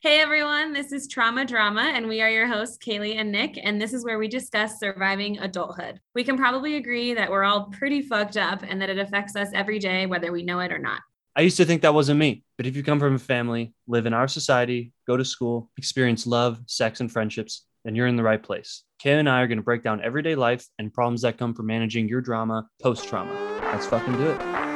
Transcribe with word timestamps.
Hey 0.00 0.20
everyone, 0.20 0.72
this 0.72 0.92
is 0.92 1.08
Trauma 1.08 1.44
Drama, 1.44 1.80
and 1.80 2.06
we 2.06 2.20
are 2.20 2.30
your 2.30 2.46
hosts, 2.46 2.78
Kaylee 2.78 3.16
and 3.16 3.32
Nick. 3.32 3.58
And 3.60 3.82
this 3.82 3.92
is 3.92 4.04
where 4.04 4.16
we 4.20 4.28
discuss 4.28 4.78
surviving 4.78 5.40
adulthood. 5.40 5.98
We 6.14 6.22
can 6.22 6.36
probably 6.36 6.76
agree 6.76 7.14
that 7.14 7.28
we're 7.28 7.42
all 7.42 7.64
pretty 7.64 8.02
fucked 8.02 8.36
up 8.36 8.62
and 8.62 8.80
that 8.80 8.90
it 8.90 9.00
affects 9.00 9.34
us 9.34 9.48
every 9.52 9.80
day, 9.80 10.06
whether 10.06 10.30
we 10.30 10.44
know 10.44 10.60
it 10.60 10.70
or 10.70 10.78
not. 10.78 11.00
I 11.34 11.40
used 11.40 11.56
to 11.56 11.64
think 11.64 11.82
that 11.82 11.94
wasn't 11.94 12.20
me, 12.20 12.44
but 12.56 12.64
if 12.64 12.76
you 12.76 12.84
come 12.84 13.00
from 13.00 13.16
a 13.16 13.18
family, 13.18 13.74
live 13.88 14.06
in 14.06 14.14
our 14.14 14.28
society, 14.28 14.92
go 15.04 15.16
to 15.16 15.24
school, 15.24 15.68
experience 15.76 16.28
love, 16.28 16.60
sex, 16.66 17.00
and 17.00 17.10
friendships, 17.10 17.64
then 17.84 17.96
you're 17.96 18.06
in 18.06 18.14
the 18.14 18.22
right 18.22 18.40
place. 18.40 18.84
Kay 19.00 19.18
and 19.18 19.28
I 19.28 19.42
are 19.42 19.48
going 19.48 19.58
to 19.58 19.64
break 19.64 19.82
down 19.82 20.00
everyday 20.00 20.36
life 20.36 20.64
and 20.78 20.94
problems 20.94 21.22
that 21.22 21.38
come 21.38 21.54
from 21.54 21.66
managing 21.66 22.08
your 22.08 22.20
drama 22.20 22.68
post 22.80 23.08
trauma. 23.08 23.34
Let's 23.72 23.86
fucking 23.86 24.16
do 24.16 24.28
it. 24.28 24.67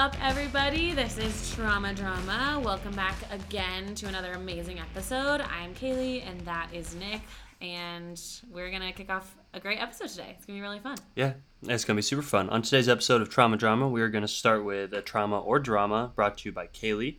Up, 0.00 0.16
everybody? 0.24 0.94
This 0.94 1.18
is 1.18 1.54
Trauma 1.54 1.92
Drama. 1.92 2.58
Welcome 2.64 2.92
back 2.92 3.16
again 3.30 3.94
to 3.96 4.06
another 4.06 4.32
amazing 4.32 4.78
episode. 4.78 5.42
I'm 5.42 5.74
Kaylee, 5.74 6.26
and 6.26 6.40
that 6.46 6.70
is 6.72 6.94
Nick. 6.94 7.20
And 7.60 8.18
we're 8.50 8.70
going 8.70 8.80
to 8.80 8.92
kick 8.92 9.10
off 9.10 9.36
a 9.52 9.60
great 9.60 9.78
episode 9.78 10.08
today. 10.08 10.34
It's 10.34 10.46
going 10.46 10.56
to 10.56 10.58
be 10.58 10.60
really 10.62 10.78
fun. 10.78 10.96
Yeah, 11.16 11.34
it's 11.64 11.84
going 11.84 11.96
to 11.96 11.98
be 11.98 12.02
super 12.02 12.22
fun. 12.22 12.48
On 12.48 12.62
today's 12.62 12.88
episode 12.88 13.20
of 13.20 13.28
Trauma 13.28 13.58
Drama, 13.58 13.90
we 13.90 14.00
are 14.00 14.08
going 14.08 14.22
to 14.22 14.28
start 14.28 14.64
with 14.64 14.94
a 14.94 15.02
trauma 15.02 15.38
or 15.38 15.58
drama 15.58 16.12
brought 16.16 16.38
to 16.38 16.48
you 16.48 16.52
by 16.52 16.68
Kaylee. 16.68 17.18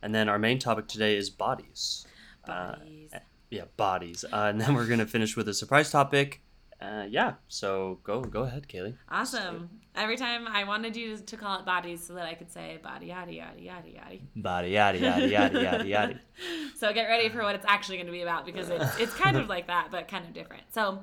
And 0.00 0.14
then 0.14 0.30
our 0.30 0.38
main 0.38 0.58
topic 0.58 0.88
today 0.88 1.18
is 1.18 1.28
bodies. 1.28 2.06
Bodies. 2.46 3.10
Uh, 3.12 3.18
yeah, 3.50 3.64
bodies. 3.76 4.24
Uh, 4.24 4.46
and 4.48 4.58
then 4.58 4.74
we're 4.74 4.86
going 4.86 5.00
to 5.00 5.06
finish 5.06 5.36
with 5.36 5.48
a 5.48 5.54
surprise 5.54 5.90
topic. 5.90 6.41
Uh, 6.82 7.04
yeah, 7.08 7.34
so 7.46 8.00
go 8.02 8.20
go 8.22 8.42
ahead, 8.42 8.66
Kaylee. 8.66 8.96
Awesome. 9.08 9.70
Every 9.94 10.16
time 10.16 10.48
I 10.48 10.64
wanted 10.64 10.96
you 10.96 11.16
to 11.16 11.36
call 11.36 11.60
it 11.60 11.64
bodies 11.64 12.02
so 12.04 12.14
that 12.14 12.26
I 12.26 12.34
could 12.34 12.50
say 12.50 12.80
body, 12.82 13.06
yada, 13.06 13.32
yada, 13.32 13.60
yada, 13.60 13.88
yada. 13.88 14.18
Body, 14.34 14.70
yada, 14.70 14.98
yada, 14.98 15.28
yada, 15.28 15.62
yada, 15.62 15.86
yada. 15.86 16.20
so 16.76 16.92
get 16.92 17.04
ready 17.04 17.28
for 17.28 17.42
what 17.42 17.54
it's 17.54 17.66
actually 17.68 17.98
going 17.98 18.06
to 18.06 18.12
be 18.12 18.22
about 18.22 18.46
because 18.46 18.68
it's, 18.68 18.98
it's 18.98 19.14
kind 19.14 19.36
of 19.36 19.48
like 19.48 19.68
that, 19.68 19.88
but 19.92 20.08
kind 20.08 20.24
of 20.24 20.32
different. 20.32 20.64
So, 20.70 21.00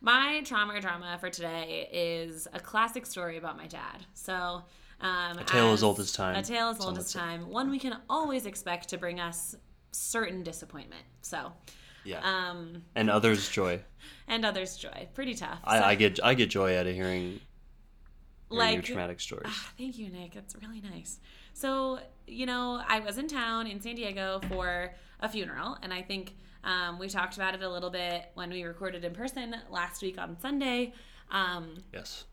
my 0.00 0.40
trauma 0.44 0.74
or 0.74 0.80
drama 0.80 1.18
for 1.20 1.28
today 1.28 1.88
is 1.92 2.48
a 2.52 2.58
classic 2.58 3.04
story 3.06 3.36
about 3.36 3.56
my 3.56 3.66
dad. 3.66 4.06
So, 4.14 4.62
um, 5.00 5.38
A 5.38 5.44
tale 5.44 5.72
as 5.72 5.82
old 5.82 6.00
as 6.00 6.10
time. 6.12 6.36
A 6.36 6.42
tale 6.42 6.70
as 6.70 6.80
old 6.80 6.98
as 6.98 7.12
time. 7.12 7.48
One 7.50 7.70
we 7.70 7.78
can 7.78 7.98
always 8.08 8.46
expect 8.46 8.88
to 8.88 8.98
bring 8.98 9.20
us 9.20 9.54
certain 9.92 10.42
disappointment. 10.42 11.02
So, 11.22 11.52
Yeah. 12.04 12.20
um, 12.22 12.82
and 12.94 13.10
others 13.10 13.48
joy. 13.48 13.80
and 14.28 14.44
others 14.44 14.76
joy. 14.76 15.08
Pretty 15.14 15.34
tough. 15.34 15.58
I, 15.64 15.78
So, 15.78 15.84
I 15.84 15.94
get 15.94 16.20
I 16.24 16.34
get 16.34 16.50
joy 16.50 16.78
out 16.78 16.86
of 16.86 16.94
hearing, 16.94 17.20
hearing 17.22 17.40
your 18.50 18.58
Like- 18.58 18.84
traumatic 18.84 19.20
stories. 19.20 19.46
Ah, 19.48 19.72
Thank 19.78 19.98
you, 19.98 20.08
Nick. 20.10 20.32
That's 20.34 20.54
really 20.56 20.80
nice. 20.80 21.20
So, 21.52 22.00
you 22.26 22.46
know, 22.46 22.82
I 22.88 23.00
was 23.00 23.18
in 23.18 23.28
town 23.28 23.66
in 23.66 23.80
San 23.80 23.96
Diego 23.96 24.40
for 24.48 24.94
a 25.20 25.28
funeral, 25.28 25.76
and 25.82 25.92
I 25.92 26.02
think 26.02 26.34
um, 26.64 26.98
we 26.98 27.08
talked 27.08 27.36
about 27.36 27.54
it 27.54 27.62
a 27.62 27.68
little 27.68 27.90
bit 27.90 28.30
when 28.34 28.50
we 28.50 28.62
recorded 28.64 29.04
in 29.04 29.12
person 29.14 29.54
last 29.70 30.02
week 30.02 30.18
on 30.18 30.38
Sunday. 30.40 30.92
Um, 31.30 31.76
Yes. 31.92 32.24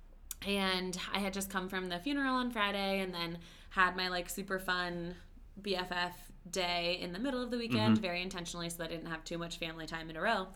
and 0.46 0.98
I 1.14 1.20
had 1.20 1.34
just 1.34 1.50
come 1.50 1.68
from 1.70 1.88
the 1.90 2.00
funeral 2.00 2.36
on 2.36 2.52
Friday 2.52 3.00
and 3.02 3.14
then 3.14 3.38
had 3.72 3.96
my 3.96 4.08
like 4.10 4.30
super 4.30 4.60
fun 4.60 5.16
BFF 5.62 6.12
day 6.52 6.98
in 7.02 7.14
the 7.14 7.20
middle 7.20 7.42
of 7.42 7.52
the 7.52 7.58
weekend, 7.58 7.96
mm-hmm. 7.96 8.02
very 8.02 8.22
intentionally, 8.22 8.70
so 8.70 8.78
that 8.78 8.86
I 8.86 8.96
didn't 8.96 9.10
have 9.10 9.24
too 9.24 9.38
much 9.38 9.58
family 9.58 9.86
time 9.86 10.10
in 10.10 10.16
a 10.16 10.22
row. 10.22 10.48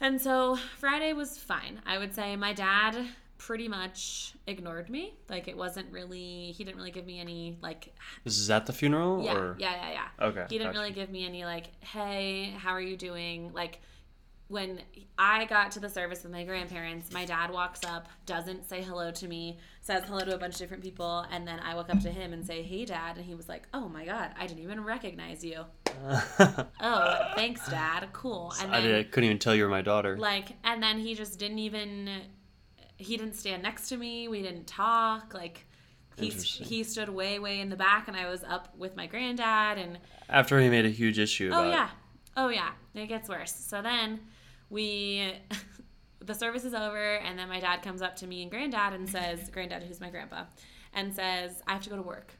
And 0.00 0.20
so 0.20 0.58
Friday 0.78 1.12
was 1.12 1.38
fine. 1.38 1.80
I 1.86 1.98
would 1.98 2.14
say 2.14 2.36
my 2.36 2.52
dad 2.52 2.96
pretty 3.38 3.68
much 3.68 4.34
ignored 4.46 4.88
me. 4.88 5.14
Like 5.28 5.48
it 5.48 5.56
wasn't 5.56 5.92
really, 5.92 6.52
he 6.52 6.64
didn't 6.64 6.76
really 6.76 6.90
give 6.90 7.06
me 7.06 7.20
any 7.20 7.58
like 7.62 7.94
is 8.24 8.46
that 8.46 8.66
the 8.66 8.72
funeral 8.72 9.22
yeah, 9.22 9.34
or 9.34 9.56
yeah, 9.58 9.72
yeah, 9.72 9.92
yeah. 9.92 10.26
Okay, 10.26 10.46
He 10.48 10.58
didn't 10.58 10.72
gotcha. 10.72 10.78
really 10.78 10.92
give 10.92 11.10
me 11.10 11.26
any 11.26 11.44
like, 11.44 11.66
hey, 11.80 12.54
how 12.56 12.70
are 12.70 12.80
you 12.80 12.96
doing? 12.96 13.52
Like 13.52 13.80
when 14.54 14.80
I 15.18 15.46
got 15.46 15.72
to 15.72 15.80
the 15.80 15.88
service 15.88 16.22
with 16.22 16.30
my 16.30 16.44
grandparents, 16.44 17.12
my 17.12 17.24
dad 17.24 17.50
walks 17.50 17.80
up, 17.84 18.06
doesn't 18.24 18.68
say 18.68 18.82
hello 18.82 19.10
to 19.10 19.26
me, 19.26 19.58
says 19.80 20.04
hello 20.04 20.20
to 20.20 20.32
a 20.32 20.38
bunch 20.38 20.54
of 20.54 20.58
different 20.60 20.82
people, 20.82 21.26
and 21.32 21.46
then 21.46 21.58
I 21.58 21.74
walk 21.74 21.90
up 21.90 21.98
to 22.02 22.10
him 22.10 22.32
and 22.32 22.46
say, 22.46 22.62
"Hey, 22.62 22.84
dad," 22.84 23.16
and 23.16 23.26
he 23.26 23.34
was 23.34 23.48
like, 23.48 23.66
"Oh 23.74 23.88
my 23.88 24.04
god, 24.06 24.30
I 24.38 24.46
didn't 24.46 24.62
even 24.62 24.82
recognize 24.84 25.44
you." 25.44 25.64
Oh, 26.80 27.32
thanks, 27.34 27.68
dad. 27.68 28.08
Cool. 28.12 28.52
And 28.60 28.74
I, 28.74 28.80
did, 28.80 28.94
I 28.94 29.02
couldn't 29.04 29.24
even 29.24 29.38
tell 29.38 29.54
you 29.54 29.64
were 29.64 29.70
my 29.70 29.82
daughter. 29.82 30.16
like, 30.16 30.50
and 30.62 30.82
then 30.82 30.98
he 30.98 31.14
just 31.14 31.38
didn't 31.38 31.58
even. 31.58 32.08
He 32.96 33.16
didn't 33.16 33.34
stand 33.34 33.62
next 33.62 33.88
to 33.88 33.96
me. 33.96 34.28
We 34.28 34.40
didn't 34.42 34.66
talk. 34.66 35.34
Like, 35.34 35.66
he 36.16 36.28
he 36.28 36.84
stood 36.84 37.08
way 37.08 37.40
way 37.40 37.58
in 37.60 37.70
the 37.70 37.76
back, 37.76 38.06
and 38.06 38.16
I 38.16 38.30
was 38.30 38.44
up 38.44 38.76
with 38.76 38.94
my 38.96 39.06
granddad 39.06 39.78
and. 39.78 39.98
After 40.28 40.60
he 40.60 40.68
made 40.68 40.86
a 40.86 40.90
huge 40.90 41.18
issue 41.18 41.50
Oh 41.52 41.68
yeah. 41.68 41.90
Oh 42.36 42.50
yeah. 42.50 42.70
It 42.94 43.06
gets 43.06 43.28
worse. 43.28 43.54
So 43.54 43.82
then 43.82 44.20
we 44.74 45.32
the 46.20 46.34
service 46.34 46.64
is 46.64 46.74
over 46.74 47.16
and 47.16 47.38
then 47.38 47.48
my 47.48 47.60
dad 47.60 47.82
comes 47.82 48.02
up 48.02 48.16
to 48.16 48.26
me 48.26 48.42
and 48.42 48.50
granddad 48.50 48.92
and 48.92 49.08
says 49.08 49.48
granddad 49.52 49.84
who's 49.84 50.00
my 50.00 50.10
grandpa 50.10 50.44
and 50.92 51.14
says 51.14 51.62
I 51.66 51.72
have 51.72 51.82
to 51.84 51.90
go 51.90 51.96
to 51.96 52.02
work. 52.02 52.32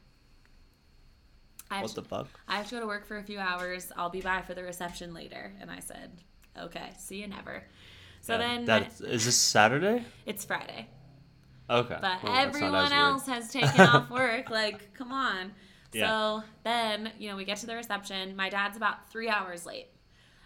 I 1.71 1.81
what 1.81 1.89
to, 1.89 1.95
the 1.95 2.03
fuck? 2.03 2.27
I 2.47 2.57
have 2.57 2.67
to 2.67 2.75
go 2.75 2.81
to 2.81 2.87
work 2.87 3.07
for 3.07 3.17
a 3.17 3.23
few 3.23 3.39
hours. 3.39 3.91
I'll 3.97 4.11
be 4.11 4.21
by 4.21 4.41
for 4.43 4.53
the 4.53 4.61
reception 4.61 5.15
later. 5.15 5.51
And 5.59 5.71
I 5.71 5.79
said, 5.79 6.11
"Okay, 6.55 6.91
see 6.99 7.21
you 7.21 7.27
never." 7.27 7.63
So 8.21 8.33
Yeah, 8.33 8.39
then 8.39 8.65
that 8.65 9.01
is 9.01 9.25
this 9.25 9.35
Saturday? 9.35 10.03
it's 10.27 10.45
Friday. 10.45 10.87
Okay. 11.67 11.97
But 11.99 12.23
well, 12.23 12.35
everyone 12.35 12.93
else 12.93 13.25
has 13.25 13.51
taken 13.51 13.81
off 13.81 14.11
work. 14.11 14.51
Like, 14.51 14.93
come 14.93 15.11
on. 15.11 15.53
Yeah. 15.93 16.09
So 16.09 16.43
then, 16.65 17.13
you 17.17 17.29
know, 17.29 17.37
we 17.37 17.45
get 17.45 17.55
to 17.59 17.67
the 17.67 17.75
reception. 17.75 18.35
My 18.35 18.49
dad's 18.49 18.75
about 18.75 19.09
three 19.09 19.29
hours 19.29 19.65
late. 19.65 19.87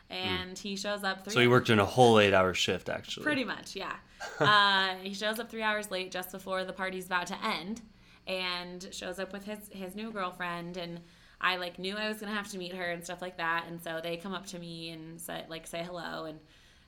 And 0.10 0.58
he 0.58 0.76
shows 0.76 1.04
up 1.04 1.24
three. 1.24 1.34
So 1.34 1.40
he 1.40 1.48
worked 1.48 1.70
in 1.70 1.80
a 1.80 1.86
whole 1.86 2.20
eight 2.20 2.34
hour 2.34 2.54
shift 2.54 2.90
actually. 2.90 3.24
Pretty 3.24 3.44
much, 3.44 3.76
yeah. 3.76 3.96
uh, 4.40 4.96
he 5.04 5.14
shows 5.14 5.40
up 5.40 5.50
three 5.50 5.62
hours 5.62 5.92
late 5.92 6.12
just 6.12 6.32
before 6.32 6.64
the 6.64 6.74
party's 6.74 7.06
about 7.06 7.28
to 7.28 7.46
end, 7.46 7.82
and 8.28 8.88
shows 8.92 9.20
up 9.20 9.32
with 9.32 9.46
his 9.46 9.60
his 9.72 9.96
new 9.96 10.12
girlfriend. 10.12 10.78
And 10.78 11.02
I 11.40 11.58
like 11.58 11.78
knew 11.78 11.96
I 11.96 12.08
was 12.08 12.18
gonna 12.18 12.34
have 12.34 12.50
to 12.50 12.58
meet 12.58 12.74
her 12.74 12.86
and 12.86 13.04
stuff 13.04 13.22
like 13.22 13.38
that. 13.38 13.66
And 13.68 13.82
so 13.82 14.00
they 14.02 14.18
come 14.18 14.34
up 14.34 14.48
to 14.48 14.60
me 14.60 14.90
and 14.90 15.22
say 15.22 15.46
like 15.48 15.68
say 15.68 15.84
hello, 15.84 16.26
and 16.26 16.40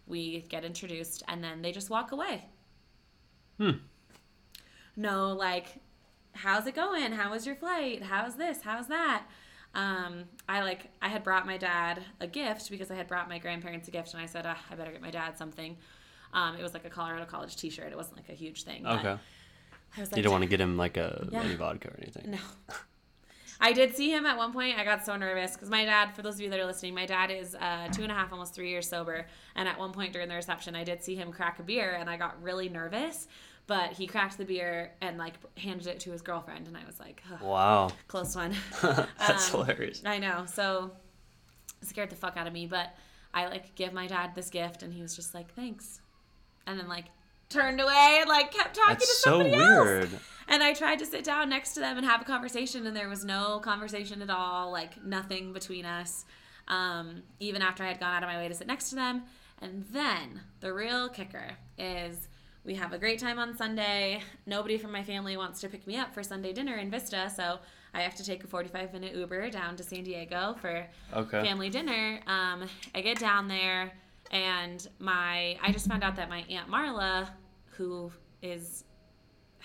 we 0.07 0.41
get 0.49 0.65
introduced, 0.65 1.23
and 1.27 1.43
then 1.43 1.61
they 1.61 1.71
just 1.71 1.89
walk 1.89 2.11
away. 2.11 2.45
Hmm. 3.57 3.71
No, 4.95 5.33
like, 5.33 5.67
how's 6.33 6.67
it 6.67 6.75
going? 6.75 7.11
How 7.13 7.31
was 7.31 7.45
your 7.45 7.55
flight? 7.55 8.03
How's 8.03 8.35
this? 8.35 8.61
How's 8.61 8.87
that? 8.87 9.25
Um, 9.73 10.25
I 10.49 10.61
like 10.61 10.89
I 11.01 11.07
had 11.07 11.23
brought 11.23 11.45
my 11.45 11.57
dad 11.57 12.03
a 12.19 12.27
gift 12.27 12.69
because 12.69 12.91
I 12.91 12.95
had 12.95 13.07
brought 13.07 13.29
my 13.29 13.39
grandparents 13.39 13.87
a 13.87 13.91
gift, 13.91 14.13
and 14.13 14.21
I 14.21 14.25
said 14.25 14.45
ah, 14.45 14.57
I 14.69 14.75
better 14.75 14.91
get 14.91 15.01
my 15.01 15.11
dad 15.11 15.37
something. 15.37 15.77
Um, 16.33 16.55
it 16.55 16.63
was 16.63 16.73
like 16.73 16.85
a 16.85 16.89
Colorado 16.89 17.25
College 17.25 17.55
T-shirt. 17.57 17.91
It 17.91 17.95
wasn't 17.97 18.17
like 18.17 18.29
a 18.29 18.33
huge 18.33 18.63
thing. 18.63 18.85
Okay. 18.87 19.09
I 19.97 19.99
was 19.99 20.11
like, 20.11 20.17
You 20.17 20.23
don't 20.23 20.31
want 20.31 20.43
to 20.43 20.49
get 20.49 20.61
him 20.61 20.77
like 20.77 20.95
a 20.97 21.27
Yeah. 21.31 21.41
any 21.43 21.55
vodka 21.55 21.89
or 21.89 21.97
anything. 22.01 22.31
no. 22.31 22.37
I 23.63 23.73
did 23.73 23.95
see 23.95 24.09
him 24.11 24.25
at 24.25 24.37
one 24.37 24.53
point. 24.53 24.79
I 24.79 24.83
got 24.83 25.05
so 25.05 25.15
nervous 25.15 25.53
because 25.53 25.69
my 25.69 25.85
dad, 25.85 26.15
for 26.15 26.23
those 26.23 26.35
of 26.35 26.41
you 26.41 26.49
that 26.49 26.59
are 26.59 26.65
listening, 26.65 26.95
my 26.95 27.05
dad 27.05 27.29
is 27.29 27.53
uh, 27.53 27.89
two 27.91 28.01
and 28.01 28.11
a 28.11 28.15
half, 28.15 28.31
almost 28.33 28.55
three 28.55 28.69
years 28.69 28.89
sober. 28.89 29.27
And 29.55 29.67
at 29.69 29.77
one 29.77 29.91
point 29.91 30.13
during 30.13 30.29
the 30.29 30.35
reception, 30.35 30.75
I 30.75 30.83
did 30.83 31.03
see 31.03 31.13
him 31.15 31.31
crack 31.31 31.59
a 31.59 31.63
beer, 31.63 31.91
and 31.99 32.09
I 32.09 32.17
got 32.17 32.41
really 32.41 32.69
nervous. 32.69 33.27
But 33.71 33.93
he 33.93 34.05
cracked 34.05 34.37
the 34.37 34.43
beer 34.43 34.91
and 34.99 35.17
like 35.17 35.35
handed 35.57 35.87
it 35.87 36.01
to 36.01 36.11
his 36.11 36.21
girlfriend, 36.21 36.67
and 36.67 36.75
I 36.75 36.81
was 36.85 36.99
like, 36.99 37.23
"Ugh, 37.31 37.41
Wow. 37.41 37.89
close 38.09 38.35
one. 38.35 38.53
That's 38.81 39.53
Um, 39.53 39.61
hilarious. 39.61 40.01
I 40.05 40.17
know. 40.17 40.43
So 40.45 40.91
scared 41.81 42.09
the 42.09 42.17
fuck 42.17 42.35
out 42.35 42.47
of 42.47 42.53
me. 42.53 42.67
But 42.67 42.93
I 43.33 43.47
like 43.47 43.73
give 43.75 43.93
my 43.93 44.07
dad 44.07 44.35
this 44.35 44.49
gift, 44.49 44.83
and 44.83 44.93
he 44.93 45.01
was 45.01 45.15
just 45.15 45.33
like, 45.33 45.53
"Thanks," 45.53 46.01
and 46.67 46.77
then 46.77 46.89
like 46.89 47.05
turned 47.47 47.79
away 47.79 48.17
and 48.19 48.27
like 48.27 48.51
kept 48.51 48.75
talking 48.75 48.95
to 48.95 48.99
That's 48.99 49.23
so 49.23 49.29
somebody 49.39 49.53
else. 49.53 49.85
weird. 49.85 50.09
And 50.49 50.61
I 50.61 50.73
tried 50.73 50.99
to 50.99 51.05
sit 51.05 51.23
down 51.23 51.47
next 51.47 51.73
to 51.75 51.79
them 51.79 51.95
and 51.95 52.05
have 52.05 52.21
a 52.21 52.25
conversation, 52.25 52.85
and 52.87 52.93
there 52.95 53.07
was 53.07 53.23
no 53.23 53.59
conversation 53.59 54.21
at 54.21 54.29
all, 54.29 54.69
like 54.71 55.01
nothing 55.01 55.53
between 55.53 55.85
us. 55.85 56.25
Um, 56.67 57.23
even 57.39 57.61
after 57.61 57.83
I 57.83 57.87
had 57.87 58.01
gone 58.01 58.13
out 58.17 58.23
of 58.23 58.27
my 58.29 58.35
way 58.37 58.49
to 58.49 58.53
sit 58.53 58.67
next 58.67 58.89
to 58.89 58.95
them. 58.95 59.23
And 59.61 59.85
then 59.91 60.41
the 60.59 60.73
real 60.73 61.07
kicker 61.07 61.51
is 61.77 62.27
we 62.63 62.75
have 62.75 62.93
a 62.93 62.97
great 62.97 63.19
time 63.19 63.39
on 63.39 63.55
Sunday. 63.55 64.21
Nobody 64.45 64.77
from 64.77 64.91
my 64.91 65.03
family 65.03 65.35
wants 65.35 65.59
to 65.61 65.69
pick 65.69 65.87
me 65.87 65.97
up 65.97 66.13
for 66.13 66.21
Sunday 66.21 66.53
dinner 66.53 66.75
in 66.75 66.91
Vista, 66.91 67.31
so 67.35 67.59
I 67.93 68.01
have 68.01 68.15
to 68.15 68.23
take 68.23 68.43
a 68.43 68.47
45 68.47 68.93
minute 68.93 69.15
Uber 69.15 69.49
down 69.49 69.75
to 69.77 69.83
San 69.83 70.03
Diego 70.03 70.55
for 70.61 70.87
Okay. 71.13 71.43
family 71.43 71.69
dinner. 71.69 72.19
Um, 72.27 72.67
I 72.93 73.01
get 73.01 73.19
down 73.19 73.47
there, 73.47 73.91
and 74.29 74.87
my 74.99 75.57
I 75.61 75.71
just 75.71 75.87
found 75.87 76.03
out 76.03 76.15
that 76.17 76.29
my 76.29 76.43
aunt 76.49 76.69
Marla, 76.69 77.29
who 77.77 78.11
is 78.43 78.83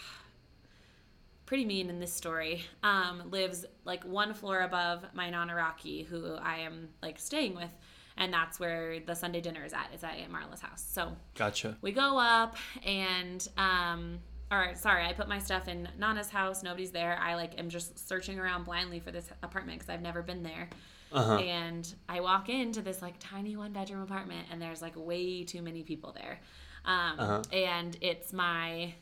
pretty 1.46 1.66
mean 1.66 1.90
in 1.90 2.00
this 2.00 2.14
story, 2.14 2.64
um, 2.82 3.30
lives 3.30 3.66
like 3.84 4.04
one 4.04 4.32
floor 4.32 4.60
above 4.62 5.04
my 5.12 5.28
non-Iraqi, 5.28 6.04
who 6.04 6.34
I 6.36 6.58
am 6.58 6.88
like 7.02 7.18
staying 7.18 7.54
with, 7.56 7.70
and 8.16 8.32
that's 8.32 8.58
where 8.58 9.00
the 9.00 9.14
Sunday 9.14 9.40
dinner 9.40 9.64
is 9.64 9.72
at. 9.72 9.88
Is 9.94 10.02
at 10.04 10.14
Aunt 10.16 10.32
Marla's 10.32 10.60
house. 10.60 10.84
So 10.88 11.16
Gotcha. 11.34 11.76
we 11.82 11.92
go 11.92 12.18
up 12.18 12.56
and 12.84 13.46
um 13.56 14.18
or 14.52 14.74
sorry 14.76 15.04
i 15.04 15.12
put 15.12 15.26
my 15.28 15.40
stuff 15.40 15.66
in 15.66 15.88
nana's 15.98 16.30
house 16.30 16.62
nobody's 16.62 16.92
there 16.92 17.18
i 17.20 17.34
like 17.34 17.58
am 17.58 17.68
just 17.68 18.08
searching 18.08 18.38
around 18.38 18.62
blindly 18.62 19.00
for 19.00 19.10
this 19.10 19.28
apartment 19.42 19.76
because 19.80 19.92
i've 19.92 20.00
never 20.02 20.22
been 20.22 20.44
there 20.44 20.68
Uh-huh. 21.10 21.38
and 21.38 21.92
i 22.08 22.20
walk 22.20 22.48
into 22.48 22.80
this 22.80 23.02
like 23.02 23.14
tiny 23.18 23.56
one 23.56 23.72
bedroom 23.72 24.02
apartment 24.02 24.46
and 24.52 24.62
there's 24.62 24.80
like 24.80 24.92
way 24.94 25.42
too 25.42 25.62
many 25.62 25.82
people 25.82 26.12
there 26.12 26.38
um, 26.84 27.18
Uh-huh. 27.18 27.42
and 27.52 27.96
it's 28.00 28.32
my 28.32 28.94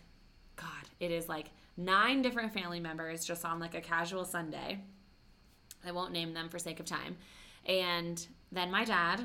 god 0.57 0.85
it 0.99 1.11
is 1.11 1.29
like 1.29 1.51
nine 1.77 2.23
different 2.23 2.55
family 2.55 2.81
members 2.81 3.23
just 3.27 3.45
on 3.45 3.61
like 3.61 3.75
a 3.75 3.83
casual 3.83 4.25
sunday 4.25 4.81
i 5.87 5.93
won't 5.93 6.13
name 6.13 6.33
them 6.33 6.49
for 6.49 6.59
sake 6.59 6.81
of 6.81 6.87
time 6.87 7.19
and 7.67 8.27
then 8.57 8.71
my 8.71 8.85
dad 8.85 9.21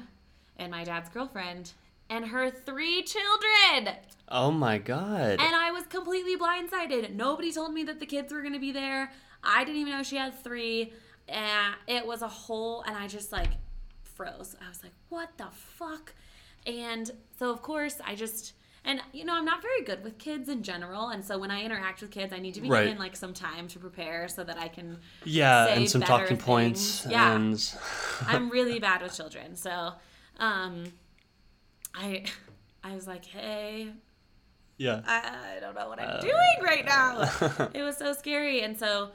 and 0.57 0.71
my 0.71 0.83
dad's 0.83 1.09
girlfriend 1.09 1.71
and 2.09 2.25
her 2.25 2.49
three 2.49 3.03
children 3.03 3.95
Oh 4.27 4.51
my 4.51 4.77
god. 4.77 5.39
and 5.39 5.55
I 5.55 5.71
was 5.71 5.85
completely 5.87 6.35
blindsided. 6.37 7.13
Nobody 7.15 7.51
told 7.51 7.73
me 7.73 7.83
that 7.83 7.99
the 7.99 8.05
kids 8.05 8.31
were 8.33 8.41
going 8.41 8.53
to 8.53 8.59
be 8.59 8.71
there. 8.71 9.11
I 9.43 9.63
didn't 9.63 9.81
even 9.81 9.93
know 9.93 10.03
she 10.03 10.17
had 10.17 10.33
three. 10.43 10.93
And 11.27 11.75
it 11.87 12.05
was 12.05 12.21
a 12.23 12.27
whole, 12.27 12.81
and 12.87 12.95
I 12.97 13.07
just 13.07 13.31
like 13.31 13.49
froze. 14.03 14.55
I 14.63 14.67
was 14.67 14.81
like, 14.83 14.93
what 15.09 15.29
the 15.37 15.47
fuck? 15.51 16.13
And 16.65 17.09
so, 17.37 17.51
of 17.51 17.61
course, 17.61 18.01
I 18.05 18.15
just, 18.15 18.53
and 18.89 19.01
you 19.13 19.23
know, 19.25 19.35
I'm 19.35 19.45
not 19.45 19.61
very 19.61 19.83
good 19.83 20.03
with 20.03 20.17
kids 20.17 20.49
in 20.49 20.63
general. 20.63 21.09
And 21.09 21.23
so 21.23 21.37
when 21.37 21.51
I 21.51 21.63
interact 21.63 22.01
with 22.01 22.11
kids, 22.11 22.33
I 22.33 22.39
need 22.39 22.55
to 22.55 22.61
be 22.61 22.69
Right. 22.69 22.85
given 22.85 22.97
like 22.99 23.15
some 23.15 23.33
time 23.33 23.67
to 23.69 23.79
prepare 23.79 24.27
so 24.27 24.43
that 24.43 24.57
I 24.57 24.67
can. 24.67 24.97
yeah, 25.23 25.67
and 25.67 25.89
some 25.89 26.01
talking 26.01 26.37
points. 26.37 27.05
Yeah. 27.09 27.33
And 27.35 27.73
I'm 28.25 28.49
really 28.57 28.79
bad 28.79 29.01
with 29.01 29.15
children. 29.15 29.55
So, 29.55 29.71
um, 30.39 30.85
I, 31.95 32.23
I 32.83 32.95
was 32.95 33.05
like, 33.07 33.25
hey, 33.25 33.89
yeah. 34.77 35.01
I, 35.05 35.57
I 35.57 35.59
don't 35.59 35.75
know 35.75 35.87
what 35.89 35.99
I'm 36.01 36.09
Uh, 36.17 36.21
doing 36.21 36.57
right 36.63 36.85
now. 36.85 37.69
it 37.73 37.83
was 37.83 37.97
so 37.97 38.13
scary, 38.13 38.61
and 38.61 38.77
so 38.77 39.09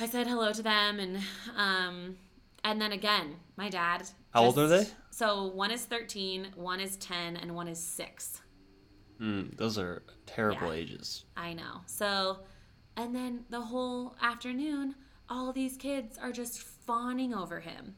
I 0.00 0.06
said 0.06 0.26
hello 0.26 0.52
to 0.52 0.62
them, 0.62 1.00
and 1.00 1.18
um, 1.56 2.16
and 2.64 2.80
then 2.80 2.92
again, 2.92 3.36
my 3.56 3.68
dad. 3.68 4.08
How 4.30 4.44
old 4.44 4.58
are 4.58 4.68
they? 4.68 4.86
So 5.10 5.46
one 5.46 5.72
is 5.72 5.84
13, 5.84 6.48
one 6.54 6.78
is 6.80 6.96
10, 6.98 7.36
and 7.36 7.56
one 7.56 7.66
is 7.66 7.82
six. 7.82 8.40
Mm, 9.20 9.56
those 9.56 9.78
are 9.78 10.02
terrible 10.26 10.68
Yeah. 10.68 10.80
ages. 10.80 11.24
I 11.36 11.52
know. 11.52 11.82
So, 11.86 12.40
and 12.96 13.14
then 13.14 13.44
the 13.50 13.60
whole 13.60 14.16
afternoon, 14.20 14.94
all 15.28 15.52
these 15.52 15.76
kids 15.76 16.16
are 16.18 16.32
just 16.32 16.60
fawning 16.60 17.34
over 17.34 17.60
him, 17.60 17.94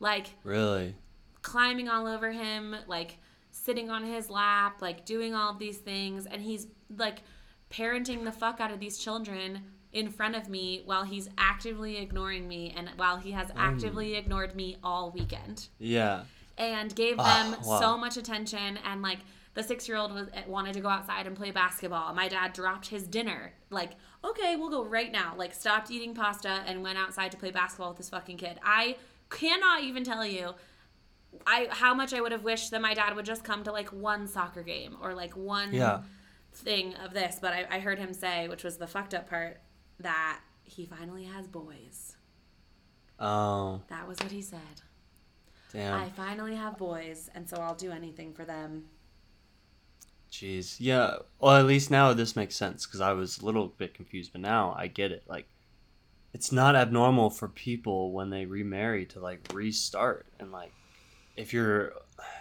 like 0.00 0.28
Really? 0.42 0.96
climbing 1.42 1.88
all 1.88 2.06
over 2.06 2.32
him, 2.32 2.74
like 2.86 3.18
sitting 3.50 3.90
on 3.90 4.04
his 4.04 4.30
lap, 4.30 4.80
like 4.82 5.04
doing 5.04 5.34
all 5.34 5.50
of 5.50 5.58
these 5.58 5.78
things. 5.78 6.26
And 6.26 6.42
he's 6.42 6.66
like 6.96 7.18
parenting 7.70 8.24
the 8.24 8.32
fuck 8.32 8.60
out 8.60 8.70
of 8.72 8.80
these 8.80 8.98
children 8.98 9.62
in 9.92 10.10
front 10.10 10.34
of 10.34 10.48
me 10.48 10.82
while 10.84 11.04
he's 11.04 11.28
actively 11.38 11.98
ignoring 11.98 12.48
me 12.48 12.72
and 12.76 12.90
while 12.96 13.16
he 13.16 13.30
has 13.30 13.50
actively 13.56 14.16
ignored 14.16 14.56
me 14.56 14.76
all 14.82 15.12
weekend 15.12 15.68
Yeah. 15.78 16.24
and 16.58 16.92
gave 16.96 17.16
Ah, 17.18 17.22
them 17.52 17.60
wow. 17.64 17.80
so 17.80 17.96
much 17.96 18.16
attention 18.16 18.76
and 18.78 19.02
like 19.02 19.20
the 19.54 19.62
six 19.62 19.88
year 19.88 19.96
old 19.96 20.12
was 20.12 20.28
eh, 20.34 20.42
wanted 20.46 20.74
to 20.74 20.80
go 20.80 20.88
outside 20.88 21.26
and 21.26 21.36
play 21.36 21.50
basketball. 21.50 22.12
My 22.14 22.28
dad 22.28 22.52
dropped 22.52 22.88
his 22.88 23.04
dinner. 23.06 23.52
Like 23.70 23.92
okay 24.24 24.56
we'll 24.56 24.70
go 24.70 24.84
right 24.84 25.10
now. 25.12 25.34
Like 25.36 25.54
stopped 25.54 25.90
eating 25.90 26.14
pasta 26.14 26.62
and 26.66 26.82
went 26.82 26.98
outside 26.98 27.30
to 27.32 27.36
play 27.36 27.50
basketball 27.50 27.88
with 27.90 27.98
this 27.98 28.10
fucking 28.10 28.36
kid. 28.36 28.58
I 28.64 28.96
cannot 29.30 29.82
even 29.82 30.04
tell 30.04 30.24
you 30.26 30.54
i 31.48 31.66
how 31.70 31.92
much 31.92 32.14
i 32.14 32.20
would 32.20 32.30
have 32.30 32.44
wished 32.44 32.70
that 32.70 32.80
my 32.80 32.94
dad 32.94 33.16
would 33.16 33.24
just 33.24 33.42
come 33.42 33.64
to 33.64 33.72
like 33.72 33.88
one 33.92 34.28
soccer 34.28 34.62
game 34.62 34.96
or 35.02 35.14
like 35.14 35.36
one 35.36 35.72
Yeah. 35.74 36.02
thing 36.52 36.94
of 36.96 37.12
this. 37.12 37.38
But 37.40 37.52
I, 37.52 37.66
I 37.70 37.78
heard 37.80 37.98
him 37.98 38.12
say 38.12 38.48
which 38.48 38.62
was 38.64 38.76
the 38.76 38.86
fucked 38.86 39.14
up 39.14 39.28
part 39.28 39.60
that 40.00 40.40
he 40.62 40.86
finally 40.86 41.24
has 41.24 41.46
boys. 41.48 42.16
Oh, 43.18 43.80
that 43.88 44.06
was 44.08 44.18
what 44.20 44.32
he 44.32 44.42
said. 44.42 44.82
Damn. 45.72 45.94
I 46.00 46.08
finally 46.10 46.54
have 46.54 46.76
boys, 46.78 47.30
and 47.34 47.48
so 47.48 47.56
I'll 47.56 47.74
do 47.74 47.90
anything 47.90 48.32
for 48.32 48.44
them. 48.44 48.84
Jeez. 50.34 50.76
Yeah. 50.80 51.18
Well, 51.38 51.56
at 51.56 51.66
least 51.66 51.92
now 51.92 52.12
this 52.12 52.34
makes 52.34 52.56
sense 52.56 52.86
because 52.86 53.00
I 53.00 53.12
was 53.12 53.38
a 53.38 53.46
little 53.46 53.68
bit 53.68 53.94
confused, 53.94 54.32
but 54.32 54.40
now 54.40 54.74
I 54.76 54.88
get 54.88 55.12
it. 55.12 55.22
Like, 55.28 55.46
it's 56.32 56.50
not 56.50 56.74
abnormal 56.74 57.30
for 57.30 57.46
people 57.46 58.10
when 58.10 58.30
they 58.30 58.44
remarry 58.44 59.06
to 59.06 59.20
like 59.20 59.46
restart 59.52 60.26
and 60.40 60.50
like 60.50 60.72
if 61.36 61.52
you're 61.52 61.92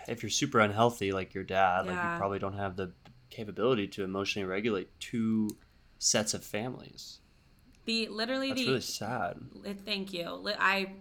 if 0.07 0.24
you're 0.24 0.31
super 0.31 0.60
unhealthy 0.60 1.12
like 1.12 1.36
your 1.36 1.44
dad, 1.44 1.86
like 1.86 1.95
you 1.95 2.18
probably 2.18 2.40
don't 2.40 2.57
have 2.57 2.75
the 2.75 2.92
capability 3.30 3.88
to 3.90 4.04
emotionally 4.04 4.48
regulate 4.48 4.89
two 5.00 5.50
sets 6.00 6.34
of 6.34 6.44
families. 6.44 7.19
The 7.86 8.07
literally 8.07 8.50
That's 8.50 8.62
the 8.62 8.68
really 8.68 8.81
sad. 8.81 9.38
thank 9.86 10.13
you. 10.13 10.50
I 10.57 10.94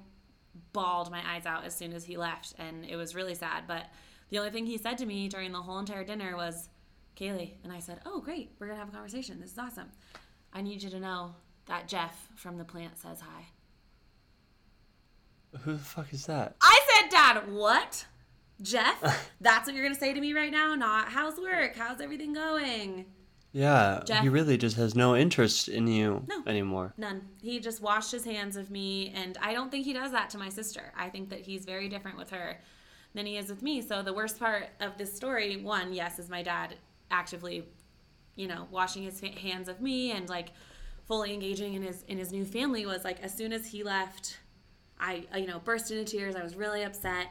bawled 0.74 1.10
my 1.10 1.22
eyes 1.26 1.46
out 1.46 1.64
as 1.64 1.74
soon 1.74 1.94
as 1.94 2.04
he 2.04 2.18
left, 2.18 2.54
and 2.58 2.84
it 2.84 2.96
was 2.96 3.14
really 3.14 3.34
sad. 3.34 3.64
But 3.66 3.86
the 4.28 4.38
only 4.38 4.50
thing 4.50 4.66
he 4.66 4.76
said 4.76 4.98
to 4.98 5.06
me 5.06 5.28
during 5.28 5.52
the 5.52 5.62
whole 5.62 5.78
entire 5.78 6.04
dinner 6.04 6.36
was, 6.36 6.68
"Kaylee," 7.16 7.54
and 7.64 7.72
I 7.72 7.78
said, 7.80 8.00
"Oh, 8.06 8.20
great, 8.20 8.52
we're 8.58 8.66
gonna 8.68 8.78
have 8.78 8.88
a 8.88 8.92
conversation. 8.92 9.40
This 9.40 9.52
is 9.52 9.58
awesome. 9.58 9.90
I 10.52 10.62
need 10.62 10.82
you 10.82 10.90
to 10.90 11.00
know 11.00 11.34
that 11.66 11.88
Jeff 11.88 12.28
from 12.36 12.58
the 12.58 12.64
plant 12.64 12.98
says 12.98 13.20
hi." 13.20 13.46
Who 15.62 15.72
the 15.74 15.78
fuck 15.78 16.12
is 16.12 16.26
that? 16.26 16.56
I 16.60 16.80
said, 17.00 17.10
"Dad, 17.10 17.52
what?" 17.52 18.06
Jeff, 18.60 19.30
that's 19.40 19.66
what 19.66 19.74
you're 19.74 19.84
gonna 19.84 19.94
say 19.94 20.12
to 20.12 20.20
me 20.20 20.32
right 20.32 20.52
now? 20.52 20.74
Not 20.74 21.08
how's 21.08 21.38
work? 21.38 21.74
How's 21.76 22.00
everything 22.00 22.32
going? 22.32 23.06
Yeah, 23.54 24.00
Jeff- 24.06 24.22
he 24.22 24.30
really 24.30 24.56
just 24.56 24.76
has 24.76 24.94
no 24.94 25.14
interest 25.14 25.68
in 25.68 25.86
you 25.86 26.24
No. 26.26 26.42
anymore. 26.46 26.94
None. 26.96 27.28
He 27.42 27.60
just 27.60 27.82
washed 27.82 28.10
his 28.12 28.24
hands 28.24 28.56
of 28.56 28.70
me, 28.70 29.10
and 29.14 29.36
I 29.42 29.52
don't 29.52 29.70
think 29.70 29.84
he 29.84 29.92
does 29.92 30.10
that 30.12 30.30
to 30.30 30.38
my 30.38 30.48
sister. 30.48 30.90
I 30.96 31.10
think 31.10 31.28
that 31.30 31.40
he's 31.40 31.66
very 31.66 31.88
different 31.90 32.16
with 32.16 32.30
her 32.30 32.62
than 33.14 33.26
he 33.26 33.36
is 33.36 33.50
with 33.50 33.60
me. 33.60 33.82
So 33.82 34.02
the 34.02 34.14
worst 34.14 34.38
part 34.38 34.68
of 34.80 34.96
this 34.96 35.14
story, 35.14 35.58
one, 35.58 35.92
yes, 35.92 36.18
is 36.18 36.30
my 36.30 36.42
dad 36.42 36.76
actively, 37.12 37.68
you 38.34 38.48
know, 38.48 38.66
washing 38.70 39.04
his 39.04 39.20
hands 39.20 39.68
of 39.68 39.80
me 39.80 40.10
and 40.10 40.28
like 40.28 40.48
fully 41.04 41.32
engaging 41.32 41.74
in 41.74 41.82
his 41.82 42.02
in 42.08 42.18
his 42.18 42.32
new 42.32 42.44
family. 42.44 42.84
Was 42.86 43.04
like 43.04 43.22
as 43.22 43.32
soon 43.32 43.52
as 43.52 43.66
he 43.66 43.84
left, 43.84 44.38
I 44.98 45.24
uh, 45.32 45.38
you 45.38 45.46
know 45.46 45.60
burst 45.60 45.90
into 45.92 46.04
tears. 46.04 46.34
I 46.34 46.42
was 46.42 46.56
really 46.56 46.82
upset. 46.82 47.28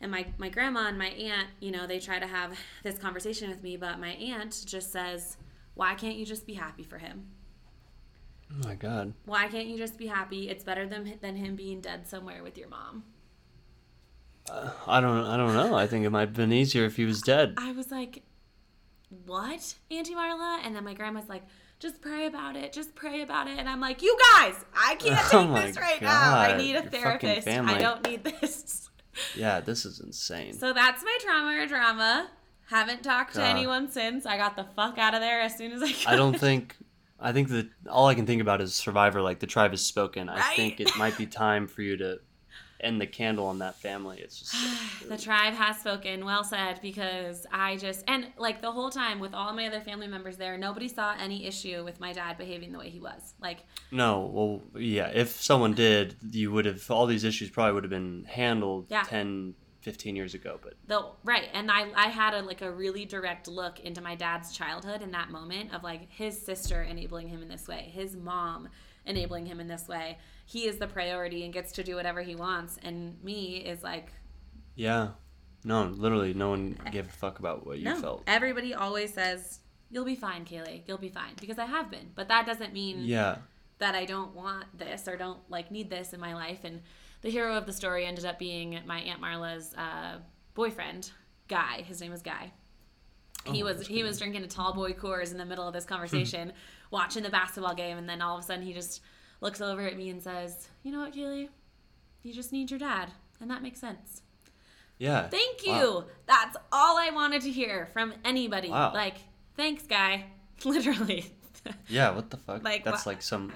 And 0.00 0.12
my, 0.12 0.26
my 0.38 0.48
grandma 0.48 0.86
and 0.86 0.96
my 0.96 1.08
aunt, 1.08 1.48
you 1.58 1.72
know, 1.72 1.86
they 1.86 1.98
try 1.98 2.20
to 2.20 2.26
have 2.26 2.56
this 2.84 2.98
conversation 2.98 3.50
with 3.50 3.62
me, 3.62 3.76
but 3.76 3.98
my 3.98 4.10
aunt 4.10 4.64
just 4.64 4.92
says, 4.92 5.36
Why 5.74 5.94
can't 5.94 6.16
you 6.16 6.24
just 6.24 6.46
be 6.46 6.54
happy 6.54 6.84
for 6.84 6.98
him? 6.98 7.26
Oh 8.50 8.66
my 8.66 8.74
god. 8.74 9.12
Why 9.24 9.48
can't 9.48 9.66
you 9.66 9.76
just 9.76 9.98
be 9.98 10.06
happy? 10.06 10.48
It's 10.48 10.64
better 10.64 10.86
than 10.86 11.18
than 11.20 11.36
him 11.36 11.56
being 11.56 11.80
dead 11.80 12.06
somewhere 12.06 12.42
with 12.42 12.56
your 12.56 12.68
mom. 12.68 13.04
Uh, 14.50 14.70
I 14.86 15.00
don't 15.00 15.24
I 15.24 15.36
don't 15.36 15.52
know. 15.52 15.74
I 15.74 15.86
think 15.86 16.06
it 16.06 16.10
might 16.10 16.28
have 16.28 16.34
been 16.34 16.52
easier 16.52 16.84
if 16.84 16.96
he 16.96 17.04
was 17.04 17.20
dead. 17.20 17.54
I 17.58 17.72
was 17.72 17.90
like, 17.90 18.22
"What, 19.26 19.74
Auntie 19.90 20.14
Marla?" 20.14 20.60
And 20.64 20.74
then 20.74 20.84
my 20.84 20.94
grandma's 20.94 21.28
like, 21.28 21.44
"Just 21.78 22.00
pray 22.00 22.26
about 22.26 22.56
it. 22.56 22.72
Just 22.72 22.94
pray 22.94 23.22
about 23.22 23.48
it." 23.48 23.58
And 23.58 23.68
I'm 23.68 23.80
like, 23.80 24.02
"You 24.02 24.16
guys, 24.34 24.54
I 24.76 24.94
can't 24.96 25.18
Oh 25.32 25.40
take 25.42 25.50
my 25.50 25.66
this 25.66 25.76
right 25.76 26.00
now. 26.02 26.36
I 26.38 26.56
need 26.56 26.76
a 26.76 26.82
your 26.82 26.90
therapist. 26.90 27.48
I 27.48 27.78
don't 27.78 28.06
need 28.06 28.24
this." 28.24 28.84
Yeah, 29.34 29.58
this 29.58 29.84
is 29.84 29.98
insane. 29.98 30.52
So 30.52 30.72
that's 30.72 31.02
my 31.02 31.18
trauma 31.20 31.60
or 31.60 31.66
drama. 31.66 32.30
Haven't 32.68 33.02
talked 33.02 33.34
to 33.34 33.42
anyone 33.42 33.90
since. 33.90 34.26
I 34.26 34.36
got 34.36 34.54
the 34.54 34.62
fuck 34.76 34.96
out 34.96 35.12
of 35.12 35.20
there 35.20 35.40
as 35.40 35.56
soon 35.56 35.72
as 35.72 35.82
I 35.82 35.90
could. 35.90 36.06
I 36.06 36.14
don't 36.14 36.38
think 36.38 36.76
I 37.18 37.32
think 37.32 37.48
that 37.48 37.68
all 37.90 38.06
I 38.06 38.14
can 38.14 38.26
think 38.26 38.40
about 38.40 38.60
is 38.60 38.74
Survivor. 38.74 39.20
Like 39.20 39.40
the 39.40 39.46
tribe 39.46 39.72
has 39.72 39.84
spoken. 39.84 40.28
I 40.28 40.54
think 40.54 40.78
it 40.80 40.96
might 40.96 41.18
be 41.18 41.26
time 41.26 41.66
for 41.66 41.82
you 41.82 41.96
to 41.96 42.20
end 42.80 43.00
the 43.00 43.06
candle 43.06 43.46
on 43.46 43.58
that 43.58 43.76
family. 43.76 44.18
It's 44.20 44.38
just 44.38 44.54
the 45.08 45.18
tribe 45.18 45.54
has 45.54 45.78
spoken. 45.78 46.24
Well 46.24 46.44
said, 46.44 46.80
because 46.82 47.46
I 47.52 47.76
just 47.76 48.04
and 48.08 48.26
like 48.36 48.60
the 48.60 48.70
whole 48.72 48.90
time 48.90 49.20
with 49.20 49.34
all 49.34 49.52
my 49.52 49.66
other 49.66 49.80
family 49.80 50.06
members 50.06 50.36
there, 50.36 50.56
nobody 50.56 50.88
saw 50.88 51.14
any 51.18 51.46
issue 51.46 51.84
with 51.84 52.00
my 52.00 52.12
dad 52.12 52.38
behaving 52.38 52.72
the 52.72 52.78
way 52.78 52.90
he 52.90 53.00
was. 53.00 53.34
Like 53.40 53.64
no. 53.90 54.30
Well, 54.32 54.62
yeah. 54.82 55.08
If 55.08 55.30
someone 55.40 55.74
did, 55.74 56.16
you 56.30 56.52
would 56.52 56.64
have 56.66 56.90
all 56.90 57.06
these 57.06 57.24
issues 57.24 57.50
probably 57.50 57.72
would 57.74 57.84
have 57.84 57.90
been 57.90 58.24
handled 58.28 58.86
Yeah. 58.88 59.02
10, 59.04 59.54
15 59.80 60.16
years 60.16 60.34
ago. 60.34 60.58
But 60.62 60.74
the 60.86 61.06
right, 61.24 61.48
and 61.52 61.70
I 61.70 61.88
I 61.94 62.08
had 62.08 62.34
a 62.34 62.42
like 62.42 62.62
a 62.62 62.70
really 62.70 63.04
direct 63.04 63.48
look 63.48 63.80
into 63.80 64.00
my 64.00 64.14
dad's 64.14 64.52
childhood 64.56 65.02
in 65.02 65.10
that 65.12 65.30
moment 65.30 65.74
of 65.74 65.82
like 65.82 66.10
his 66.10 66.40
sister 66.40 66.82
enabling 66.82 67.28
him 67.28 67.42
in 67.42 67.48
this 67.48 67.66
way, 67.68 67.90
his 67.92 68.16
mom 68.16 68.68
enabling 69.06 69.46
him 69.46 69.58
in 69.60 69.68
this 69.68 69.88
way. 69.88 70.18
He 70.50 70.66
is 70.66 70.78
the 70.78 70.86
priority 70.86 71.44
and 71.44 71.52
gets 71.52 71.72
to 71.72 71.84
do 71.84 71.94
whatever 71.96 72.22
he 72.22 72.34
wants, 72.34 72.78
and 72.82 73.22
me 73.22 73.56
is 73.58 73.82
like 73.82 74.08
yeah, 74.74 75.08
no, 75.64 75.84
literally, 75.84 76.32
no 76.32 76.50
one 76.50 76.78
gave 76.90 77.06
a 77.06 77.10
fuck 77.12 77.38
about 77.38 77.66
what 77.66 77.78
you 77.78 77.84
no. 77.84 78.00
felt. 78.00 78.22
Everybody 78.26 78.72
always 78.74 79.12
says 79.12 79.58
you'll 79.90 80.04
be 80.06 80.14
fine, 80.16 80.44
Kaylee. 80.46 80.82
You'll 80.86 80.96
be 80.98 81.08
fine 81.10 81.32
because 81.40 81.58
I 81.58 81.66
have 81.66 81.90
been. 81.90 82.10
But 82.14 82.28
that 82.28 82.46
doesn't 82.46 82.72
mean 82.72 83.00
Yeah. 83.00 83.36
that 83.78 83.94
I 83.94 84.04
don't 84.06 84.34
want 84.34 84.66
this 84.78 85.06
or 85.08 85.16
don't 85.16 85.40
like 85.50 85.70
need 85.70 85.90
this 85.90 86.12
in 86.14 86.20
my 86.20 86.34
life. 86.34 86.60
And 86.64 86.80
the 87.22 87.30
hero 87.30 87.54
of 87.56 87.66
the 87.66 87.72
story 87.72 88.06
ended 88.06 88.24
up 88.24 88.38
being 88.38 88.78
my 88.86 89.00
aunt 89.00 89.20
Marla's 89.20 89.74
uh, 89.74 90.18
boyfriend, 90.54 91.10
Guy. 91.48 91.82
His 91.82 92.00
name 92.00 92.12
was 92.12 92.22
Guy. 92.22 92.52
He 93.44 93.62
Oh, 93.62 93.66
was 93.66 93.86
he 93.86 94.02
was 94.02 94.18
drinking 94.18 94.44
a 94.44 94.48
tall 94.48 94.72
boy 94.72 94.92
Coors 94.92 95.32
in 95.32 95.38
the 95.38 95.44
middle 95.44 95.66
of 95.66 95.74
this 95.74 95.84
conversation, 95.94 96.52
watching 96.90 97.22
the 97.22 97.30
basketball 97.30 97.74
game, 97.74 97.98
and 97.98 98.08
then 98.08 98.22
all 98.22 98.38
of 98.38 98.44
a 98.44 98.46
sudden 98.46 98.64
he 98.64 98.72
just 98.72 99.00
looks 99.40 99.60
over 99.60 99.82
at 99.82 99.96
me 99.96 100.08
and 100.10 100.22
says, 100.22 100.68
"You 100.82 100.92
know 100.92 101.00
what, 101.00 101.14
Kaylee? 101.14 101.48
You 102.22 102.32
just 102.32 102.52
need 102.52 102.70
your 102.70 102.80
dad, 102.80 103.10
and 103.40 103.50
that 103.50 103.62
makes 103.62 103.80
sense." 103.80 104.22
Yeah. 104.98 105.28
Thank 105.28 105.64
you. 105.64 105.72
Wow. 105.72 106.04
That's 106.26 106.56
all 106.72 106.98
I 106.98 107.10
wanted 107.10 107.42
to 107.42 107.50
hear 107.50 107.86
from 107.92 108.12
anybody. 108.24 108.68
Wow. 108.68 108.92
Like, 108.92 109.14
thanks, 109.56 109.84
Guy. 109.84 110.26
Literally. 110.64 111.32
Yeah, 111.88 112.10
what 112.10 112.30
the 112.30 112.36
fuck? 112.36 112.64
Like, 112.64 112.82
That's 112.84 113.04
wha- 113.06 113.10
like 113.12 113.22
some. 113.22 113.52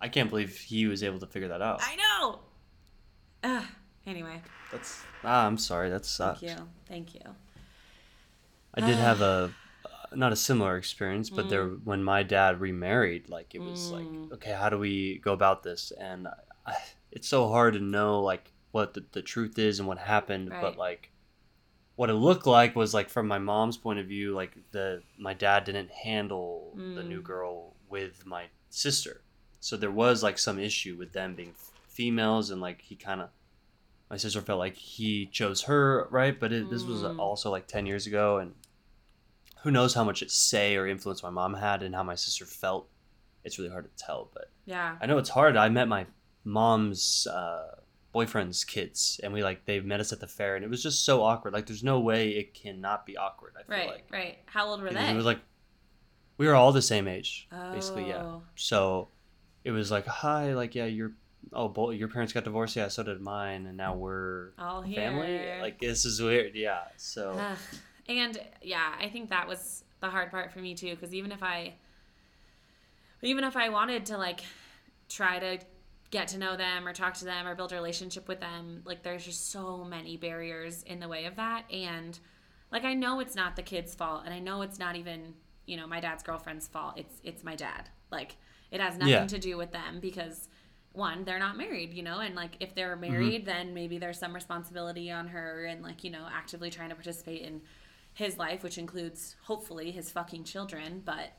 I 0.00 0.08
can't 0.08 0.30
believe 0.30 0.56
he 0.58 0.86
was 0.86 1.02
able 1.02 1.18
to 1.20 1.26
figure 1.26 1.48
that 1.48 1.60
out. 1.62 1.80
I 1.82 1.96
know. 1.96 2.40
Ugh. 3.44 3.64
Anyway, 4.06 4.40
That's 4.72 5.00
ah, 5.22 5.46
I'm 5.46 5.58
sorry. 5.58 5.90
That 5.90 6.04
sucks. 6.04 6.40
thank 6.40 6.58
you. 6.58 6.68
Thank 6.88 7.14
you. 7.14 7.20
I 8.74 8.80
did 8.80 8.96
have 8.96 9.20
a 9.20 9.52
not 10.16 10.32
a 10.32 10.36
similar 10.36 10.76
experience, 10.76 11.30
but 11.30 11.48
there 11.48 11.66
Mm. 11.66 11.84
when 11.84 12.02
my 12.04 12.22
dad 12.22 12.60
remarried, 12.60 13.28
like 13.28 13.54
it 13.54 13.60
was 13.60 13.90
like, 13.92 14.06
okay, 14.32 14.52
how 14.52 14.68
do 14.68 14.78
we 14.78 15.18
go 15.18 15.32
about 15.32 15.62
this? 15.62 15.92
And 15.92 16.28
I, 16.66 16.74
it's 17.10 17.28
so 17.28 17.48
hard 17.48 17.74
to 17.74 17.80
know 17.80 18.20
like 18.22 18.52
what 18.72 18.94
the, 18.94 19.04
the 19.12 19.22
truth 19.22 19.58
is 19.58 19.78
and 19.78 19.88
what 19.88 19.98
happened, 19.98 20.50
Right. 20.50 20.60
but 20.60 20.76
like 20.76 21.10
what 21.96 22.08
it 22.10 22.14
looked 22.14 22.46
like 22.46 22.74
was 22.74 22.94
like 22.94 23.10
from 23.10 23.28
my 23.28 23.38
mom's 23.38 23.76
point 23.76 23.98
of 23.98 24.06
view, 24.06 24.34
like 24.34 24.56
the 24.72 25.02
my 25.18 25.34
dad 25.34 25.64
didn't 25.64 25.90
handle 25.90 26.72
the 26.76 27.02
new 27.02 27.20
Mm. 27.20 27.24
girl 27.24 27.74
with 27.88 28.24
my 28.24 28.46
sister, 28.70 29.20
so 29.60 29.76
there 29.76 29.90
was 29.90 30.22
like 30.22 30.38
some 30.38 30.58
issue 30.58 30.96
with 30.96 31.12
them 31.12 31.34
being 31.34 31.50
f- 31.50 31.70
females, 31.86 32.50
and 32.50 32.60
like 32.62 32.80
he 32.80 32.96
kind 32.96 33.20
of 33.20 33.28
my 34.10 34.16
sister 34.16 34.40
felt 34.40 34.58
like 34.58 34.74
he 34.76 35.26
chose 35.26 35.62
her 35.62 36.06
right, 36.10 36.38
but 36.40 36.52
it, 36.52 36.70
this 36.70 36.84
was 36.84 37.02
Mm. 37.02 37.18
also 37.18 37.50
like 37.50 37.66
ten 37.66 37.84
years 37.86 38.06
ago, 38.06 38.38
and 38.38 38.54
who 39.62 39.70
knows 39.70 39.94
how 39.94 40.04
much 40.04 40.22
it 40.22 40.30
say 40.30 40.76
or 40.76 40.86
influence 40.86 41.22
my 41.22 41.30
mom 41.30 41.54
had 41.54 41.82
and 41.82 41.94
how 41.94 42.02
my 42.02 42.14
sister 42.14 42.44
felt. 42.44 42.88
It's 43.44 43.58
really 43.58 43.70
hard 43.70 43.84
to 43.84 44.04
tell, 44.04 44.30
but 44.34 44.50
Yeah. 44.66 44.96
I 45.00 45.06
know 45.06 45.18
it's 45.18 45.28
hard. 45.30 45.56
I 45.56 45.68
met 45.68 45.88
my 45.88 46.06
mom's 46.44 47.26
uh, 47.26 47.76
boyfriend's 48.12 48.64
kids, 48.64 49.20
and 49.22 49.32
we 49.32 49.42
like 49.42 49.64
they 49.64 49.80
met 49.80 50.00
us 50.00 50.12
at 50.12 50.20
the 50.20 50.26
fair, 50.28 50.54
and 50.56 50.64
it 50.64 50.70
was 50.70 50.82
just 50.82 51.04
so 51.04 51.22
awkward. 51.22 51.52
Like, 51.52 51.66
there's 51.66 51.82
no 51.84 51.98
way 52.00 52.30
it 52.30 52.54
cannot 52.54 53.06
be 53.06 53.16
awkward. 53.16 53.54
I 53.58 53.62
feel 53.62 53.76
Right. 53.76 53.88
like 53.90 54.06
Right. 54.12 54.38
How 54.46 54.66
old 54.68 54.82
were 54.82 54.90
they? 54.90 55.08
it 55.10 55.14
was 55.16 55.24
like 55.24 55.40
we 56.38 56.46
were 56.46 56.54
all 56.54 56.72
the 56.72 56.82
same 56.82 57.06
age, 57.08 57.48
basically. 57.72 58.08
Yeah. 58.08 58.22
Oh. 58.22 58.42
So 58.56 59.08
it 59.64 59.70
was 59.70 59.90
like, 59.90 60.06
hi, 60.06 60.54
like 60.54 60.74
yeah, 60.74 60.86
your 60.86 61.12
oh, 61.52 61.68
both 61.68 61.94
your 61.96 62.08
parents 62.08 62.32
got 62.32 62.44
divorced. 62.44 62.76
Yeah, 62.76 62.88
so 62.88 63.02
did 63.02 63.20
mine, 63.20 63.66
and 63.66 63.76
now 63.76 63.94
we're 63.94 64.50
All 64.58 64.82
family. 64.82 65.60
Like 65.60 65.80
this 65.80 66.04
is 66.04 66.20
weird. 66.20 66.54
Yeah. 66.54 66.82
So. 66.96 67.38
And 68.08 68.38
yeah, 68.62 68.94
I 69.00 69.08
think 69.08 69.30
that 69.30 69.46
was 69.48 69.84
the 70.00 70.08
hard 70.10 70.30
part 70.30 70.52
for 70.52 70.58
me 70.60 70.74
too. 70.74 70.90
Because 70.90 71.14
even 71.14 71.32
if 71.32 71.42
I, 71.42 71.74
even 73.22 73.44
if 73.44 73.56
I 73.56 73.68
wanted 73.68 74.06
to 74.06 74.18
like 74.18 74.42
try 75.08 75.38
to 75.38 75.58
get 76.10 76.28
to 76.28 76.38
know 76.38 76.56
them 76.56 76.86
or 76.86 76.92
talk 76.92 77.14
to 77.14 77.24
them 77.24 77.46
or 77.46 77.54
build 77.54 77.72
a 77.72 77.76
relationship 77.76 78.28
with 78.28 78.40
them, 78.40 78.82
like 78.84 79.02
there's 79.02 79.24
just 79.24 79.50
so 79.50 79.84
many 79.84 80.16
barriers 80.16 80.82
in 80.82 81.00
the 81.00 81.08
way 81.08 81.26
of 81.26 81.36
that. 81.36 81.64
And 81.72 82.18
like 82.70 82.84
I 82.84 82.94
know 82.94 83.20
it's 83.20 83.34
not 83.36 83.56
the 83.56 83.62
kid's 83.62 83.94
fault, 83.94 84.22
and 84.24 84.34
I 84.34 84.38
know 84.38 84.62
it's 84.62 84.78
not 84.78 84.96
even 84.96 85.34
you 85.66 85.76
know 85.76 85.86
my 85.86 86.00
dad's 86.00 86.22
girlfriend's 86.22 86.68
fault. 86.68 86.94
It's 86.98 87.20
it's 87.24 87.44
my 87.44 87.54
dad. 87.54 87.88
Like 88.10 88.36
it 88.70 88.80
has 88.80 88.98
nothing 88.98 89.26
Yeah. 89.26 89.28
to 89.28 89.38
do 89.38 89.56
with 89.56 89.72
them 89.72 90.00
because 90.00 90.48
one 90.92 91.24
they're 91.24 91.38
not 91.38 91.56
married 91.56 91.94
you 91.94 92.02
know 92.02 92.20
and 92.20 92.34
like 92.34 92.52
if 92.60 92.74
they're 92.74 92.96
Mm-hmm. 93.08 93.30
married 93.30 93.46
then 93.46 93.72
maybe 93.72 93.96
there's 93.96 94.18
some 94.18 94.34
responsibility 94.34 95.10
on 95.10 95.26
her 95.26 95.64
and 95.64 95.82
like 95.82 96.04
you 96.04 96.10
know 96.10 96.26
actively 96.30 96.68
trying 96.68 96.90
to 96.90 96.94
participate 96.94 97.40
in 97.42 97.62
his 98.14 98.36
life 98.38 98.62
which 98.62 98.78
includes 98.78 99.36
hopefully 99.44 99.90
his 99.90 100.10
fucking 100.10 100.44
children 100.44 101.02
but 101.04 101.32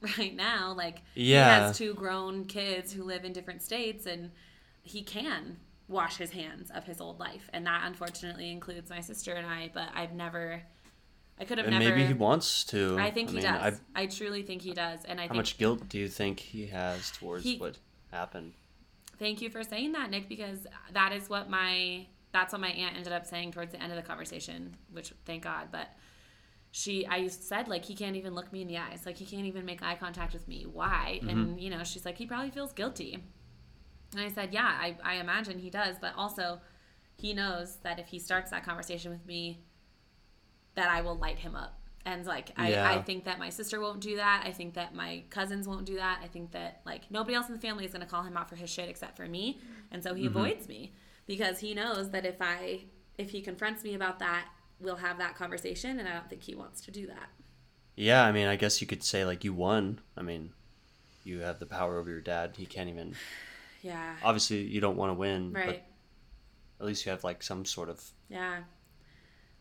right 0.18 0.34
now 0.34 0.72
like 0.72 1.02
yeah. 1.14 1.44
he 1.44 1.62
has 1.62 1.78
two 1.78 1.94
grown 1.94 2.44
kids 2.44 2.92
who 2.92 3.04
live 3.04 3.24
in 3.24 3.32
different 3.32 3.62
states 3.62 4.06
and 4.06 4.30
he 4.82 5.02
can 5.02 5.56
wash 5.88 6.16
his 6.16 6.30
hands 6.30 6.70
of 6.70 6.84
his 6.84 7.00
old 7.00 7.18
life 7.18 7.48
and 7.52 7.66
that 7.66 7.82
unfortunately 7.86 8.50
includes 8.50 8.90
my 8.90 9.00
sister 9.00 9.32
and 9.32 9.46
i 9.46 9.70
but 9.72 9.88
i've 9.94 10.12
never 10.12 10.62
i 11.38 11.44
could 11.44 11.58
have 11.58 11.66
and 11.66 11.78
never 11.78 11.94
maybe 11.94 12.06
he 12.06 12.14
wants 12.14 12.64
to. 12.64 12.96
i 12.98 13.10
think 13.10 13.28
he 13.30 13.36
mean, 13.36 13.44
does 13.44 13.80
I- 13.94 14.02
I, 14.02 14.06
truly 14.06 14.42
think 14.42 14.62
he 14.62 14.72
does 14.72 15.04
and 15.04 15.20
i 15.20 15.24
think 15.24 15.28
how 15.30 15.34
think 15.34 15.36
much 15.36 15.58
guilt 15.58 15.88
do 15.88 15.98
you 15.98 16.08
think 16.08 16.40
he 16.40 16.66
has 16.66 17.10
towards 17.10 17.44
He- 17.44 17.58
what 17.58 17.78
happened? 18.12 18.52
Thank 19.18 19.40
you 19.40 19.50
for 19.50 19.62
saying 19.62 19.92
that, 19.92 20.10
Nick, 20.10 20.28
because 20.28 20.66
that 20.92 21.12
is 21.12 21.28
what 21.30 21.48
my 21.48 22.06
that's 22.32 22.52
what 22.52 22.60
my 22.60 22.70
aunt 22.70 22.96
ended 22.96 23.12
up 23.12 23.26
saying 23.26 23.52
towards 23.52 23.72
the 23.72 23.82
end 23.82 23.92
of 23.92 23.96
the 23.96 24.02
conversation, 24.02 24.76
which 24.90 25.12
thank 25.24 25.44
God. 25.44 25.68
But 25.70 25.88
she 26.70 27.06
I 27.06 27.26
said 27.28 27.68
like 27.68 27.84
he 27.84 27.94
can't 27.94 28.16
even 28.16 28.34
look 28.34 28.52
me 28.52 28.62
in 28.62 28.68
the 28.68 28.78
eyes. 28.78 29.04
Like 29.04 29.16
he 29.16 29.26
can't 29.26 29.46
even 29.46 29.64
make 29.64 29.82
eye 29.82 29.94
contact 29.94 30.32
with 30.32 30.48
me. 30.48 30.66
Why? 30.70 31.20
Mm-hmm. 31.20 31.28
And 31.28 31.60
you 31.60 31.70
know, 31.70 31.84
she's 31.84 32.04
like, 32.04 32.16
he 32.16 32.26
probably 32.26 32.50
feels 32.50 32.72
guilty. 32.72 33.22
And 34.12 34.20
I 34.20 34.30
said, 34.30 34.52
Yeah, 34.52 34.64
I, 34.66 34.96
I 35.04 35.14
imagine 35.16 35.58
he 35.58 35.70
does, 35.70 35.96
but 36.00 36.14
also 36.16 36.60
he 37.16 37.34
knows 37.34 37.76
that 37.82 37.98
if 37.98 38.08
he 38.08 38.18
starts 38.18 38.50
that 38.50 38.64
conversation 38.64 39.10
with 39.10 39.26
me, 39.26 39.62
that 40.74 40.90
I 40.90 41.02
will 41.02 41.16
light 41.16 41.38
him 41.38 41.54
up. 41.54 41.78
And 42.06 42.24
like 42.24 42.52
I, 42.56 42.70
Yeah. 42.70 42.90
I 42.90 43.02
think 43.02 43.24
that 43.24 43.38
my 43.38 43.50
sister 43.50 43.78
won't 43.78 44.00
do 44.00 44.16
that. 44.16 44.42
I 44.46 44.52
think 44.52 44.72
that 44.74 44.94
my 44.94 45.24
cousins 45.28 45.68
won't 45.68 45.84
do 45.84 45.96
that. 45.96 46.20
I 46.24 46.26
think 46.28 46.52
that 46.52 46.80
like 46.86 47.10
nobody 47.10 47.34
else 47.34 47.48
in 47.48 47.54
the 47.54 47.60
family 47.60 47.84
is 47.84 47.92
gonna 47.92 48.06
call 48.06 48.22
him 48.22 48.38
out 48.38 48.48
for 48.48 48.56
his 48.56 48.70
shit 48.70 48.88
except 48.88 49.18
for 49.18 49.26
me. 49.26 49.60
And 49.90 50.02
so 50.02 50.14
he 50.14 50.26
mm-hmm. 50.26 50.38
avoids 50.38 50.68
me 50.68 50.94
because 51.26 51.58
he 51.60 51.74
knows 51.74 52.10
that 52.10 52.24
if 52.26 52.36
I 52.40 52.84
if 53.18 53.30
he 53.30 53.40
confronts 53.42 53.84
me 53.84 53.94
about 53.94 54.18
that, 54.20 54.46
we'll 54.80 54.96
have 54.96 55.18
that 55.18 55.36
conversation 55.36 55.98
and 55.98 56.08
I 56.08 56.12
don't 56.14 56.28
think 56.28 56.42
he 56.42 56.54
wants 56.54 56.80
to 56.82 56.90
do 56.90 57.06
that. 57.06 57.28
Yeah, 57.96 58.24
I 58.24 58.32
mean, 58.32 58.48
I 58.48 58.56
guess 58.56 58.80
you 58.80 58.86
could 58.86 59.02
say 59.04 59.24
like 59.24 59.44
you 59.44 59.52
won. 59.52 60.00
I 60.16 60.22
mean, 60.22 60.52
you 61.24 61.40
have 61.40 61.58
the 61.58 61.66
power 61.66 61.98
over 61.98 62.10
your 62.10 62.20
dad. 62.20 62.54
He 62.56 62.66
can't 62.66 62.88
even. 62.88 63.14
Yeah. 63.84 64.14
Obviously, 64.22 64.58
you 64.62 64.80
don't 64.80 64.96
want 64.96 65.10
to 65.10 65.14
win, 65.14 65.52
Right. 65.52 65.66
but 65.66 65.82
at 66.84 66.86
least 66.86 67.04
you 67.04 67.10
have 67.10 67.24
like 67.24 67.42
some 67.42 67.64
sort 67.64 67.88
of. 67.88 68.00
Yeah. 68.28 68.60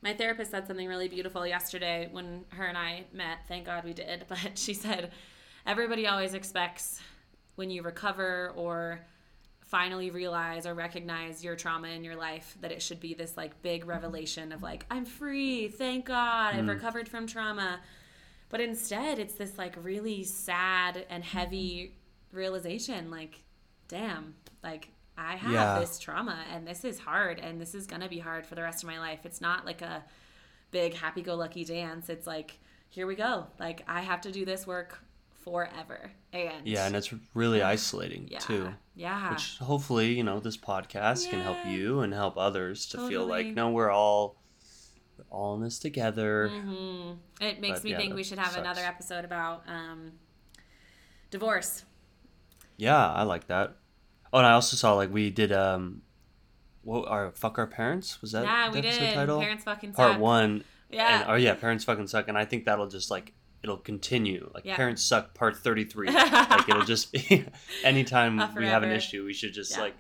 My 0.04 0.14
therapist 0.14 0.52
said 0.52 0.68
something 0.68 0.88
really 0.88 1.08
beautiful 1.08 1.46
yesterday 1.48 2.08
when 2.12 2.46
her 2.50 2.66
and 2.66 2.78
I 2.78 3.06
met. 3.14 3.40
Thank 3.48 3.66
God 3.66 3.84
we 3.84 3.94
did. 3.94 4.26
But 4.30 4.60
she 4.60 4.76
said, 4.76 5.12
everybody 5.66 6.06
always 6.06 6.36
expects 6.36 7.02
when 7.56 7.72
you 7.72 7.82
recover 7.82 8.54
or 8.56 9.00
finally 9.72 10.12
realize 10.12 10.66
or 10.66 10.74
recognize 10.74 11.46
your 11.46 11.56
trauma 11.56 11.88
in 11.88 12.04
your 12.04 12.18
life 12.18 12.58
that 12.60 12.74
it 12.74 12.82
should 12.82 13.00
be 13.00 13.14
this 13.14 13.38
like 13.38 13.62
big 13.62 13.86
revelation 13.86 14.52
of 14.52 14.62
like, 14.62 14.86
I'm 14.92 15.06
free. 15.06 15.70
Thank 15.70 16.06
God. 16.06 16.54
I've 16.56 16.66
mm. 16.66 16.70
recovered 16.70 17.08
from 17.08 17.26
trauma. 17.26 17.80
But 18.50 18.60
instead, 18.60 19.18
it's 19.18 19.36
this 19.36 19.58
like 19.58 19.74
really 19.82 20.26
sad 20.26 21.06
and 21.10 21.24
heavy 21.24 21.96
realization 22.34 23.10
like, 23.10 23.44
damn, 23.88 24.36
like 24.62 24.90
I 25.18 25.38
have 25.38 25.54
Yeah. 25.54 25.80
this 25.80 26.00
trauma 26.00 26.44
and 26.52 26.68
this 26.68 26.84
is 26.84 27.00
hard 27.00 27.40
and 27.40 27.62
this 27.62 27.74
is 27.74 27.88
going 27.88 28.02
to 28.02 28.10
be 28.10 28.20
hard 28.20 28.46
for 28.46 28.56
the 28.56 28.64
rest 28.64 28.84
of 28.84 28.90
my 28.90 29.00
life. 29.00 29.22
It's 29.24 29.40
not 29.40 29.66
like 29.66 29.82
a 29.82 30.04
big 30.72 30.96
happy 30.96 31.22
go 31.22 31.36
lucky 31.36 31.64
dance. 31.64 32.10
It's 32.10 32.28
like, 32.28 32.60
here 32.90 33.08
we 33.08 33.16
go. 33.16 33.48
Like 33.58 33.84
I 33.88 34.02
have 34.02 34.20
to 34.22 34.34
do 34.34 34.44
this 34.44 34.68
work 34.68 35.00
forever. 35.44 36.12
And 36.34 36.68
Yeah, 36.68 36.86
and 36.88 36.96
it's 36.96 37.14
really 37.34 37.62
isolating 37.62 38.28
yeah, 38.30 38.40
too. 38.40 38.74
Yeah. 38.96 39.32
Which 39.32 39.58
hopefully, 39.58 40.14
you 40.14 40.24
know, 40.24 40.40
this 40.40 40.58
podcast 40.58 41.30
can 41.30 41.42
help 41.42 41.58
you 41.66 42.02
and 42.02 42.14
help 42.14 42.38
others 42.38 42.86
to 42.88 43.08
feel 43.08 43.26
like, 43.26 43.48
no, 43.48 43.70
we're 43.72 43.90
all 43.90 44.38
we're 45.18 45.26
all 45.38 45.56
in 45.56 45.62
this 45.62 45.80
together. 45.80 46.50
hmm 46.50 47.12
It 47.40 47.60
makes 47.60 47.80
But, 47.80 47.84
me 47.84 47.92
yeah, 47.92 47.98
think 47.98 48.16
we 48.16 48.24
should 48.24 48.40
have 48.40 48.52
sucks. 48.52 48.60
another 48.62 48.82
episode 48.82 49.26
about 49.26 49.64
um, 49.68 50.14
divorce. 51.30 51.84
Yeah, 52.78 53.12
I 53.12 53.24
like 53.24 53.48
that. 53.48 53.76
Oh, 54.34 54.38
and 54.38 54.48
I 54.48 54.54
also 54.54 54.78
saw 54.78 54.94
like 54.94 55.12
we 55.14 55.30
did 55.30 55.52
um, 55.52 56.02
what 56.84 57.08
our 57.08 57.32
fuck 57.32 57.58
our 57.60 57.68
parents 57.68 58.22
was 58.22 58.32
that 58.32 58.44
yeah, 58.44 58.72
we 58.72 58.82
did. 58.82 59.14
title? 59.14 59.40
Parents 59.40 59.64
fucking 59.64 59.94
Part 59.94 60.20
one. 60.20 60.64
Yeah. 60.90 61.22
And, 61.22 61.32
oh 61.32 61.36
yeah, 61.36 61.54
parents 61.54 61.84
fucking 61.84 62.08
suck, 62.08 62.28
and 62.28 62.38
I 62.38 62.46
think 62.46 62.66
that'll 62.66 62.88
just 62.88 63.12
like 63.12 63.34
it'll 63.64 63.78
continue. 63.78 64.50
Like 64.54 64.66
Yeah. 64.66 64.76
parents 64.76 65.04
suck 65.04 65.34
part 65.34 65.58
thirty 65.58 65.84
three. 65.86 66.08
like 66.12 66.68
it'll 66.70 66.84
just 66.86 67.12
be 67.12 67.46
anytime 67.84 68.40
Uh, 68.40 68.50
we 68.56 68.66
have 68.68 68.84
an 68.84 68.92
issue, 68.92 69.26
we 69.26 69.34
should 69.34 69.54
just 69.54 69.72
Yeah. 69.76 69.82
like 69.84 69.96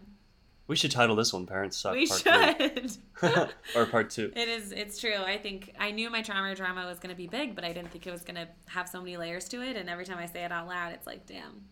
we 0.67 0.75
should 0.77 0.91
title 0.91 1.15
this 1.17 1.33
one 1.33 1.45
"Parents 1.45 1.75
Suck" 1.75 1.93
we 1.95 2.07
Part 2.07 2.21
should. 2.21 2.91
Or 3.75 3.85
Part 3.87 4.09
Two. 4.09 4.31
It 4.35 4.47
is. 4.47 4.71
It's 4.71 4.97
true. 4.99 5.17
I 5.17 5.37
think 5.37 5.73
I 5.77 5.91
knew 5.91 6.09
my 6.09 6.21
trauma 6.21 6.55
drama 6.55 6.85
was 6.85 6.97
going 6.99 7.09
to 7.09 7.15
be 7.17 7.27
big, 7.27 7.55
but 7.55 7.65
I 7.65 7.73
didn't 7.73 7.91
think 7.91 8.07
it 8.07 8.11
was 8.11 8.21
going 8.21 8.35
to 8.35 8.47
have 8.67 8.87
so 8.87 8.99
many 8.99 9.17
layers 9.17 9.49
to 9.49 9.61
it. 9.61 9.75
And 9.75 9.89
every 9.89 10.05
time 10.05 10.17
I 10.17 10.27
say 10.27 10.45
it 10.45 10.51
out 10.51 10.67
loud, 10.67 10.93
it's 10.93 11.05
like, 11.05 11.25
damn, 11.25 11.65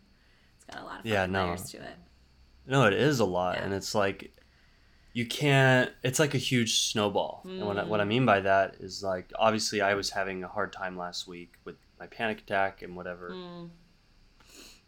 it's 0.57 0.65
got 0.65 0.81
a 0.81 0.85
lot 0.85 0.99
of 0.99 1.05
Yeah, 1.05 1.25
no. 1.27 1.45
layers 1.45 1.69
to 1.71 1.77
it. 1.77 1.95
No, 2.67 2.85
it 2.87 2.93
is 2.93 3.19
a 3.19 3.25
lot, 3.25 3.55
Yeah. 3.55 3.63
and 3.65 3.73
it's 3.73 3.95
like 3.95 4.33
you 5.13 5.25
can't 5.25 5.91
it's 6.03 6.19
like 6.19 6.33
a 6.35 6.37
huge 6.37 6.79
snowball 6.91 7.41
and 7.45 7.65
what 7.65 7.77
I, 7.79 7.83
what 7.83 7.99
I 7.99 8.03
Mm. 8.03 8.07
mean 8.07 8.25
by 8.25 8.39
that 8.41 8.75
is 8.79 9.01
like 9.03 9.31
obviously 9.37 9.81
i 9.81 9.93
was 9.95 10.11
having 10.11 10.43
a 10.43 10.47
hard 10.47 10.71
time 10.71 10.95
last 10.97 11.27
week 11.27 11.53
with 11.65 11.75
my 11.99 12.07
panic 12.07 12.39
attack 12.41 12.81
and 12.83 12.95
whatever 12.95 13.29
Mm, 13.35 13.69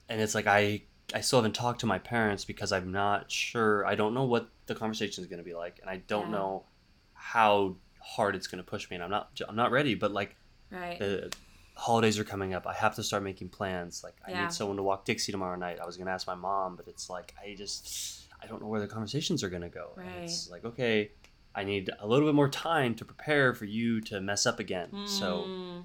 and 0.09 0.21
it's 0.21 0.35
like 0.35 0.47
i 0.47 0.81
i 1.13 1.21
still 1.21 1.39
haven't 1.39 1.53
talked 1.55 1.79
to 1.81 1.85
my 1.85 1.97
parents 1.99 2.45
because 2.45 2.71
i'm 2.71 2.91
not 2.91 3.31
sure 3.31 3.85
i 3.85 3.95
don't 3.95 4.13
know 4.13 4.23
what 4.25 4.49
the 4.67 4.75
conversation 4.75 5.23
is 5.23 5.29
going 5.29 5.39
to 5.39 5.43
be 5.43 5.53
like 5.53 5.79
and 5.81 5.89
i 5.89 5.97
don't 6.07 6.27
Yeah. 6.27 6.37
know 6.37 6.65
how 7.13 7.75
hard 7.99 8.35
it's 8.35 8.47
going 8.47 8.63
to 8.63 8.69
push 8.69 8.89
me 8.89 8.95
and 8.95 9.03
i'm 9.03 9.09
not 9.11 9.29
i'm 9.47 9.55
not 9.55 9.71
ready 9.71 9.95
but 9.95 10.11
like 10.11 10.35
right. 10.71 10.97
the 10.99 11.31
holidays 11.75 12.19
are 12.19 12.23
coming 12.23 12.53
up 12.53 12.67
i 12.67 12.73
have 12.73 12.95
to 12.95 13.03
start 13.03 13.23
making 13.23 13.49
plans 13.49 14.03
like 14.03 14.15
i 14.27 14.31
Yeah. 14.31 14.41
need 14.41 14.51
someone 14.51 14.77
to 14.77 14.83
walk 14.83 15.05
dixie 15.05 15.31
tomorrow 15.31 15.55
night 15.57 15.79
i 15.81 15.85
was 15.85 15.97
going 15.97 16.07
to 16.07 16.11
ask 16.13 16.27
my 16.27 16.35
mom 16.35 16.75
but 16.75 16.87
it's 16.87 17.09
like 17.09 17.33
i 17.43 17.55
just 17.55 18.27
i 18.41 18.47
don't 18.47 18.61
know 18.61 18.67
where 18.67 18.79
the 18.81 18.87
conversations 18.87 19.43
are 19.43 19.49
going 19.49 19.61
to 19.61 19.69
go 19.69 19.91
And 19.97 20.23
it's 20.23 20.49
like 20.49 20.65
okay 20.65 21.11
i 21.55 21.63
need 21.63 21.89
a 21.99 22.07
little 22.07 22.27
bit 22.27 22.35
more 22.35 22.49
time 22.49 22.95
to 22.95 23.05
prepare 23.05 23.53
for 23.53 23.65
you 23.65 24.01
to 24.01 24.21
mess 24.21 24.45
up 24.45 24.59
again 24.59 24.89
so 25.05 25.45
Mm. 25.47 25.83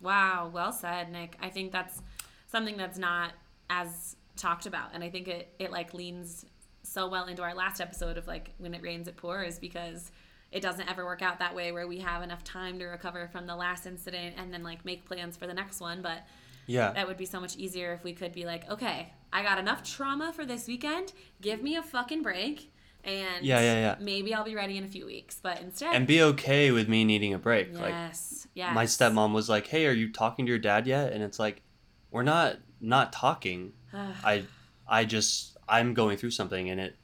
wow, 0.00 0.50
well 0.52 0.72
said, 0.72 1.10
Nick. 1.10 1.36
I 1.40 1.48
think 1.50 1.72
that's 1.72 2.00
something 2.46 2.76
that's 2.76 2.98
not 2.98 3.32
as 3.70 4.16
talked 4.36 4.66
about, 4.66 4.90
and 4.94 5.02
I 5.02 5.10
think 5.10 5.28
it 5.28 5.52
it 5.58 5.70
like 5.72 5.92
leans 5.94 6.44
so 6.82 7.08
well 7.08 7.26
into 7.26 7.42
our 7.42 7.54
last 7.54 7.80
episode 7.80 8.16
of 8.16 8.26
like 8.26 8.52
when 8.58 8.72
it 8.74 8.82
rains 8.82 9.08
it 9.08 9.16
pours 9.16 9.58
because 9.58 10.10
it 10.52 10.62
doesn't 10.62 10.88
ever 10.88 11.04
work 11.04 11.20
out 11.20 11.38
that 11.40 11.54
way 11.54 11.70
where 11.72 11.86
we 11.86 11.98
have 11.98 12.22
enough 12.22 12.42
time 12.44 12.78
to 12.78 12.86
recover 12.86 13.28
from 13.28 13.46
the 13.46 13.54
last 13.54 13.84
incident 13.86 14.34
and 14.38 14.52
then 14.54 14.62
like 14.62 14.84
make 14.86 15.04
plans 15.04 15.36
for 15.36 15.46
the 15.46 15.52
next 15.52 15.80
one 15.80 16.00
but 16.00 16.20
yeah. 16.68 16.92
that 16.92 17.06
would 17.08 17.16
be 17.16 17.26
so 17.26 17.40
much 17.40 17.56
easier 17.56 17.92
if 17.92 18.04
we 18.04 18.12
could 18.12 18.32
be 18.32 18.44
like 18.44 18.70
okay 18.70 19.12
i 19.32 19.42
got 19.42 19.58
enough 19.58 19.82
trauma 19.82 20.32
for 20.32 20.44
this 20.46 20.66
weekend. 20.66 21.12
Give 21.40 21.62
me 21.62 21.76
a 21.76 21.82
fucking 21.82 22.22
break 22.22 22.72
and 23.04 23.44
Yeah, 23.44 23.60
yeah, 23.60 23.74
yeah. 23.74 23.96
maybe 24.00 24.32
i'll 24.34 24.44
be 24.44 24.54
ready 24.54 24.76
in 24.76 24.84
a 24.84 24.88
few 24.88 25.06
weeks. 25.06 25.38
But 25.42 25.60
instead 25.60 25.94
and 25.94 26.06
be 26.06 26.22
okay 26.22 26.70
with 26.70 26.88
me 26.88 27.04
needing 27.04 27.34
a 27.34 27.38
break. 27.38 27.74
Like 27.74 27.90
yes 27.90 28.46
yes. 28.54 28.74
my 28.74 28.84
stepmom 28.86 29.32
was 29.34 29.48
like 29.48 29.66
hey 29.66 29.86
are 29.86 29.92
you 29.92 30.12
talking 30.12 30.46
to 30.46 30.50
your 30.50 30.58
dad 30.58 30.86
yet? 30.86 31.12
And 31.12 31.22
it's 31.22 31.38
like 31.38 31.62
we're 32.10 32.22
not 32.22 32.56
not 32.80 33.12
talking. 33.12 33.72
I 33.92 34.44
i 34.86 35.04
just 35.04 35.56
i'm 35.68 35.92
going 35.92 36.16
through 36.16 36.30
something 36.30 36.70
and 36.70 36.80
it 36.80 36.96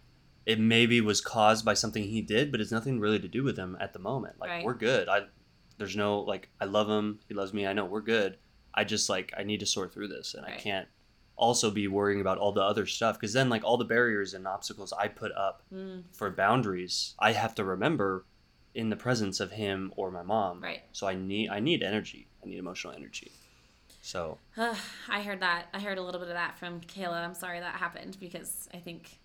it 0.46 0.58
maybe 0.58 1.00
was 1.02 1.20
caused 1.20 1.64
by 1.64 1.74
something 1.74 2.04
he 2.04 2.22
did 2.22 2.50
but 2.50 2.60
it's 2.60 2.72
nothing 2.72 2.98
really 3.00 3.18
to 3.18 3.28
do 3.28 3.42
with 3.44 3.56
him 3.58 3.76
at 3.80 3.92
the 3.92 3.98
moment. 3.98 4.36
Like 4.40 4.50
Right. 4.50 4.64
we're 4.64 4.74
good. 4.74 5.08
I 5.08 5.22
there's 5.78 5.96
no 5.96 6.20
like 6.20 6.48
i 6.60 6.64
love 6.64 6.88
him. 6.88 7.20
He 7.28 7.34
loves 7.34 7.52
me. 7.52 7.66
I 7.66 7.72
know 7.74 7.84
we're 7.84 8.00
good 8.00 8.38
i 8.74 8.84
just 8.84 9.08
like 9.08 9.32
i 9.38 9.42
need 9.42 9.60
to 9.60 9.66
sort 9.66 9.92
through 9.92 10.08
this 10.08 10.34
and 10.34 10.44
i 10.46 10.50
can't 10.52 10.88
also 11.36 11.70
be 11.70 11.88
worrying 11.88 12.20
about 12.20 12.38
all 12.38 12.52
the 12.52 12.62
other 12.62 12.86
stuff 12.86 13.16
because 13.18 13.32
then 13.32 13.48
like 13.48 13.64
all 13.64 13.76
the 13.76 13.84
barriers 13.84 14.34
and 14.34 14.46
obstacles 14.46 14.92
i 14.92 15.08
put 15.08 15.32
up 15.32 15.62
Mm, 15.72 16.02
for 16.12 16.30
boundaries 16.30 17.14
i 17.18 17.32
have 17.32 17.54
to 17.56 17.64
remember 17.64 18.24
in 18.74 18.88
the 18.90 18.96
presence 18.96 19.40
of 19.40 19.52
him 19.52 19.92
or 19.96 20.10
my 20.10 20.22
mom 20.22 20.60
right 20.60 20.82
so 20.92 21.06
i 21.08 21.14
need 21.14 21.48
i 21.50 21.58
need 21.60 21.82
energy 21.82 22.28
i 22.42 22.46
need 22.46 22.58
emotional 22.58 22.94
energy 22.94 23.32
so 24.02 24.36
I 25.08 25.22
heard 25.22 25.40
that. 25.40 25.68
I 25.72 25.80
heard 25.80 25.96
a 25.96 26.02
little 26.02 26.20
bit 26.20 26.28
of 26.28 26.34
that 26.34 26.58
from 26.58 26.80
Kayla. 26.82 27.24
I'm 27.24 27.32
sorry 27.34 27.58
that 27.60 27.76
happened 27.76 28.18
because 28.20 28.68
I 28.74 28.76
think 28.76 29.18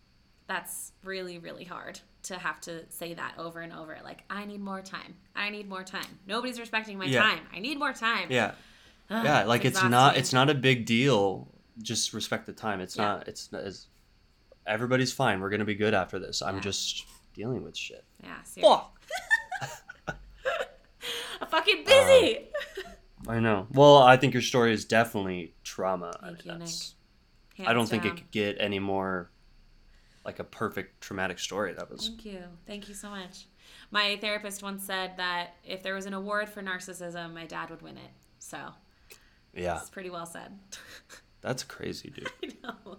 that's 0.48 0.94
really, 1.04 1.38
really 1.38 1.66
hard 1.66 2.00
to 2.24 2.38
have 2.38 2.62
to 2.62 2.90
say 2.90 3.14
that 3.14 3.34
over 3.38 3.60
and 3.60 3.74
over. 3.74 3.98
Like, 4.06 4.24
I 4.30 4.46
need 4.46 4.62
more 4.62 4.82
time. 4.82 5.16
I 5.36 5.50
need 5.50 5.68
more 5.68 5.84
time. 5.84 6.08
Nobody's 6.28 6.60
respecting 6.62 6.98
my 6.98 7.06
Yeah. 7.06 7.22
time. 7.24 7.40
I 7.54 7.60
need 7.60 7.78
more 7.78 7.92
time. 7.92 8.28
yeah 8.32 8.54
Yeah 9.24 9.44
like 9.46 9.66
it's 9.66 9.82
not 9.84 10.18
it's 10.18 10.34
not 10.34 10.50
a 10.50 10.54
big 10.56 10.86
deal 10.86 11.48
just 11.82 12.14
respect 12.14 12.46
the 12.46 12.54
time 12.54 12.80
it's 12.82 12.96
Yeah. 12.96 13.04
not 13.06 13.28
it's 13.28 13.52
as 13.54 13.88
everybody's 14.68 15.12
fine 15.14 15.40
we're 15.40 15.50
gonna 15.50 15.66
be 15.66 15.76
good 15.76 15.94
after 15.94 16.20
this 16.20 16.42
i'm 16.42 16.56
Yeah. 16.56 16.62
just 16.62 17.06
dealing 17.34 17.64
with 17.64 17.76
shit 17.78 18.04
Yeah, 18.24 18.42
seriously. 18.44 18.78
I'm 21.42 21.48
fucking 21.48 21.84
busy. 21.86 22.38
Um, 22.38 22.44
i 23.28 23.40
know 23.40 23.68
well 23.72 23.98
i 23.98 24.16
think 24.18 24.34
your 24.34 24.42
story 24.42 24.74
is 24.74 24.86
definitely 24.86 25.54
trauma 25.64 26.12
I 26.22 26.28
Thank 26.28 26.46
mean, 26.46 26.54
you, 26.60 26.66
Nick. 27.60 27.68
i 27.70 27.74
don't 27.74 27.88
think 27.88 28.06
it 28.06 28.16
could 28.16 28.32
get 28.32 28.58
any 28.60 28.80
more 28.80 29.30
like 30.26 30.40
a 30.40 30.44
perfect 30.44 31.02
traumatic 31.02 31.40
story 31.40 31.74
that 31.74 31.90
was 31.90 32.08
Thank 32.10 32.26
you. 32.26 32.44
Thank 32.68 32.88
you 32.90 32.94
so 32.94 33.10
much. 33.10 33.48
My 33.90 34.18
therapist 34.22 34.62
once 34.62 34.84
said 34.84 35.14
that 35.18 35.56
if 35.64 35.82
there 35.82 35.96
was 35.96 36.06
an 36.06 36.14
award 36.14 36.50
for 36.50 36.62
narcissism, 36.62 37.34
my 37.34 37.46
dad 37.46 37.70
would 37.72 37.82
win 37.82 37.98
it. 37.98 38.12
So 38.38 38.58
yeah 39.54 39.78
it's 39.80 39.90
pretty 39.90 40.10
well 40.10 40.26
said. 40.26 40.58
that's 41.42 41.64
crazy 41.64 42.10
dude 42.10 42.32
I 42.44 42.50
know. 42.64 42.98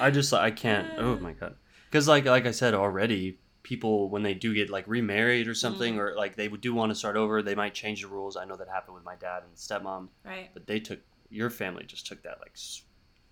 I 0.00 0.10
just 0.10 0.32
I 0.32 0.50
can't. 0.50 0.88
Oh 0.98 1.16
my 1.18 1.32
god. 1.32 1.56
Because 1.90 2.06
like 2.06 2.24
like 2.24 2.46
I 2.46 2.52
said 2.52 2.74
already, 2.74 3.38
people 3.62 4.08
when 4.08 4.22
they 4.22 4.34
do 4.34 4.54
get 4.54 4.70
like 4.70 4.86
remarried 4.86 5.48
or 5.48 5.54
something, 5.54 5.94
Mm. 5.96 5.98
or 5.98 6.14
like 6.16 6.36
they 6.36 6.48
do 6.48 6.72
want 6.74 6.90
to 6.90 6.94
start 6.94 7.16
over, 7.16 7.42
they 7.42 7.54
might 7.56 7.74
change 7.74 8.02
the 8.02 8.08
rules. 8.08 8.36
I 8.36 8.44
know 8.44 8.56
that 8.56 8.68
happened 8.68 8.94
with 8.94 9.04
my 9.04 9.16
dad 9.16 9.42
and 9.42 9.54
stepmom, 9.56 10.08
Right. 10.24 10.50
but 10.54 10.66
they 10.66 10.78
took 10.80 11.00
your 11.28 11.50
family 11.50 11.84
just 11.84 12.06
took 12.06 12.22
that 12.22 12.38
like 12.40 12.52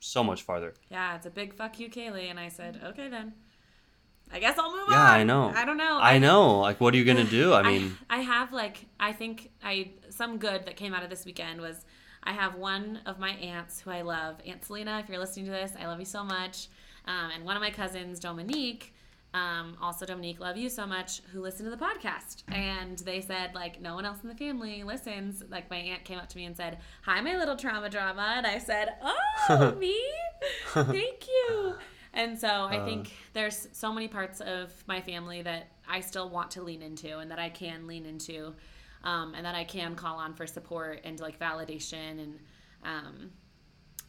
so 0.01 0.25
much 0.25 0.42
farther. 0.42 0.75
Yeah, 0.90 1.16
it's 1.16 1.27
a 1.27 1.31
big 1.31 1.55
fuck 1.55 1.79
you, 1.79 1.88
Kaylee. 1.90 2.31
And 2.31 2.38
I 2.40 2.49
said, 2.49 2.81
okay 2.85 3.09
then. 3.09 3.35
I 4.31 4.40
guess 4.40 4.59
I'll 4.59 4.71
move 4.71 4.88
Yeah, 4.90 4.97
on. 5.01 5.07
Yeah, 5.07 5.12
I 5.12 5.25
know. 5.25 5.53
I 5.55 5.64
don't 5.64 5.77
know. 5.79 5.99
I 6.01 6.18
know. 6.18 6.59
Like, 6.61 6.81
what 6.81 6.92
are 6.92 6.97
you 6.97 7.05
gonna 7.05 7.25
do? 7.25 7.55
I 7.61 7.62
mean, 7.62 7.97
I, 8.11 8.18
have 8.18 8.53
like 8.53 8.87
I 9.01 9.12
think 9.12 9.51
I 9.62 9.92
some 10.11 10.38
good 10.38 10.66
that 10.66 10.77
came 10.77 10.92
out 10.94 11.03
of 11.03 11.11
this 11.11 11.25
weekend 11.25 11.61
was 11.61 11.85
I 12.29 12.33
have 12.33 12.57
one 12.57 13.01
of 13.07 13.19
my 13.19 13.31
aunts 13.31 13.81
who 13.81 13.91
I 13.91 14.03
love, 14.03 14.37
Aunt 14.47 14.62
Selena. 14.62 15.01
If 15.03 15.09
you're 15.09 15.19
listening 15.19 15.47
to 15.47 15.51
this, 15.51 15.73
I 15.81 15.87
love 15.87 15.99
you 15.99 16.05
so 16.05 16.23
much. 16.23 16.69
Um, 17.07 17.31
and 17.35 17.43
one 17.43 17.57
of 17.57 17.62
my 17.62 17.71
cousins, 17.71 18.21
Dominique, 18.21 18.95
um, 19.33 19.79
also 19.81 20.05
Dominique, 20.05 20.38
love 20.38 20.59
you 20.59 20.69
so 20.69 20.87
much, 20.87 21.23
who 21.33 21.41
listened 21.41 21.71
to 21.71 21.75
the 21.75 21.83
podcast. 21.83 22.43
And 22.49 22.99
they 22.99 23.23
said 23.23 23.55
like 23.55 23.81
no 23.81 23.95
one 23.95 24.05
else 24.05 24.19
in 24.23 24.29
the 24.29 24.35
family 24.35 24.83
listens. 24.85 25.43
Like 25.51 25.71
my 25.71 25.79
aunt 25.79 26.05
came 26.05 26.19
up 26.19 26.29
to 26.29 26.37
me 26.37 26.45
and 26.45 26.55
said, 26.55 26.79
"Hi, 27.07 27.19
my 27.23 27.35
little 27.38 27.57
trauma 27.57 27.88
drama," 27.88 28.35
and 28.37 28.47
I 28.47 28.59
said, 28.59 28.95
"Oh, 29.03 29.75
me? 29.79 29.99
Thank 30.75 31.27
you." 31.29 31.75
And 32.12 32.38
so 32.38 32.49
I 32.49 32.77
Uh. 32.79 32.85
think 32.85 33.12
there's 33.33 33.69
so 33.73 33.91
many 33.91 34.07
parts 34.09 34.41
of 34.43 34.71
my 34.87 35.01
family 35.01 35.41
that 35.43 35.69
I 35.88 36.01
still 36.01 36.29
want 36.29 36.51
to 36.53 36.62
lean 36.62 36.83
into 36.83 37.19
and 37.21 37.31
that 37.31 37.38
I 37.38 37.49
can 37.49 37.87
lean 37.87 38.05
into 38.05 38.55
um, 39.05 39.35
and 39.35 39.45
that 39.45 39.55
I 39.55 39.65
can 39.65 39.95
call 39.95 40.17
on 40.17 40.35
for 40.35 40.47
support 40.47 41.01
and 41.05 41.19
like 41.21 41.39
validation 41.39 42.23
and 42.23 42.39
um, 42.85 43.31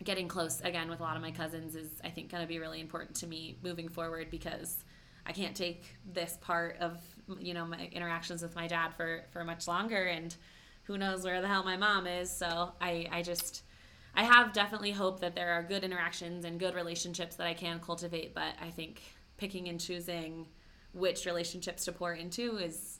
getting 0.03 0.27
close 0.27 0.61
again 0.61 0.89
with 0.89 0.99
a 0.99 1.03
lot 1.03 1.15
of 1.15 1.21
my 1.21 1.31
cousins 1.31 1.75
is 1.75 1.89
I 2.03 2.09
think 2.09 2.31
going 2.31 2.43
to 2.43 2.47
be 2.47 2.59
really 2.59 2.79
important 2.79 3.15
to 3.17 3.27
me 3.27 3.57
moving 3.63 3.89
forward 3.89 4.29
because 4.29 4.83
I 5.25 5.31
can't 5.31 5.55
take 5.55 5.97
this 6.11 6.37
part 6.41 6.77
of 6.79 6.99
you 7.39 7.53
know 7.53 7.65
my 7.65 7.89
interactions 7.91 8.41
with 8.41 8.55
my 8.55 8.67
dad 8.67 8.93
for 8.95 9.25
for 9.31 9.43
much 9.43 9.67
longer 9.67 10.05
and 10.05 10.35
who 10.83 10.97
knows 10.97 11.23
where 11.23 11.41
the 11.41 11.47
hell 11.47 11.63
my 11.63 11.77
mom 11.77 12.07
is. 12.07 12.35
So 12.35 12.71
I 12.81 13.07
I 13.11 13.21
just 13.21 13.63
I 14.15 14.23
have 14.23 14.53
definitely 14.53 14.91
hope 14.91 15.19
that 15.19 15.35
there 15.35 15.51
are 15.51 15.63
good 15.63 15.83
interactions 15.83 16.45
and 16.45 16.59
good 16.59 16.73
relationships 16.73 17.35
that 17.35 17.45
I 17.45 17.53
can 17.53 17.79
cultivate, 17.79 18.33
but 18.33 18.55
I 18.61 18.69
think 18.69 19.01
picking 19.37 19.69
and 19.69 19.79
choosing 19.79 20.47
which 20.93 21.25
relationships 21.25 21.85
to 21.85 21.91
pour 21.91 22.13
into 22.13 22.57
is 22.57 22.97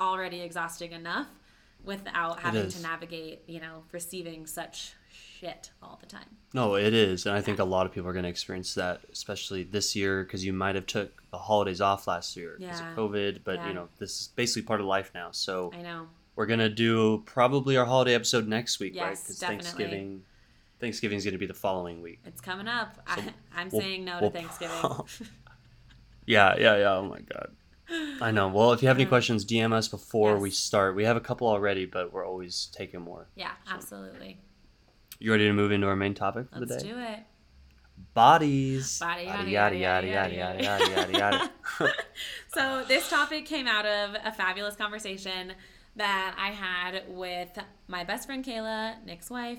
already 0.00 0.40
exhausting 0.40 0.92
enough 0.92 1.28
without 1.84 2.40
having 2.40 2.68
to 2.68 2.80
navigate, 2.82 3.42
you 3.46 3.60
know, 3.60 3.82
receiving 3.92 4.46
such 4.46 4.94
shit 5.12 5.70
all 5.82 5.98
the 6.00 6.06
time. 6.06 6.24
no, 6.54 6.76
it 6.76 6.94
is, 6.94 7.26
and 7.26 7.34
I 7.36 7.40
think 7.42 7.58
a 7.58 7.64
lot 7.64 7.84
of 7.84 7.92
people 7.92 8.08
are 8.08 8.12
gonna 8.12 8.28
experience 8.28 8.74
that, 8.74 9.00
especially 9.12 9.64
this 9.64 9.94
year, 9.96 10.22
because 10.24 10.44
you 10.44 10.52
might 10.52 10.76
have 10.76 10.86
took 10.86 11.22
the 11.30 11.38
holidays 11.38 11.80
off 11.80 12.06
last 12.06 12.36
year 12.36 12.56
because 12.58 12.80
Yeah. 12.80 12.90
of 12.92 12.96
COVID. 12.96 13.40
But 13.44 13.56
Yeah. 13.56 13.68
you 13.68 13.74
know, 13.74 13.88
this 13.98 14.20
is 14.22 14.28
basically 14.36 14.62
part 14.62 14.80
of 14.80 14.86
life 14.86 15.10
now. 15.14 15.30
So 15.32 15.72
I 15.74 15.82
know. 15.82 16.08
we're 16.36 16.46
gonna 16.46 16.68
do 16.70 17.22
probably 17.26 17.76
our 17.76 17.84
holiday 17.86 18.14
episode 18.14 18.46
next 18.48 18.78
week, 18.80 18.94
right? 18.94 19.10
Yes, 19.10 19.22
Because 19.22 19.38
definitely. 19.40 20.20
Thanksgiving, 20.80 21.16
is 21.18 21.24
gonna 21.24 21.38
be 21.38 21.46
the 21.46 21.54
following 21.54 22.00
week. 22.02 22.20
It's 22.24 22.40
coming 22.40 22.68
up. 22.68 22.98
I, 23.06 23.32
I'm 23.54 23.68
we'll- 23.70 23.80
saying 23.82 24.04
no 24.04 24.14
to 24.14 24.20
we'll- 24.22 24.30
Thanksgiving. 24.30 24.76
Yeah, 26.26 26.54
yeah, 26.58 26.76
yeah. 26.78 26.94
Oh 26.94 27.04
my 27.08 27.20
god. 27.20 27.54
I 28.20 28.30
know. 28.30 28.48
Well, 28.48 28.72
if 28.72 28.82
you 28.82 28.88
have 28.88 28.96
any 28.96 29.06
questions, 29.06 29.44
DM 29.44 29.72
us 29.72 29.88
before 29.88 30.38
we 30.38 30.50
start. 30.50 30.94
We 30.96 31.04
have 31.04 31.16
a 31.16 31.20
couple 31.20 31.46
already, 31.48 31.84
but 31.86 32.12
we're 32.12 32.26
always 32.26 32.68
taking 32.72 33.00
more. 33.00 33.28
yeah, 33.34 33.52
absolutely. 33.70 34.38
You 35.18 35.30
ready 35.32 35.46
to 35.46 35.52
move 35.52 35.70
into 35.72 35.86
our 35.86 35.96
main 35.96 36.14
topic 36.14 36.46
for 36.52 36.60
the 36.60 36.66
day? 36.66 36.72
Let's 36.74 36.84
do 36.84 36.98
it. 36.98 37.20
Bodies. 38.14 38.98
Body, 38.98 39.24
Yada 39.24 39.48
yada, 39.50 39.76
yada 39.76 40.06
yada, 40.06 40.34
yada 40.34 40.34
yada, 40.34 40.62
yada 40.62 40.90
yada 40.90 41.12
yada 41.12 41.18
yada. 41.80 41.92
So 42.54 42.84
this 42.86 43.08
topic 43.10 43.46
came 43.46 43.66
out 43.66 43.84
of 43.86 44.14
a 44.24 44.30
fabulous 44.32 44.76
conversation 44.76 45.52
that 45.96 46.34
I 46.38 46.50
had 46.50 47.02
with 47.08 47.50
my 47.88 48.04
best 48.04 48.26
friend 48.26 48.44
Kayla, 48.44 49.04
Nick's 49.04 49.28
wife. 49.30 49.58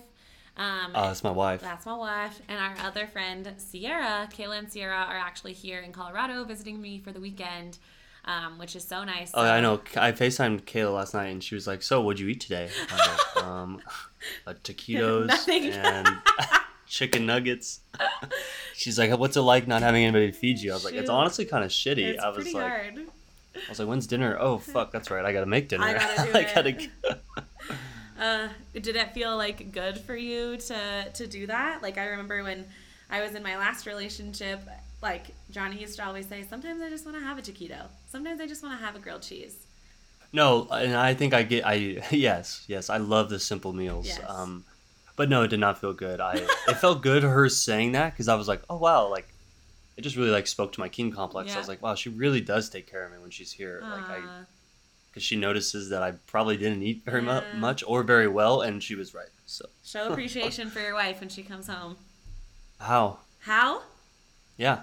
Um, 0.58 0.92
Oh, 0.96 1.04
that's 1.08 1.22
my 1.24 1.32
wife. 1.32 1.60
that's 1.60 1.86
my 1.86 1.98
wife, 1.98 2.42
and 2.48 2.58
our 2.58 2.76
other 2.88 3.08
friend 3.08 3.54
Sierra. 3.58 4.30
Kayla 4.32 4.60
and 4.60 4.72
Sierra 4.72 5.06
are 5.10 5.18
actually 5.18 5.52
here 5.54 5.80
in 5.80 5.92
Colorado 5.92 6.44
visiting 6.46 6.82
me 6.82 7.00
for 7.00 7.12
the 7.12 7.20
weekend, 7.20 7.78
um, 8.26 8.58
which 8.58 8.76
is 8.76 8.84
so 8.84 9.04
nice. 9.04 9.32
Oh, 9.34 9.44
So- 9.44 9.50
I 9.52 9.62
know. 9.62 9.82
I 9.96 10.12
FaceTimed 10.12 10.62
Kayla 10.64 10.94
last 10.96 11.14
night, 11.14 11.28
and 11.28 11.44
she 11.44 11.56
was 11.56 11.68
like, 11.68 11.82
"So, 11.82 12.02
what'd 12.02 12.20
you 12.20 12.28
eat 12.28 12.42
today?" 12.42 12.70
Like, 12.92 13.44
"Um, 13.44 13.82
uh, 14.48 14.54
taquitos 14.64 15.48
and 15.48 16.08
chicken 16.88 17.26
nuggets. 17.26 17.82
She's 18.76 18.98
like, 19.00 19.18
"What's 19.18 19.38
it 19.38 19.42
like 19.42 19.68
not 19.68 19.82
having 19.82 20.04
anybody 20.04 20.32
to 20.32 20.38
feed 20.38 20.60
you?" 20.60 20.72
I 20.72 20.74
was 20.76 20.86
like, 20.86 20.96
"It's 20.96 21.10
honestly 21.10 21.46
kind 21.46 21.64
of 21.64 21.72
shitty." 21.72 22.06
It's 22.06 22.24
I 22.24 22.28
was 22.30 22.36
pretty 22.38 22.54
like, 22.54 22.68
hard. 22.68 23.00
"I 23.56 23.70
was 23.70 23.80
like, 23.80 23.88
when's 23.88 24.08
dinner?" 24.08 24.38
Oh 24.40 24.58
fuck, 24.74 24.92
that's 24.92 25.10
right. 25.12 25.24
I 25.26 25.32
gotta 25.34 25.46
make 25.46 25.70
dinner. 25.70 25.84
I 25.86 25.94
gotta 25.94 26.32
do 26.32 26.38
I 26.38 26.42
it. 26.42 26.90
gotta. 27.04 27.20
Uh, 28.20 28.48
did 28.74 28.96
it 28.96 29.14
feel 29.14 29.36
like 29.36 29.72
good 29.74 29.98
for 30.00 30.16
you 30.16 30.56
to 30.58 31.06
to 31.14 31.28
do 31.28 31.48
that? 31.48 31.82
Like 31.82 31.98
I 31.98 32.06
remember 32.08 32.44
when 32.44 32.66
I 33.10 33.22
was 33.22 33.36
in 33.36 33.44
my 33.44 33.58
last 33.58 33.86
relationship, 33.86 34.62
like 35.02 35.28
Johnny 35.52 35.80
used 35.80 35.98
to 35.98 36.06
always 36.06 36.28
say, 36.28 36.44
"Sometimes 36.44 36.82
I 36.82 36.90
just 36.90 37.06
want 37.06 37.18
to 37.18 37.24
have 37.24 37.38
a 37.38 37.42
taquito. 37.42 37.88
Sometimes 38.08 38.40
I 38.42 38.48
just 38.48 38.64
want 38.64 38.80
to 38.80 38.86
have 38.86 38.96
a 38.96 39.00
grilled 39.00 39.22
cheese." 39.22 39.56
No, 40.34 40.68
and 40.72 40.96
I 40.96 41.14
think 41.14 41.34
I 41.34 41.44
get. 41.44 41.66
I 41.66 41.74
yes, 42.12 42.66
yes. 42.68 42.90
I 42.90 42.98
love 42.98 43.30
the 43.30 43.40
simple 43.40 43.74
meals. 43.74 44.08
Yes. 44.08 44.22
Um, 44.28 44.66
but 45.16 45.30
no, 45.30 45.44
it 45.44 45.48
did 45.48 45.60
not 45.60 45.80
feel 45.80 45.94
good. 45.94 46.20
I 46.20 46.34
it 46.68 46.78
felt 46.78 47.02
good 47.02 47.24
her 47.24 47.48
saying 47.50 47.94
that 47.94 48.14
because 48.14 48.28
I 48.28 48.36
was 48.36 48.48
like, 48.48 48.62
oh 48.70 48.78
wow, 48.78 49.10
like 49.10 49.28
it 49.98 50.02
just 50.02 50.18
really 50.18 50.32
like 50.32 50.48
spoke 50.48 50.74
to 50.74 50.80
my 50.80 50.90
king 50.90 51.12
complex. 51.12 51.50
Yeah. 51.50 51.56
I 51.56 51.60
was 51.60 51.68
like, 51.68 51.82
wow, 51.82 51.96
she 51.96 52.10
really 52.10 52.42
does 52.42 52.70
take 52.70 52.90
care 52.90 53.06
of 53.06 53.12
me 53.12 53.18
when 53.20 53.32
she's 53.32 53.52
here. 53.52 53.80
Like 53.82 54.10
I 54.10 54.22
because 55.10 55.24
she 55.24 55.38
notices 55.38 55.90
that 55.92 56.04
I 56.04 56.12
probably 56.28 56.58
didn't 56.58 56.84
eat 56.84 57.04
very 57.06 57.22
mu- 57.22 57.40
much 57.56 57.86
or 57.88 58.04
very 58.04 58.28
well, 58.28 58.62
and 58.62 58.84
she 58.84 58.96
was 58.96 59.14
right. 59.14 59.30
So 59.46 59.66
show 59.86 60.08
appreciation 60.12 60.70
for 60.70 60.82
your 60.82 60.94
wife 60.94 61.22
when 61.22 61.30
she 61.30 61.42
comes 61.44 61.68
home. 61.68 61.96
how? 62.80 63.20
How? 63.40 63.82
Yeah, 64.58 64.82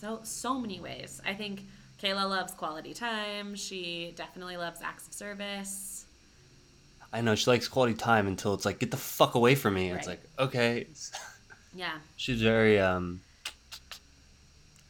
So 0.00 0.20
so 0.22 0.58
many 0.60 0.78
ways. 0.80 1.20
I 1.26 1.34
think 1.34 1.64
Kayla 2.02 2.28
loves 2.28 2.52
quality 2.52 2.92
time. 2.92 3.54
She 3.54 4.12
definitely 4.16 4.56
loves 4.56 4.80
acts 4.82 5.06
of 5.08 5.14
service. 5.14 6.04
I 7.12 7.22
know 7.22 7.34
she 7.34 7.48
likes 7.48 7.66
quality 7.68 7.94
time 7.94 8.26
until 8.26 8.52
it's 8.52 8.64
like, 8.66 8.78
get 8.78 8.90
the 8.90 8.96
fuck 8.98 9.34
away 9.34 9.54
from 9.54 9.74
me. 9.74 9.90
It's 9.90 10.06
like, 10.06 10.22
okay. 10.38 10.86
Yeah. 11.74 11.98
She's 12.16 12.40
very 12.40 12.80
um. 12.80 13.20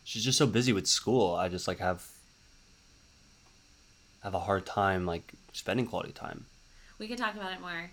She's 0.04 0.22
just 0.24 0.38
so 0.38 0.46
busy 0.46 0.72
with 0.72 0.86
school. 0.86 1.34
I 1.34 1.48
just 1.48 1.66
like 1.66 1.80
have 1.80 2.06
have 4.22 4.34
a 4.34 4.38
hard 4.38 4.66
time 4.66 5.04
like 5.04 5.32
spending 5.52 5.86
quality 5.86 6.12
time. 6.12 6.46
We 7.00 7.08
can 7.08 7.16
talk 7.16 7.34
about 7.34 7.52
it 7.52 7.60
more. 7.60 7.90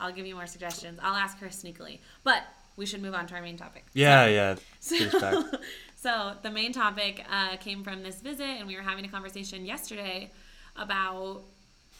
I'll 0.00 0.12
give 0.12 0.26
you 0.26 0.34
more 0.34 0.48
suggestions. 0.48 0.98
I'll 1.00 1.14
ask 1.14 1.38
her 1.38 1.46
sneakily. 1.46 2.00
But 2.24 2.42
we 2.76 2.86
should 2.86 3.02
move 3.02 3.14
on 3.14 3.26
to 3.28 3.34
our 3.34 3.42
main 3.42 3.56
topic. 3.56 3.84
Yeah, 3.94 4.26
yeah. 4.26 4.56
So, 4.80 4.98
Get 4.98 5.14
us 5.14 5.20
back. 5.20 5.60
so 5.96 6.32
the 6.42 6.50
main 6.50 6.72
topic 6.72 7.24
uh, 7.30 7.56
came 7.56 7.84
from 7.84 8.02
this 8.02 8.20
visit, 8.20 8.44
and 8.46 8.66
we 8.66 8.76
were 8.76 8.82
having 8.82 9.04
a 9.04 9.08
conversation 9.08 9.64
yesterday 9.64 10.30
about 10.76 11.42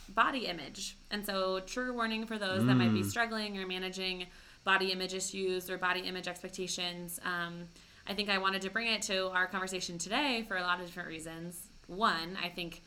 body 0.09 0.47
image. 0.47 0.97
And 1.11 1.25
so, 1.25 1.61
true 1.61 1.93
warning 1.95 2.27
for 2.27 2.39
those 2.39 2.65
that 2.67 2.75
might 2.75 2.93
be 2.93 3.01
Mm. 3.03 3.11
struggling 3.11 3.59
or 3.59 3.67
managing 3.67 4.27
body 4.65 4.93
image 4.93 5.15
issues 5.15 5.69
or 5.71 5.79
body 5.79 6.01
image 6.01 6.29
expectations. 6.29 7.19
Um, 7.25 7.69
I 8.07 8.15
think 8.15 8.29
I 8.29 8.39
wanted 8.39 8.63
to 8.63 8.71
bring 8.71 8.89
it 8.89 9.03
to 9.03 9.29
our 9.31 9.47
conversation 9.47 9.99
today 9.99 10.45
for 10.49 10.57
a 10.57 10.63
lot 10.63 10.81
of 10.81 10.87
different 10.87 11.09
reasons. 11.09 11.69
One, 11.87 12.37
I 12.43 12.49
think 12.49 12.83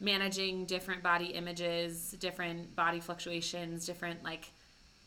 managing 0.00 0.66
different 0.66 1.02
body 1.02 1.26
images, 1.26 2.12
different 2.18 2.74
body 2.76 3.00
fluctuations, 3.00 3.86
different 3.86 4.22
like 4.24 4.50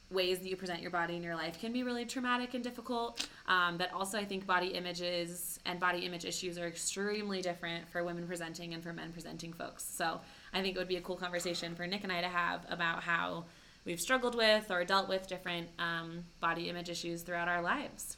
ways 0.10 0.39
that 0.39 0.48
you 0.48 0.56
present 0.56 0.82
your 0.82 0.91
body 0.91 1.15
in 1.15 1.24
your 1.24 1.36
life 1.36 1.60
can 1.60 1.74
be 1.74 1.84
really 1.84 2.06
traumatic 2.06 2.54
and 2.54 2.63
difficult. 2.63 3.28
Um, 3.48 3.78
but 3.78 3.91
also, 3.93 4.17
I 4.17 4.26
think 4.26 4.46
body 4.46 4.67
images 4.67 5.60
and 5.65 5.80
body 5.80 6.00
image 6.00 6.26
issues 6.26 6.58
are 6.58 6.67
extremely 6.67 7.41
different 7.41 7.89
for 7.89 8.04
women 8.04 8.26
presenting 8.26 8.74
and 8.74 8.82
for 8.82 8.93
men 8.93 9.12
presenting 9.12 9.54
folks. 9.54 9.84
So 9.84 10.22
I 10.54 10.62
think 10.62 10.76
it 10.76 10.80
would 10.80 10.88
be 10.88 10.98
a 10.98 11.02
cool 11.02 11.17
conversation 11.17 11.76
for 11.76 11.86
Nick 11.86 12.04
and 12.04 12.12
I 12.12 12.22
to 12.22 12.28
have 12.28 12.65
about 12.70 13.04
how 13.04 13.46
we've 13.86 14.00
struggled 14.00 14.36
with 14.36 14.72
or 14.72 14.84
dealt 14.84 15.10
with 15.10 15.28
different 15.28 15.67
um, 15.80 16.24
body 16.39 16.70
image 16.70 16.89
issues 16.89 17.24
throughout 17.24 17.48
our 17.48 17.62
lives. 17.62 18.17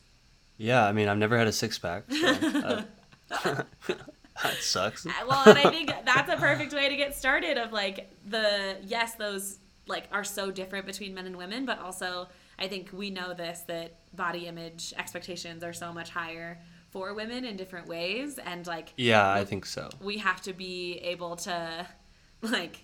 Yeah, 0.57 0.85
I 0.85 0.91
mean, 0.91 1.07
I've 1.07 1.17
never 1.17 1.37
had 1.37 1.47
a 1.47 1.53
six 1.53 1.79
pack. 1.79 2.03
So, 2.11 2.27
uh, 2.27 2.83
that 4.43 4.55
sucks. 4.59 5.05
Uh, 5.05 5.11
well, 5.27 5.47
and 5.47 5.57
I 5.57 5.69
think 5.69 5.93
that's 6.05 6.29
a 6.29 6.37
perfect 6.37 6.73
way 6.73 6.89
to 6.89 6.95
get 6.95 7.15
started. 7.15 7.57
Of 7.57 7.71
like 7.71 8.09
the 8.25 8.77
yes, 8.83 9.15
those 9.15 9.59
like 9.89 10.07
are 10.11 10.23
so 10.23 10.51
different 10.51 10.85
between 10.85 11.13
men 11.13 11.25
and 11.25 11.35
women, 11.35 11.65
but 11.65 11.79
also 11.79 12.27
I 12.57 12.67
think 12.67 12.91
we 12.93 13.09
know 13.09 13.33
this 13.33 13.61
that 13.67 13.95
body 14.15 14.47
image 14.47 14.93
expectations 14.97 15.63
are 15.63 15.73
so 15.73 15.91
much 15.91 16.09
higher 16.11 16.59
for 16.91 17.13
women 17.13 17.45
in 17.45 17.55
different 17.57 17.87
ways, 17.87 18.39
and 18.39 18.65
like 18.65 18.93
Yeah, 18.97 19.31
I 19.31 19.43
think 19.45 19.65
so. 19.65 19.89
we 20.01 20.17
have 20.19 20.41
to 20.43 20.53
be 20.53 20.99
able 21.03 21.35
to 21.37 21.85
like 22.41 22.83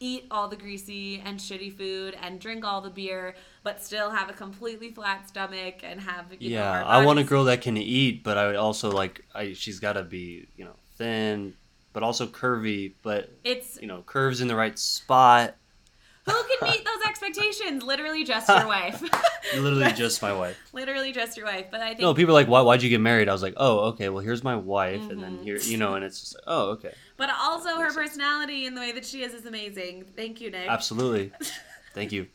eat 0.00 0.26
all 0.30 0.48
the 0.48 0.56
greasy 0.56 1.20
and 1.24 1.40
shitty 1.40 1.76
food 1.76 2.16
and 2.22 2.38
drink 2.38 2.64
all 2.64 2.80
the 2.80 2.88
beer 2.90 3.34
but 3.64 3.82
still 3.82 4.10
have 4.10 4.30
a 4.30 4.32
completely 4.32 4.90
flat 4.92 5.28
stomach 5.28 5.80
and 5.82 6.00
have 6.00 6.26
you 6.38 6.50
know, 6.50 6.56
Yeah, 6.56 6.82
our 6.84 6.84
I 6.84 7.04
want 7.04 7.18
a 7.18 7.24
girl 7.24 7.44
that 7.44 7.62
can 7.62 7.76
eat, 7.76 8.22
but 8.22 8.38
I 8.38 8.46
would 8.46 8.56
also 8.56 8.90
like. 8.92 9.24
I 9.34 9.52
she's 9.54 9.80
got 9.80 9.94
to 9.94 10.04
be 10.04 10.46
you 10.56 10.64
know 10.64 10.76
thin, 10.96 11.54
but 11.92 12.02
also 12.02 12.26
curvy, 12.26 12.94
but 13.02 13.30
it's 13.44 13.78
you 13.80 13.86
know 13.88 14.02
curves 14.06 14.40
in 14.40 14.48
the 14.48 14.56
right 14.56 14.78
spot. 14.78 15.56
Who 16.28 16.42
can 16.58 16.70
meet 16.70 16.84
those 16.84 17.02
expectations 17.08 17.82
literally 17.82 18.24
just 18.24 18.48
your 18.48 18.66
wife 18.76 19.02
Literally 19.54 19.92
just 19.96 20.20
my 20.22 20.32
wife. 20.32 20.56
literally 20.72 21.12
just 21.12 21.36
your 21.36 21.46
wife 21.46 21.66
but 21.70 21.80
i 21.80 21.88
think 21.88 22.00
No, 22.00 22.14
people 22.14 22.30
are 22.36 22.40
like, 22.40 22.48
"Why? 22.48 22.60
Why'd 22.62 22.82
you 22.82 22.90
get 22.90 23.00
married?" 23.00 23.28
I 23.28 23.32
was 23.32 23.42
like, 23.42 23.54
"Oh, 23.56 23.78
okay. 23.90 24.08
Well, 24.08 24.22
here's 24.22 24.44
my 24.44 24.56
wife, 24.56 25.08
and 25.10 25.22
then 25.22 25.38
Mhm. 25.38 25.42
here, 25.42 25.56
you 25.58 25.76
know." 25.78 25.94
And 25.94 26.04
it's 26.04 26.20
just 26.20 26.34
like, 26.34 26.44
"Oh, 26.46 26.70
okay. 26.72 26.94
but 27.16 27.30
also 27.30 27.70
her 27.80 27.92
personality 27.92 28.66
and 28.66 28.76
the 28.76 28.80
way 28.80 28.92
that 28.92 29.04
she 29.06 29.22
is 29.22 29.32
is 29.34 29.46
amazing 29.46 30.04
thank 30.16 30.40
you 30.40 30.50
nick 30.50 30.68
Absolutely. 30.68 31.32
Thank 31.94 32.12
you." 32.12 32.28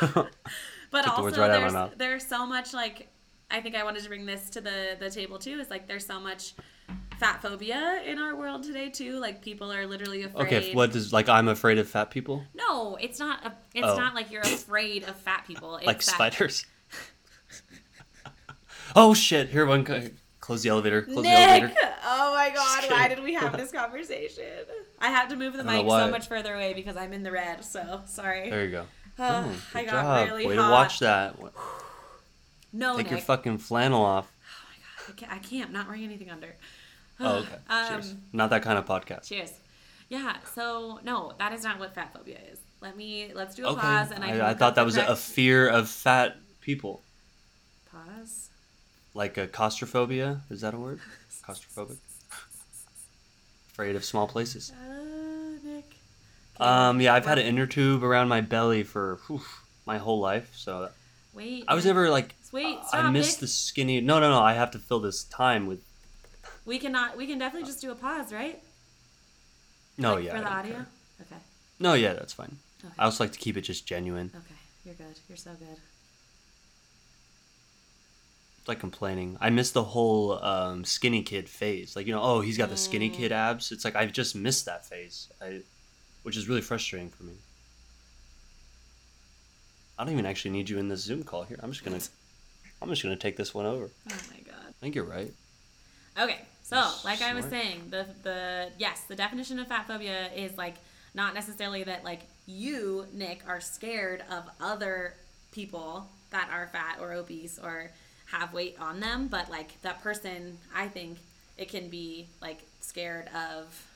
but 0.00 1.04
the 1.04 1.10
also 1.10 1.22
words 1.22 1.38
right 1.38 1.50
out 1.50 1.62
of 1.66 1.72
my 1.72 1.80
there's 1.86 1.98
there's 1.98 2.26
so 2.26 2.46
much 2.46 2.72
like 2.72 3.08
I 3.50 3.60
think 3.60 3.74
I 3.76 3.84
wanted 3.84 4.02
to 4.02 4.08
bring 4.08 4.26
this 4.26 4.50
to 4.50 4.60
the 4.60 4.96
the 4.98 5.10
table 5.10 5.38
too. 5.38 5.60
Is 5.60 5.70
like 5.70 5.86
there's 5.86 6.06
so 6.06 6.18
much 6.18 6.54
fat 7.18 7.40
phobia 7.42 8.02
in 8.06 8.18
our 8.18 8.34
world 8.36 8.62
today 8.64 8.90
too. 8.90 9.18
Like 9.18 9.42
people 9.42 9.72
are 9.72 9.86
literally 9.86 10.22
afraid. 10.22 10.46
Okay, 10.46 10.74
what 10.74 10.92
does 10.92 11.12
like 11.12 11.28
I'm 11.28 11.48
afraid 11.48 11.78
of 11.78 11.88
fat 11.88 12.10
people? 12.10 12.44
No, 12.54 12.96
it's 13.00 13.18
not. 13.18 13.44
A, 13.44 13.52
it's 13.74 13.86
Oh. 13.86 13.96
not 13.96 14.14
like 14.14 14.30
you're 14.30 14.42
afraid 14.42 15.04
of 15.04 15.16
fat 15.16 15.44
people. 15.46 15.76
It's 15.78 15.86
like 15.86 16.02
spiders. 16.02 16.66
oh 18.96 19.14
shit! 19.14 19.48
Here, 19.48 19.66
one 19.66 19.84
close 20.40 20.62
the 20.62 20.68
elevator. 20.68 21.02
Close 21.02 21.24
the 21.24 21.30
elevator. 21.30 21.68
Nick! 21.68 21.76
Oh 22.06 22.32
my 22.34 22.50
god! 22.54 22.90
Why 22.90 23.08
did 23.08 23.22
we 23.22 23.34
have 23.34 23.56
this 23.56 23.72
conversation? 23.72 24.44
I 25.00 25.08
have 25.08 25.28
to 25.28 25.36
move 25.36 25.54
the 25.54 25.60
I 25.60 25.76
don't 25.76 25.86
know 25.86 25.96
mic 25.96 26.04
so 26.06 26.10
much 26.10 26.28
further 26.28 26.54
away 26.54 26.74
because 26.74 26.96
I'm 26.96 27.12
in 27.12 27.22
the 27.22 27.32
red. 27.32 27.64
So 27.64 28.02
sorry. 28.06 28.50
There 28.50 28.64
you 28.64 28.70
go. 28.70 28.86
Uh, 29.16 29.44
Oh, 29.46 29.56
I 29.74 29.84
got 29.84 29.92
job. 29.92 30.28
really 30.28 30.44
Way 30.46 30.56
hot. 30.56 30.66
to 30.66 30.72
watch 30.72 30.98
that. 30.98 31.36
No, 32.72 32.96
Take 32.96 33.04
Nick. 33.06 33.10
your 33.12 33.20
fucking 33.20 33.58
flannel 33.58 34.02
off. 34.04 34.32
oh 34.42 34.66
my 34.68 34.76
god! 34.76 35.12
I 35.12 35.12
can't, 35.14 35.32
I 35.32 35.38
can't. 35.38 35.66
I'm 35.68 35.72
not 35.72 35.86
wearing 35.86 36.02
anything 36.02 36.28
under. 36.30 36.56
Oh, 37.20 37.36
okay. 37.38 37.48
Um, 37.68 37.88
Cheers. 37.88 38.14
Not 38.32 38.50
that 38.50 38.62
kind 38.62 38.78
of 38.78 38.86
podcast. 38.86 39.28
Cheers. 39.28 39.52
Yeah. 40.08 40.36
So 40.54 41.00
no, 41.04 41.32
that 41.38 41.52
is 41.52 41.62
not 41.64 41.78
what 41.78 41.94
fat 41.94 42.12
phobia 42.12 42.38
is. 42.52 42.58
Let 42.80 42.96
me 42.96 43.32
let's 43.34 43.54
do 43.54 43.64
a 43.66 43.70
Okay. 43.70 43.80
pause, 43.80 44.10
and 44.10 44.22
I, 44.22 44.38
I, 44.38 44.50
I 44.50 44.54
thought 44.54 44.74
that 44.74 44.84
was 44.84 44.96
a, 44.96 45.04
a 45.06 45.16
fear 45.16 45.66
of 45.68 45.88
fat 45.88 46.36
people, 46.60 47.00
pause. 47.90 48.50
like 49.14 49.38
a 49.38 49.46
claustrophobia. 49.46 50.42
Is 50.50 50.60
that 50.60 50.74
a 50.74 50.78
word? 50.78 51.00
Claustrophobic. 51.46 51.96
Afraid 53.72 53.96
of 53.96 54.04
small 54.04 54.26
places. 54.28 54.70
Uh, 54.72 55.66
Nick. 55.66 55.96
Um, 56.60 57.00
yeah, 57.00 57.14
I've 57.14 57.26
had 57.26 57.38
an 57.38 57.46
inner 57.46 57.66
tube 57.66 58.04
around 58.04 58.28
my 58.28 58.40
belly 58.40 58.82
for 58.82 59.18
whew, 59.26 59.40
my 59.86 59.98
whole 59.98 60.20
life, 60.20 60.52
so 60.54 60.90
Wait. 61.32 61.64
I 61.66 61.74
was 61.74 61.84
Nick. 61.84 61.94
never 61.94 62.10
like 62.10 62.34
Wait. 62.52 62.78
I 62.92 62.98
Stop. 63.00 63.12
miss 63.12 63.32
Nick. 63.32 63.40
the 63.40 63.48
skinny. 63.48 64.00
No, 64.00 64.20
no, 64.20 64.30
no. 64.30 64.40
I 64.40 64.52
have 64.52 64.70
to 64.72 64.78
fill 64.78 65.00
this 65.00 65.24
time 65.24 65.66
with. 65.66 65.80
We 66.64 66.78
cannot. 66.78 67.16
We 67.16 67.26
can 67.26 67.38
definitely 67.38 67.66
just 67.66 67.80
do 67.80 67.90
a 67.90 67.94
pause, 67.94 68.32
right? 68.32 68.60
No, 69.98 70.14
Like, 70.14 70.24
yeah. 70.24 70.34
For 70.36 70.40
the 70.40 70.48
audio. 70.52 70.72
care. 70.74 70.86
Okay. 71.22 71.36
No, 71.78 71.94
yeah, 71.94 72.14
that's 72.14 72.32
fine. 72.32 72.56
Okay. 72.84 72.94
I 72.98 73.04
also 73.04 73.24
like 73.24 73.32
to 73.32 73.38
keep 73.38 73.56
it 73.56 73.62
just 73.62 73.86
genuine. 73.86 74.30
Okay. 74.34 74.54
You're 74.84 74.94
good. 74.94 75.18
You're 75.28 75.36
so 75.36 75.50
good. 75.52 75.78
It's 78.58 78.68
like 78.68 78.80
complaining. 78.80 79.36
I 79.40 79.50
miss 79.50 79.70
the 79.72 79.82
whole 79.84 80.42
um, 80.42 80.84
skinny 80.84 81.22
kid 81.22 81.48
phase. 81.48 81.96
Like 81.96 82.06
you 82.06 82.12
know, 82.14 82.22
oh, 82.22 82.40
he's 82.40 82.56
got 82.58 82.70
the 82.70 82.76
skinny 82.76 83.10
Mm. 83.10 83.14
kid 83.14 83.32
abs. 83.32 83.72
It's 83.72 83.84
like 83.84 83.94
I've 83.96 84.12
just 84.12 84.34
missed 84.34 84.64
that 84.66 84.86
phase, 84.86 85.28
I, 85.42 85.60
which 86.22 86.36
is 86.36 86.48
really 86.48 86.62
frustrating 86.62 87.10
for 87.10 87.24
me. 87.24 87.34
I 89.98 90.04
don't 90.04 90.12
even 90.12 90.26
actually 90.26 90.50
need 90.52 90.68
you 90.70 90.78
in 90.78 90.88
this 90.88 91.00
Zoom 91.02 91.22
call 91.22 91.44
here. 91.44 91.58
I'm 91.62 91.70
just 91.72 91.84
gonna, 91.84 92.00
I'm 92.82 92.88
just 92.88 93.02
gonna 93.02 93.16
take 93.16 93.36
this 93.36 93.54
one 93.54 93.66
over. 93.66 93.90
Oh 94.10 94.16
my 94.30 94.40
god. 94.40 94.56
I 94.68 94.72
think 94.80 94.94
you're 94.94 95.04
right. 95.04 95.32
Okay, 96.18 96.40
so 96.64 96.90
like 97.04 97.20
I 97.20 97.34
was 97.34 97.44
saying, 97.44 97.88
the 97.90 98.06
the 98.22 98.70
yes, 98.78 99.02
the 99.06 99.14
definition 99.14 99.58
of 99.58 99.68
fat 99.68 99.86
phobia 99.86 100.30
is 100.34 100.56
like 100.56 100.76
not 101.14 101.34
necessarily 101.34 101.84
that 101.84 102.04
like 102.04 102.22
you, 102.46 103.06
Nick, 103.12 103.42
are 103.46 103.60
scared 103.60 104.24
of 104.30 104.44
other 104.60 105.14
people 105.52 106.08
that 106.30 106.48
are 106.50 106.68
fat 106.72 106.96
or 107.00 107.12
obese 107.12 107.58
or 107.62 107.90
have 108.26 108.54
weight 108.54 108.76
on 108.80 108.98
them, 108.98 109.28
but 109.28 109.50
like 109.50 109.80
that 109.82 110.02
person, 110.02 110.58
I 110.74 110.88
think 110.88 111.18
it 111.58 111.68
can 111.68 111.90
be 111.90 112.28
like 112.40 112.64
scared 112.80 113.28
of 113.36 113.86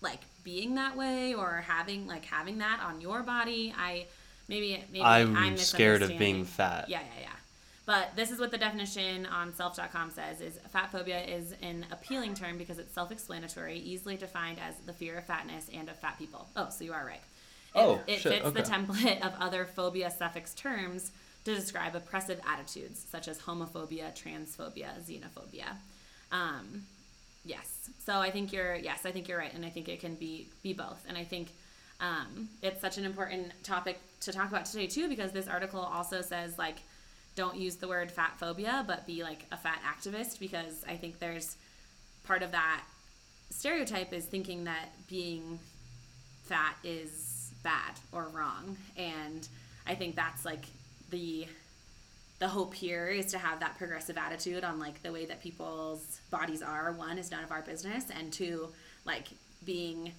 like 0.00 0.20
being 0.42 0.74
that 0.74 0.96
way 0.96 1.32
or 1.32 1.62
having 1.66 2.08
like 2.08 2.24
having 2.24 2.58
that 2.58 2.80
on 2.84 3.00
your 3.00 3.22
body. 3.22 3.72
I 3.78 4.06
maybe 4.48 4.82
maybe 4.92 5.04
I'm 5.04 5.36
I'm 5.36 5.56
scared 5.56 6.02
of 6.02 6.08
being 6.18 6.44
fat. 6.44 6.88
Yeah, 6.88 7.00
yeah, 7.00 7.22
yeah. 7.22 7.37
But 7.88 8.10
this 8.16 8.30
is 8.30 8.38
what 8.38 8.50
the 8.50 8.58
definition 8.58 9.24
on 9.24 9.54
self.com 9.54 10.10
says 10.10 10.42
is 10.42 10.58
fat 10.70 10.92
phobia 10.92 11.24
is 11.24 11.54
an 11.62 11.86
appealing 11.90 12.34
term 12.34 12.58
because 12.58 12.78
it's 12.78 12.92
self-explanatory, 12.92 13.78
easily 13.78 14.18
defined 14.18 14.58
as 14.60 14.74
the 14.84 14.92
fear 14.92 15.16
of 15.16 15.24
fatness 15.24 15.70
and 15.72 15.88
of 15.88 15.96
fat 15.96 16.18
people. 16.18 16.50
Oh, 16.54 16.68
so 16.68 16.84
you 16.84 16.92
are 16.92 17.02
right. 17.06 17.22
It, 17.74 17.78
Oh, 17.78 17.98
it 18.06 18.18
shit, 18.18 18.42
fits 18.42 18.50
the 18.50 18.60
template 18.62 19.22
of 19.26 19.32
other 19.40 19.64
phobia 19.64 20.10
suffix 20.10 20.52
terms 20.52 21.12
to 21.46 21.54
describe 21.54 21.96
oppressive 21.96 22.38
attitudes 22.46 23.02
such 23.10 23.26
as 23.26 23.38
homophobia, 23.38 24.12
transphobia, 24.14 24.90
xenophobia. 25.02 25.68
Um, 26.30 26.84
yes. 27.46 27.88
So 28.04 28.16
I 28.18 28.30
think 28.30 28.52
you're 28.52 28.74
yes, 28.74 29.06
I 29.06 29.12
think 29.12 29.28
you're 29.28 29.38
right, 29.38 29.54
and 29.54 29.64
I 29.64 29.70
think 29.70 29.88
it 29.88 30.00
can 30.00 30.14
be 30.14 30.48
be 30.62 30.74
both. 30.74 31.06
And 31.08 31.16
I 31.16 31.24
think 31.24 31.48
um, 32.00 32.50
it's 32.60 32.82
such 32.82 32.98
an 32.98 33.06
important 33.06 33.52
topic 33.62 33.98
to 34.20 34.30
talk 34.30 34.50
about 34.50 34.66
today 34.66 34.88
too, 34.88 35.08
because 35.08 35.32
this 35.32 35.48
article 35.48 35.80
also 35.80 36.20
says 36.20 36.58
like 36.58 36.76
don't 37.38 37.56
use 37.56 37.76
the 37.76 37.86
word 37.86 38.10
fat 38.10 38.34
phobia, 38.40 38.84
but 38.84 39.06
be 39.06 39.22
like 39.22 39.46
a 39.52 39.56
fat 39.56 39.80
activist, 39.86 40.40
because 40.40 40.84
I 40.88 40.96
think 40.96 41.20
there's 41.20 41.56
part 42.26 42.42
of 42.42 42.50
that 42.50 42.82
stereotype 43.50 44.12
is 44.12 44.24
thinking 44.24 44.64
that 44.64 44.88
being 45.08 45.60
fat 46.42 46.74
is 46.82 47.52
bad 47.62 47.94
or 48.10 48.26
wrong, 48.34 48.76
and 48.96 49.46
I 49.86 49.94
think 49.94 50.16
that's 50.16 50.44
like 50.44 50.64
the 51.10 51.46
the 52.40 52.48
hope 52.48 52.74
here 52.74 53.08
is 53.08 53.26
to 53.26 53.38
have 53.38 53.60
that 53.60 53.78
progressive 53.78 54.16
attitude 54.16 54.64
on 54.64 54.78
like 54.78 55.02
the 55.02 55.12
way 55.12 55.24
that 55.26 55.40
people's 55.40 56.20
bodies 56.30 56.62
are. 56.62 56.92
One 56.92 57.18
is 57.18 57.30
none 57.30 57.42
of 57.42 57.50
our 57.50 57.62
business. 57.62 58.04
And 58.16 58.32
two 58.32 58.68
like 59.04 59.26
being 59.64 60.12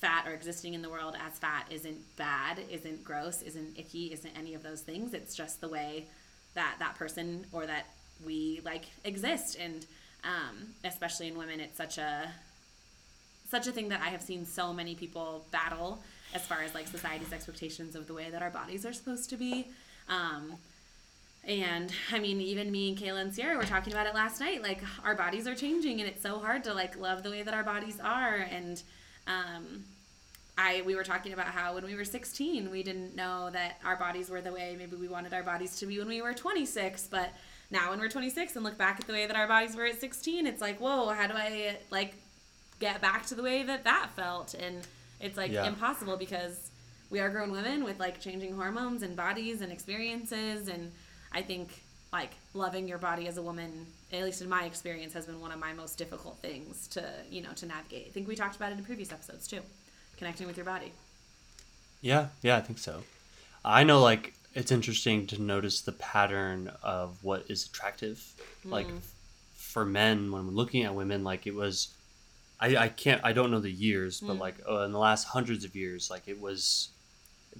fat 0.00 0.26
or 0.26 0.32
existing 0.32 0.72
in 0.74 0.80
the 0.80 0.88
world 0.88 1.14
as 1.26 1.38
fat 1.38 1.66
isn't 1.70 1.98
bad 2.16 2.60
isn't 2.70 3.02
gross 3.04 3.42
isn't 3.42 3.76
icky 3.76 4.12
isn't 4.12 4.30
any 4.38 4.54
of 4.54 4.62
those 4.62 4.80
things. 4.80 5.12
It's 5.12 5.34
just 5.34 5.60
the 5.60 5.68
way 5.68 6.06
that 6.58 6.76
that 6.80 6.94
person 6.96 7.46
or 7.52 7.66
that 7.66 7.86
we 8.26 8.60
like 8.64 8.86
exist 9.04 9.56
and 9.58 9.86
um, 10.24 10.74
especially 10.84 11.28
in 11.28 11.38
women 11.38 11.60
it's 11.60 11.76
such 11.76 11.98
a 11.98 12.28
such 13.48 13.66
a 13.66 13.72
thing 13.72 13.88
that 13.88 14.00
I 14.02 14.08
have 14.08 14.22
seen 14.22 14.44
so 14.44 14.72
many 14.72 14.94
people 14.94 15.46
battle 15.50 16.02
as 16.34 16.46
far 16.46 16.62
as 16.62 16.74
like 16.74 16.86
society's 16.86 17.32
expectations 17.32 17.94
of 17.94 18.06
the 18.06 18.14
way 18.14 18.28
that 18.30 18.42
our 18.42 18.50
bodies 18.50 18.84
are 18.84 18.92
supposed 18.92 19.30
to 19.30 19.36
be. 19.36 19.68
Um, 20.08 20.54
and 21.44 21.90
I 22.12 22.18
mean, 22.18 22.40
even 22.40 22.70
me 22.70 22.90
and 22.90 22.98
Kayla 22.98 23.22
and 23.22 23.34
Sierra 23.34 23.56
were 23.56 23.64
talking 23.64 23.92
about 23.92 24.06
it 24.06 24.14
last 24.14 24.40
night. 24.40 24.62
Like, 24.62 24.82
our 25.02 25.14
bodies 25.14 25.46
are 25.46 25.54
changing, 25.54 26.00
and 26.00 26.08
it's 26.08 26.22
so 26.22 26.38
hard 26.38 26.64
to 26.64 26.74
like 26.74 26.98
love 26.98 27.22
the 27.22 27.30
way 27.30 27.42
that 27.42 27.54
our 27.54 27.64
bodies 27.64 27.98
are. 28.00 28.36
And 28.36 28.82
um, 29.26 29.84
I 30.58 30.82
we 30.84 30.94
were 30.96 31.04
talking 31.04 31.32
about 31.32 31.46
how 31.46 31.74
when 31.74 31.84
we 31.84 31.94
were 31.94 32.04
16, 32.04 32.70
we 32.70 32.82
didn't 32.82 33.14
know 33.16 33.48
that 33.52 33.78
our 33.84 33.96
bodies 33.96 34.28
were 34.28 34.40
the 34.42 34.52
way 34.52 34.74
maybe 34.76 34.96
we 34.96 35.08
wanted 35.08 35.32
our 35.32 35.42
bodies 35.44 35.78
to 35.78 35.86
be 35.86 35.98
when 35.98 36.08
we 36.08 36.20
were 36.20 36.34
26. 36.34 37.06
But 37.10 37.30
now, 37.70 37.90
when 37.90 38.00
we're 38.00 38.08
26 38.08 38.56
and 38.56 38.64
look 38.64 38.76
back 38.76 38.98
at 39.00 39.06
the 39.06 39.12
way 39.12 39.26
that 39.26 39.36
our 39.36 39.46
bodies 39.46 39.76
were 39.76 39.84
at 39.86 40.00
16, 40.00 40.46
it's 40.46 40.60
like, 40.60 40.78
whoa, 40.80 41.10
how 41.10 41.26
do 41.28 41.34
I 41.34 41.76
like 41.90 42.14
get 42.80 43.00
back 43.00 43.24
to 43.26 43.34
the 43.34 43.42
way 43.42 43.62
that 43.62 43.84
that 43.84 44.10
felt? 44.16 44.54
And 44.54 44.86
it's 45.20 45.36
like 45.36 45.52
Yeah. 45.52 45.66
impossible 45.66 46.16
because 46.16 46.70
we 47.10 47.20
are 47.20 47.30
grown 47.30 47.50
women 47.52 47.84
with 47.84 47.98
like 48.00 48.20
changing 48.20 48.54
hormones 48.54 49.02
and 49.02 49.16
bodies 49.16 49.62
and 49.62 49.72
experiences 49.72 50.68
and 50.68 50.92
i 51.32 51.40
think 51.40 51.82
like 52.12 52.32
loving 52.52 52.86
your 52.86 52.98
body 52.98 53.26
as 53.26 53.38
a 53.38 53.42
woman 53.42 53.86
at 54.12 54.22
least 54.22 54.42
in 54.42 54.48
my 54.48 54.64
experience 54.64 55.14
has 55.14 55.24
been 55.24 55.40
one 55.40 55.50
of 55.50 55.58
my 55.58 55.72
most 55.72 55.96
difficult 55.96 56.36
things 56.42 56.86
to 56.88 57.02
you 57.30 57.40
know 57.40 57.52
to 57.54 57.64
navigate 57.66 58.06
i 58.08 58.10
think 58.10 58.28
we 58.28 58.36
talked 58.36 58.56
about 58.56 58.72
it 58.72 58.78
in 58.78 58.84
previous 58.84 59.10
episodes 59.10 59.48
too 59.48 59.60
connecting 60.18 60.46
with 60.46 60.56
your 60.56 60.66
body 60.66 60.92
Yeah, 62.00 62.28
yeah, 62.42 62.56
I 62.56 62.60
think 62.60 62.78
so. 62.78 63.02
I 63.64 63.82
know, 63.84 64.00
like, 64.00 64.34
it's 64.54 64.70
interesting 64.70 65.26
to 65.28 65.40
notice 65.42 65.80
the 65.80 65.92
pattern 65.92 66.70
of 66.82 67.22
what 67.24 67.44
is 67.48 67.66
attractive. 67.66 68.24
Like, 68.64 68.86
Mm. 68.88 68.98
f- 68.98 69.12
for 69.56 69.84
men, 69.84 70.30
when 70.32 70.46
we're 70.46 70.52
looking 70.52 70.84
at 70.84 70.94
women, 70.94 71.24
like, 71.24 71.46
it 71.46 71.54
was, 71.54 71.88
I, 72.60 72.76
I 72.76 72.88
can't, 72.88 73.20
I 73.24 73.32
don't 73.32 73.50
know 73.50 73.60
the 73.60 73.70
years, 73.70 74.20
but 74.20 74.36
Mm. 74.36 74.40
like, 74.40 74.56
uh, 74.68 74.80
in 74.84 74.92
the 74.92 74.98
last 74.98 75.24
hundreds 75.24 75.64
of 75.64 75.74
years, 75.74 76.08
like, 76.10 76.28
it 76.28 76.40
was 76.40 76.90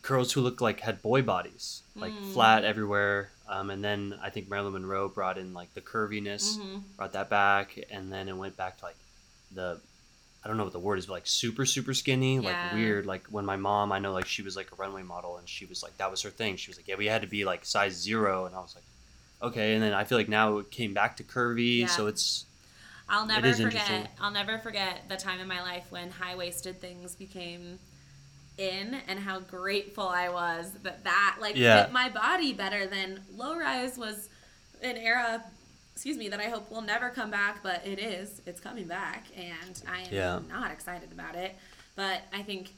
girls 0.03 0.33
who 0.33 0.41
looked 0.41 0.61
like 0.61 0.81
had 0.81 1.03
boy 1.03 1.21
bodies, 1.23 1.83
like, 1.97 2.13
Mm. 2.15 2.33
flat 2.33 2.65
everywhere. 2.65 3.31
Um, 3.49 3.71
and 3.71 3.83
then 3.83 4.19
I 4.23 4.31
think 4.31 4.49
Marilyn 4.49 4.75
Monroe 4.75 5.09
brought 5.09 5.37
in, 5.39 5.53
like, 5.53 5.75
the 5.75 5.81
curviness, 5.81 6.59
Mhm. 6.59 6.83
brought 6.97 7.13
that 7.15 7.29
back. 7.29 7.77
And 7.91 8.13
then 8.13 8.29
it 8.29 8.37
went 8.37 8.57
back 8.57 8.79
to, 8.79 8.85
like, 8.85 8.97
the, 9.51 9.81
I 10.49 10.51
don't 10.51 10.57
know 10.57 10.65
what 10.65 10.73
the 10.73 10.79
word 10.79 10.99
is, 10.99 11.05
but 11.05 11.13
like 11.13 11.27
super, 11.27 11.67
super 11.67 11.93
skinny, 11.93 12.37
Yeah. 12.37 12.41
like 12.41 12.73
weird. 12.73 13.05
Like 13.05 13.27
when 13.27 13.45
my 13.45 13.57
mom, 13.57 13.93
I 13.93 13.99
know 13.99 14.13
like 14.15 14.25
she 14.25 14.41
was 14.41 14.57
like 14.57 14.73
a 14.73 14.77
runway 14.77 15.03
model 15.03 15.37
and 15.37 15.47
she 15.47 15.67
was 15.67 15.83
like, 15.83 15.99
that 15.99 16.11
was 16.11 16.23
her 16.23 16.31
thing. 16.31 16.57
She 16.57 16.71
was 16.71 16.79
like, 16.79 16.89
yeah, 16.89 16.95
we 16.97 17.05
had 17.05 17.21
to 17.21 17.29
be 17.29 17.45
like 17.45 17.67
size 17.67 17.93
zero. 17.93 18.47
And 18.47 18.55
I 18.55 18.61
was 18.61 18.75
like, 18.75 18.85
okay. 19.53 19.75
And 19.75 19.83
then 19.83 19.93
I 19.93 20.05
feel 20.05 20.17
like 20.17 20.29
now 20.31 20.57
it 20.57 20.71
came 20.71 20.95
back 20.95 21.19
to 21.19 21.23
curvy. 21.23 21.81
Yeah. 21.81 21.87
So 21.89 22.07
it's, 22.07 22.47
i'll 23.11 23.25
It 23.25 23.29
never 23.29 23.47
interesting. 23.49 23.81
forget 23.81 24.11
i'll 24.23 24.31
never 24.31 24.59
forget 24.59 25.03
the 25.11 25.17
time 25.17 25.39
in 25.41 25.49
my 25.49 25.61
life 25.63 25.85
when 25.91 26.11
high-waisted 26.11 26.79
things 26.81 27.15
became 27.15 27.79
in 28.59 28.97
and 29.07 29.19
how 29.19 29.39
grateful 29.41 30.07
i 30.09 30.29
was 30.29 30.71
that 30.83 31.05
that 31.05 31.37
like 31.41 31.57
Yeah. 31.57 31.85
fit 31.85 31.93
my 31.93 32.09
body 32.11 32.53
better 32.53 32.87
than 32.87 33.21
low 33.37 33.57
rise 33.57 33.97
was 33.97 34.29
an 34.83 34.97
era 34.97 35.43
excuse 35.99 36.17
me 36.17 36.29
that 36.29 36.39
i 36.39 36.45
hope 36.49 36.71
will 36.71 36.81
never 36.81 37.09
come 37.09 37.29
back 37.29 37.61
but 37.61 37.85
it 37.85 37.99
is 37.99 38.41
it's 38.47 38.61
coming 38.61 38.87
back 38.87 39.25
and 39.37 39.83
i 39.89 40.03
am 40.03 40.07
Yeah. 40.13 40.39
not 40.49 40.71
excited 40.71 41.11
about 41.11 41.35
it 41.35 41.57
but 41.97 42.21
i 42.33 42.41
think 42.41 42.73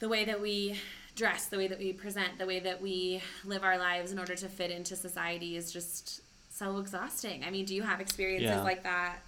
the 0.00 0.08
way 0.10 0.26
that 0.26 0.38
we 0.38 0.78
dress 1.16 1.46
the 1.46 1.56
way 1.56 1.66
that 1.66 1.78
we 1.78 1.94
present 1.94 2.36
the 2.38 2.44
way 2.44 2.60
that 2.60 2.82
we 2.82 3.22
live 3.46 3.64
our 3.64 3.78
lives 3.78 4.12
in 4.12 4.18
order 4.18 4.34
to 4.34 4.48
fit 4.50 4.70
into 4.70 4.96
society 4.96 5.56
is 5.56 5.72
just 5.72 6.20
so 6.52 6.76
exhausting 6.76 7.42
i 7.42 7.50
mean 7.50 7.64
do 7.64 7.74
you 7.74 7.82
have 7.82 8.02
experiences 8.02 8.50
Yeah. 8.50 8.62
like 8.64 8.82
that 8.82 9.20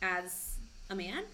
as 0.00 0.56
a 0.88 0.94
man 0.94 1.24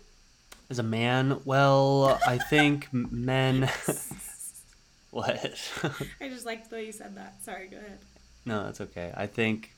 as 0.71 0.79
a 0.79 0.83
man, 0.83 1.41
well, 1.45 2.19
I 2.27 2.39
think 2.39 2.89
men, 2.91 3.69
what? 5.11 5.61
I 6.23 6.29
just 6.31 6.47
liked 6.47 6.71
the 6.71 6.77
way 6.77 6.87
you 6.87 6.93
said 6.93 7.15
that. 7.17 7.45
Sorry, 7.45 7.69
go 7.69 7.77
ahead. 7.77 7.99
no, 8.47 8.65
that's 8.65 8.81
okay. 8.81 9.13
I 9.15 9.27
think 9.27 9.74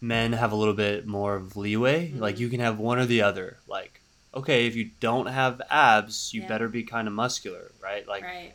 men 0.00 0.32
have 0.32 0.52
a 0.52 0.56
little 0.56 0.74
bit 0.74 1.06
more 1.06 1.36
of 1.36 1.56
leeway. 1.56 2.12
Like 2.12 2.36
Mm-hmm. 2.36 2.42
you 2.42 2.48
can 2.48 2.60
have 2.60 2.78
one 2.78 2.98
or 2.98 3.06
the 3.06 3.22
other. 3.22 3.60
Like, 3.66 4.02
okay, 4.34 4.66
if 4.66 4.76
you 4.76 4.92
don't 5.00 5.26
have 5.26 5.60
abs, 5.70 6.32
you 6.32 6.42
Yeah. 6.42 6.46
better 6.46 6.68
be 6.68 6.84
kind 6.84 7.08
of 7.08 7.14
muscular, 7.14 7.74
right? 7.82 8.06
Like, 8.06 8.24
right. 8.24 8.54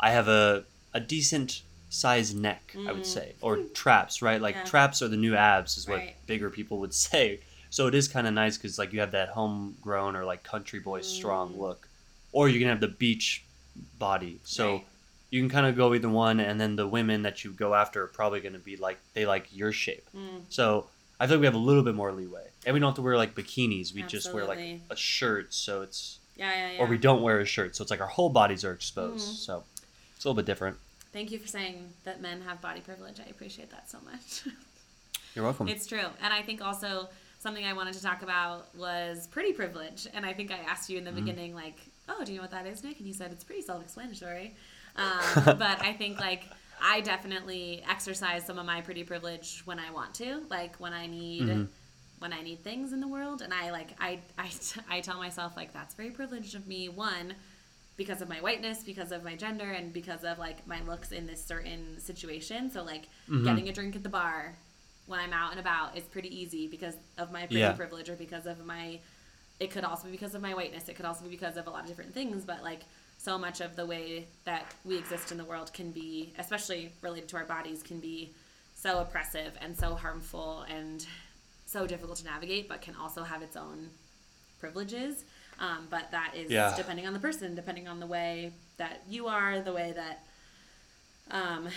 I 0.00 0.10
have 0.12 0.28
a 0.28 0.66
a 0.92 1.00
decent 1.00 1.62
size 1.88 2.34
neck, 2.34 2.78
I 2.86 2.92
would 2.92 3.02
Mm. 3.02 3.06
say, 3.06 3.36
or 3.40 3.66
traps, 3.74 4.22
right? 4.22 4.40
Like 4.40 4.56
Yeah. 4.58 4.62
traps 4.64 5.02
are 5.02 5.08
the 5.08 5.16
new 5.16 5.34
abs, 5.36 5.76
is 5.76 5.88
what 5.88 6.02
Right. 6.02 6.16
bigger 6.26 6.50
people 6.50 6.78
would 6.80 6.94
say. 7.08 7.42
So 7.70 7.86
it 7.88 7.94
is 7.94 8.08
kind 8.08 8.26
of 8.26 8.34
nice 8.34 8.56
because 8.56 8.78
like 8.78 8.92
you 8.92 9.00
have 9.00 9.12
that 9.12 9.30
homegrown 9.30 10.16
or 10.16 10.24
like 10.24 10.44
country 10.44 10.80
boy 10.80 11.00
strong 11.02 11.54
Mm. 11.54 11.58
look, 11.58 11.90
or 12.32 12.48
you 12.48 12.58
can 12.60 12.68
have 12.68 12.80
the 12.80 12.88
beach 12.88 13.48
body. 13.74 14.40
So 14.44 14.72
Right. 14.78 14.86
You 15.34 15.40
can 15.42 15.48
kind 15.48 15.66
of 15.66 15.74
go 15.76 15.92
either 15.94 16.08
one, 16.08 16.38
and 16.38 16.60
then 16.60 16.76
the 16.76 16.86
women 16.86 17.22
that 17.22 17.42
you 17.44 17.50
go 17.52 17.74
after 17.74 18.04
are 18.04 18.06
probably 18.06 18.40
going 18.40 18.52
to 18.52 18.58
be 18.60 18.76
like 18.76 18.98
they 19.14 19.26
like 19.26 19.48
your 19.52 19.72
shape. 19.72 20.08
Mm. 20.16 20.42
So 20.48 20.86
I 21.18 21.26
feel 21.26 21.36
like 21.36 21.40
we 21.40 21.46
have 21.46 21.54
a 21.54 21.58
little 21.58 21.82
bit 21.82 21.94
more 21.96 22.12
leeway, 22.12 22.46
and 22.64 22.72
we 22.74 22.78
don't 22.80 22.90
have 22.90 22.96
to 22.96 23.02
wear 23.02 23.16
like 23.16 23.34
bikinis. 23.34 23.92
We 23.92 24.02
just 24.02 24.32
wear 24.32 24.44
like 24.44 24.80
a 24.90 24.96
shirt, 24.96 25.52
so 25.52 25.82
it's 25.82 26.18
Yeah, 26.36 26.50
yeah, 26.52 26.70
yeah. 26.74 26.80
or 26.80 26.86
we 26.86 26.98
don't 26.98 27.22
wear 27.22 27.40
a 27.40 27.44
shirt, 27.44 27.74
so 27.74 27.82
it's 27.82 27.90
like 27.90 28.00
our 28.00 28.06
whole 28.06 28.30
bodies 28.30 28.64
are 28.64 28.72
exposed. 28.72 29.28
Mhm. 29.28 29.36
So 29.46 29.64
it's 30.14 30.24
a 30.24 30.28
little 30.28 30.36
bit 30.40 30.46
different. 30.46 30.76
Thank 31.12 31.30
you 31.32 31.38
for 31.40 31.48
saying 31.48 31.90
that 32.04 32.20
men 32.20 32.40
have 32.42 32.60
body 32.60 32.80
privilege. 32.80 33.18
I 33.20 33.28
appreciate 33.30 33.70
that 33.70 33.90
so 33.90 33.98
much. 34.04 34.42
You're 35.34 35.44
welcome. 35.44 35.66
it's 35.68 35.86
true. 35.86 36.06
And 36.22 36.32
I 36.32 36.42
think 36.42 36.60
also 36.62 37.08
something 37.40 37.64
I 37.64 37.72
wanted 37.72 37.94
to 37.94 38.02
talk 38.02 38.22
about 38.22 38.72
was 38.76 39.26
pretty 39.28 39.52
privilege. 39.52 40.06
And 40.14 40.24
I 40.24 40.32
think 40.32 40.50
I 40.52 40.58
asked 40.58 40.88
you 40.90 40.96
in 40.98 41.04
the 41.04 41.10
Mm-hmm. 41.10 41.20
beginning, 41.24 41.54
like, 41.54 41.78
oh, 42.08 42.24
do 42.24 42.30
you 42.32 42.38
know 42.38 42.42
what 42.42 42.50
that 42.52 42.66
is, 42.66 42.82
Nick? 42.84 42.98
And 42.98 43.06
you 43.08 43.12
said 43.12 43.32
it's 43.32 43.42
pretty 43.44 43.62
self 43.62 43.82
explanatory. 43.82 44.54
Um, 44.96 45.44
but 45.44 45.82
I 45.82 45.92
think, 45.92 46.20
like, 46.20 46.44
I 46.82 47.00
definitely 47.00 47.82
exercise 47.88 48.44
some 48.46 48.58
of 48.58 48.66
my 48.66 48.80
pretty 48.80 49.04
privilege 49.04 49.62
when 49.64 49.78
I 49.78 49.90
want 49.90 50.14
to, 50.16 50.42
like 50.50 50.76
when 50.76 50.92
I 50.92 51.06
need. 51.06 51.42
Mhm. 51.48 51.68
when 52.20 52.32
I 52.32 52.40
need 52.40 52.62
things 52.64 52.94
in 52.94 53.00
the 53.00 53.08
world 53.08 53.42
and 53.42 53.52
I 53.52 53.70
like 53.70 53.88
I, 54.00 54.20
I 54.38 54.50
I 54.88 55.00
tell 55.02 55.18
myself 55.18 55.56
like 55.58 55.74
that's 55.74 55.94
very 55.94 56.10
privileged 56.10 56.54
of 56.54 56.66
me 56.66 56.88
one 56.88 57.34
because 57.98 58.22
of 58.22 58.30
my 58.30 58.36
whiteness 58.40 58.82
because 58.82 59.12
of 59.12 59.22
my 59.24 59.34
gender 59.36 59.70
and 59.72 59.92
because 59.92 60.24
of 60.24 60.38
like 60.38 60.66
my 60.66 60.80
looks 60.84 61.12
in 61.12 61.26
this 61.26 61.44
certain 61.44 62.00
situation 62.00 62.70
so 62.70 62.82
like 62.82 63.08
Mhm. 63.28 63.44
getting 63.44 63.68
a 63.68 63.72
drink 63.72 63.94
at 63.96 64.02
the 64.04 64.08
bar 64.08 64.54
when 65.06 65.20
I'm 65.20 65.34
out 65.34 65.50
and 65.50 65.60
about 65.60 65.98
is 65.98 66.04
pretty 66.04 66.34
easy 66.34 66.66
because 66.66 66.94
of 67.18 67.30
my 67.30 67.40
pretty 67.40 67.56
Yeah. 67.60 67.72
privilege 67.72 68.08
or 68.08 68.14
because 68.16 68.46
of 68.46 68.64
my 68.64 69.00
it 69.60 69.70
could 69.70 69.84
also 69.84 70.06
be 70.06 70.12
because 70.12 70.34
of 70.34 70.40
my 70.40 70.54
whiteness 70.54 70.88
it 70.88 70.94
could 70.96 71.04
also 71.04 71.24
be 71.24 71.30
because 71.30 71.58
of 71.58 71.66
a 71.66 71.70
lot 71.70 71.82
of 71.82 71.88
different 71.88 72.14
things 72.14 72.44
but 72.46 72.62
like 72.62 72.84
so 73.24 73.38
much 73.38 73.60
of 73.62 73.74
the 73.74 73.86
way 73.86 74.26
that 74.44 74.66
we 74.84 74.98
exist 74.98 75.32
in 75.32 75.38
the 75.38 75.44
world 75.44 75.72
can 75.72 75.90
be 75.90 76.32
especially 76.38 76.92
related 77.00 77.26
to 77.28 77.36
our 77.36 77.44
bodies 77.44 77.82
can 77.82 77.98
be 77.98 78.30
so 78.76 78.98
oppressive 79.00 79.52
and 79.62 79.76
so 79.76 79.94
harmful 79.94 80.64
and 80.68 81.06
so 81.64 81.86
difficult 81.86 82.18
to 82.18 82.24
navigate 82.24 82.68
but 82.68 82.82
can 82.82 82.94
also 82.96 83.22
have 83.22 83.40
its 83.42 83.56
own 83.56 83.88
privileges 84.60 85.24
um, 85.58 85.86
but 85.88 86.10
that 86.10 86.32
is 86.36 86.50
Yeah. 86.50 86.74
depending 86.76 87.06
on 87.06 87.14
the 87.14 87.18
person 87.18 87.54
depending 87.54 87.88
on 87.88 87.98
the 87.98 88.06
way 88.06 88.52
that 88.76 89.02
you 89.08 89.26
are 89.26 89.60
the 89.60 89.72
way 89.72 89.92
that 89.96 90.26
um, 91.30 91.68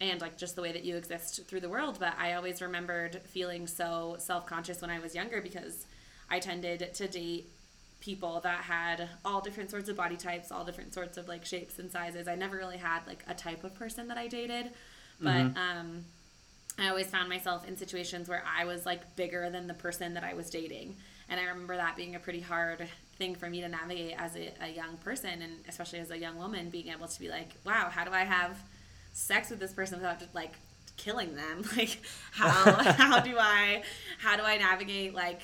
and 0.00 0.20
like 0.20 0.36
just 0.38 0.54
the 0.56 0.62
way 0.62 0.72
that 0.72 0.84
you 0.84 0.96
exist 0.96 1.46
through 1.46 1.60
the 1.60 1.68
world. 1.68 1.96
But 1.98 2.14
I 2.18 2.34
always 2.34 2.60
remembered 2.60 3.20
feeling 3.24 3.66
so 3.66 4.16
self 4.18 4.46
conscious 4.46 4.80
when 4.80 4.90
I 4.90 4.98
was 4.98 5.14
younger 5.14 5.40
because 5.40 5.86
I 6.30 6.38
tended 6.38 6.92
to 6.94 7.08
date 7.08 7.48
people 8.02 8.40
that 8.40 8.64
had 8.64 9.08
all 9.24 9.40
different 9.40 9.70
sorts 9.70 9.88
of 9.88 9.96
body 9.96 10.16
types, 10.16 10.50
all 10.50 10.64
different 10.64 10.92
sorts 10.92 11.16
of 11.16 11.28
like 11.28 11.44
shapes 11.44 11.78
and 11.78 11.90
sizes. 11.90 12.26
I 12.26 12.34
never 12.34 12.56
really 12.56 12.76
had 12.76 13.06
like 13.06 13.24
a 13.28 13.34
type 13.34 13.62
of 13.62 13.74
person 13.74 14.08
that 14.08 14.18
I 14.18 14.26
dated, 14.26 14.72
but 15.20 15.56
um, 15.56 16.04
I 16.78 16.88
always 16.88 17.06
found 17.06 17.28
myself 17.28 17.66
in 17.66 17.76
situations 17.76 18.28
where 18.28 18.42
I 18.58 18.64
was 18.64 18.84
like 18.84 19.14
bigger 19.14 19.48
than 19.50 19.68
the 19.68 19.74
person 19.74 20.14
that 20.14 20.24
I 20.24 20.34
was 20.34 20.50
dating. 20.50 20.96
And 21.28 21.38
I 21.38 21.44
remember 21.44 21.76
that 21.76 21.96
being 21.96 22.16
a 22.16 22.18
pretty 22.18 22.40
hard 22.40 22.88
thing 23.18 23.36
for 23.36 23.48
me 23.48 23.60
to 23.60 23.68
navigate 23.68 24.16
as 24.18 24.34
a, 24.36 24.52
a 24.60 24.68
young 24.68 24.96
person 24.98 25.40
and 25.40 25.52
especially 25.68 26.00
as 26.00 26.10
a 26.10 26.18
young 26.18 26.36
woman, 26.36 26.70
being 26.70 26.88
able 26.88 27.06
to 27.06 27.20
be 27.20 27.28
like, 27.28 27.50
wow, 27.64 27.88
how 27.88 28.04
do 28.04 28.10
I 28.10 28.24
have 28.24 28.58
sex 29.12 29.48
with 29.50 29.60
this 29.60 29.72
person 29.72 29.98
without 29.98 30.18
just 30.18 30.34
like 30.34 30.54
killing 30.96 31.36
them? 31.36 31.62
Like 31.76 32.00
how 32.32 32.50
how 32.82 33.20
do 33.20 33.36
I 33.38 33.84
how 34.18 34.36
do 34.36 34.42
I 34.42 34.56
navigate 34.56 35.14
like 35.14 35.40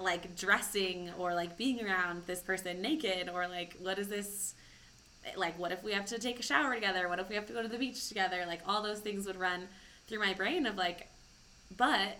like 0.00 0.36
dressing 0.36 1.10
or 1.18 1.34
like 1.34 1.56
being 1.56 1.84
around 1.84 2.22
this 2.26 2.40
person 2.40 2.80
naked 2.80 3.28
or 3.28 3.48
like 3.48 3.76
what 3.80 3.98
is 3.98 4.08
this 4.08 4.54
like 5.36 5.58
what 5.58 5.72
if 5.72 5.82
we 5.82 5.92
have 5.92 6.04
to 6.04 6.18
take 6.18 6.38
a 6.38 6.42
shower 6.42 6.74
together 6.74 7.08
what 7.08 7.18
if 7.18 7.28
we 7.28 7.34
have 7.34 7.46
to 7.46 7.52
go 7.52 7.62
to 7.62 7.68
the 7.68 7.78
beach 7.78 8.08
together 8.08 8.44
like 8.46 8.60
all 8.66 8.82
those 8.82 9.00
things 9.00 9.26
would 9.26 9.36
run 9.36 9.66
through 10.06 10.20
my 10.20 10.32
brain 10.34 10.66
of 10.66 10.76
like 10.76 11.08
but 11.76 12.18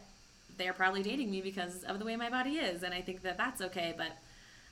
they're 0.57 0.73
probably 0.73 1.03
dating 1.03 1.31
me 1.31 1.41
because 1.41 1.85
of 1.85 1.99
the 1.99 2.05
way 2.05 2.17
my 2.17 2.31
body 2.31 2.57
is 2.57 2.83
and 2.83 2.93
i 2.93 3.01
think 3.01 3.23
that 3.23 3.37
that's 3.37 3.61
okay 3.61 3.95
but 3.97 4.13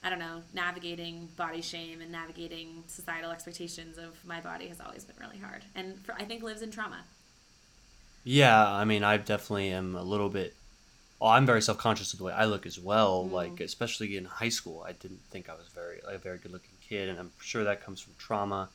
i 0.03 0.11
don't 0.11 0.19
know 0.19 0.43
navigating 0.53 1.29
body 1.37 1.63
shame 1.63 2.01
and 2.01 2.11
navigating 2.11 2.83
societal 2.89 3.31
expectations 3.31 3.97
of 3.99 4.25
my 4.25 4.41
body 4.41 4.67
has 4.67 4.81
always 4.81 5.05
been 5.05 5.17
really 5.21 5.39
hard 5.39 5.65
and 5.77 5.99
for, 6.05 6.15
i 6.15 6.25
think 6.25 6.43
lives 6.43 6.63
in 6.63 6.71
trauma 6.71 7.05
Yeah, 8.25 8.71
I 8.71 8.85
mean, 8.85 9.03
I 9.03 9.17
definitely 9.17 9.71
am 9.71 9.97
a 9.97 10.03
little 10.05 10.29
bit. 10.29 10.55
Well, 11.23 11.31
I'm 11.31 11.47
very 11.47 11.63
self 11.63 11.79
conscious 11.79 12.13
of 12.13 12.19
the 12.19 12.25
way 12.25 12.33
I 12.33 12.47
look 12.47 12.67
as 12.67 12.81
well. 12.81 13.29
Like, 13.31 13.61
especially 13.61 14.17
in 14.17 14.25
high 14.25 14.49
school, 14.49 14.85
I 14.85 14.91
didn't 14.91 15.21
think 15.31 15.49
I 15.49 15.55
was 15.55 15.69
very 15.69 16.01
a 16.05 16.19
very 16.19 16.39
good 16.39 16.51
looking 16.51 16.75
kid, 16.81 17.09
and 17.09 17.17
I'm 17.17 17.31
sure 17.41 17.63
that 17.63 17.85
comes 17.85 18.01
from 18.01 18.15
trauma. 18.19 18.71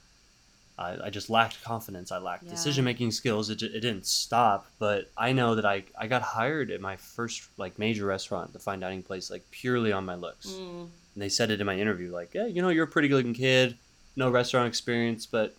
I, 0.78 0.98
I 1.08 1.10
just 1.10 1.30
lacked 1.30 1.62
confidence. 1.62 2.10
I 2.12 2.20
lacked 2.20 2.46
Yeah. 2.46 2.52
decision 2.52 2.86
making 2.86 3.12
skills. 3.12 3.50
It, 3.50 3.62
it 3.64 3.82
didn't 3.82 4.06
stop, 4.06 4.72
but 4.80 5.12
I 5.18 5.34
know 5.34 5.56
that 5.56 5.66
I, 5.66 5.84
I 6.00 6.08
got 6.08 6.22
hired 6.22 6.72
at 6.72 6.80
my 6.82 6.96
first 6.96 7.50
like 7.58 7.78
major 7.80 8.06
restaurant, 8.06 8.54
the 8.54 8.60
fine 8.60 8.80
dining 8.80 9.04
place, 9.04 9.30
like 9.30 9.44
purely 9.52 9.92
on 9.92 10.06
my 10.06 10.16
looks. 10.16 10.62
Mm. 10.62 10.90
And 11.16 11.22
they 11.24 11.30
said 11.30 11.52
it 11.52 11.60
in 11.60 11.66
my 11.68 11.78
interview, 11.78 12.14
like, 12.14 12.34
yeah, 12.34 12.46
you 12.46 12.62
know, 12.62 12.70
you're 12.70 12.86
a 12.86 12.88
pretty 12.88 13.10
good 13.10 13.18
looking 13.18 13.34
kid, 13.34 13.78
no 14.16 14.30
restaurant 14.30 14.68
experience, 14.68 15.26
but 15.26 15.58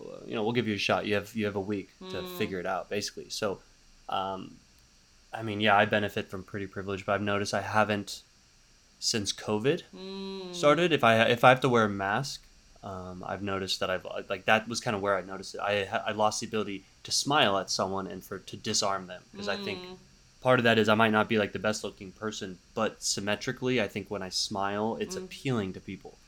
uh, 0.00 0.24
you 0.26 0.34
know, 0.34 0.42
we'll 0.42 0.52
give 0.52 0.66
you 0.66 0.74
a 0.74 0.78
shot. 0.78 1.06
You 1.06 1.14
have 1.14 1.34
you 1.36 1.44
have 1.46 1.56
a 1.56 1.60
week 1.60 1.90
to 2.08 2.22
Mm. 2.22 2.26
figure 2.26 2.58
it 2.58 2.66
out, 2.66 2.90
basically. 2.90 3.30
So, 3.30 3.60
um, 4.08 4.58
I 5.34 5.42
mean, 5.42 5.60
yeah, 5.60 5.76
I 5.76 5.84
benefit 5.84 6.30
from 6.30 6.42
pretty 6.44 6.66
privilege, 6.66 7.04
but 7.04 7.12
I've 7.12 7.22
noticed 7.22 7.54
I 7.54 7.62
haven't 7.62 8.22
since 8.98 9.32
COVID 9.32 9.82
Mm. 9.94 10.54
started. 10.54 10.92
If 10.92 11.04
I 11.04 11.22
if 11.24 11.44
I 11.44 11.48
have 11.50 11.60
to 11.60 11.68
wear 11.68 11.84
a 11.84 11.88
mask, 11.88 12.46
um, 12.82 13.24
I've 13.26 13.42
noticed 13.42 13.80
that 13.80 13.90
I've 13.90 14.06
like 14.28 14.46
that 14.46 14.68
was 14.68 14.80
kind 14.80 14.94
of 14.96 15.02
where 15.02 15.16
I 15.16 15.22
noticed 15.22 15.54
it. 15.54 15.60
I 15.60 15.84
I 16.06 16.12
lost 16.12 16.40
the 16.40 16.46
ability 16.46 16.84
to 17.02 17.12
smile 17.12 17.58
at 17.58 17.70
someone 17.70 18.06
and 18.06 18.22
for 18.24 18.38
to 18.38 18.56
disarm 18.56 19.06
them 19.06 19.22
because 19.30 19.48
I 19.48 19.56
think 19.56 19.82
Mm. 19.82 19.96
part 20.40 20.58
of 20.60 20.64
that 20.64 20.78
is 20.78 20.88
I 20.88 20.94
might 20.94 21.12
not 21.12 21.28
be 21.28 21.38
like 21.38 21.52
the 21.52 21.58
best 21.58 21.84
looking 21.84 22.12
person, 22.12 22.58
but 22.74 23.02
symmetrically, 23.02 23.80
I 23.80 23.88
think 23.88 24.10
when 24.10 24.22
I 24.22 24.28
smile, 24.30 24.96
it's 25.00 25.16
Mm. 25.16 25.24
appealing 25.24 25.72
to 25.74 25.80
people. 25.80 26.18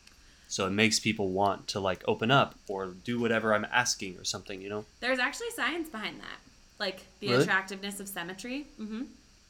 So 0.49 0.67
it 0.67 0.71
makes 0.71 1.01
people 1.01 1.31
want 1.33 1.67
to 1.69 1.81
like 1.81 2.05
open 2.07 2.31
up 2.31 2.55
or 2.69 2.87
do 2.87 3.19
whatever 3.21 3.53
I'm 3.53 3.67
asking 3.67 4.17
or 4.19 4.25
something, 4.25 4.61
you 4.63 4.69
know? 4.69 4.85
There's 5.01 5.19
actually 5.19 5.51
science 5.51 5.89
behind 5.89 6.21
that, 6.21 6.39
like 6.79 7.03
the 7.21 7.29
Really? 7.29 7.43
attractiveness 7.43 8.01
of 8.01 8.09
symmetry. 8.09 8.67
Mm-hmm. 8.81 9.03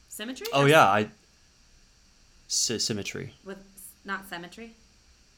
Symmetry. 0.09 0.47
Oh 0.53 0.65
yeah, 0.65 0.85
I 0.85 1.09
symmetry, 2.47 3.33
With 3.43 3.57
not 4.05 4.27
symmetry. 4.29 4.73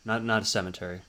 not 0.05 0.23
not 0.23 0.41
a 0.43 0.45
cemetery. 0.45 1.01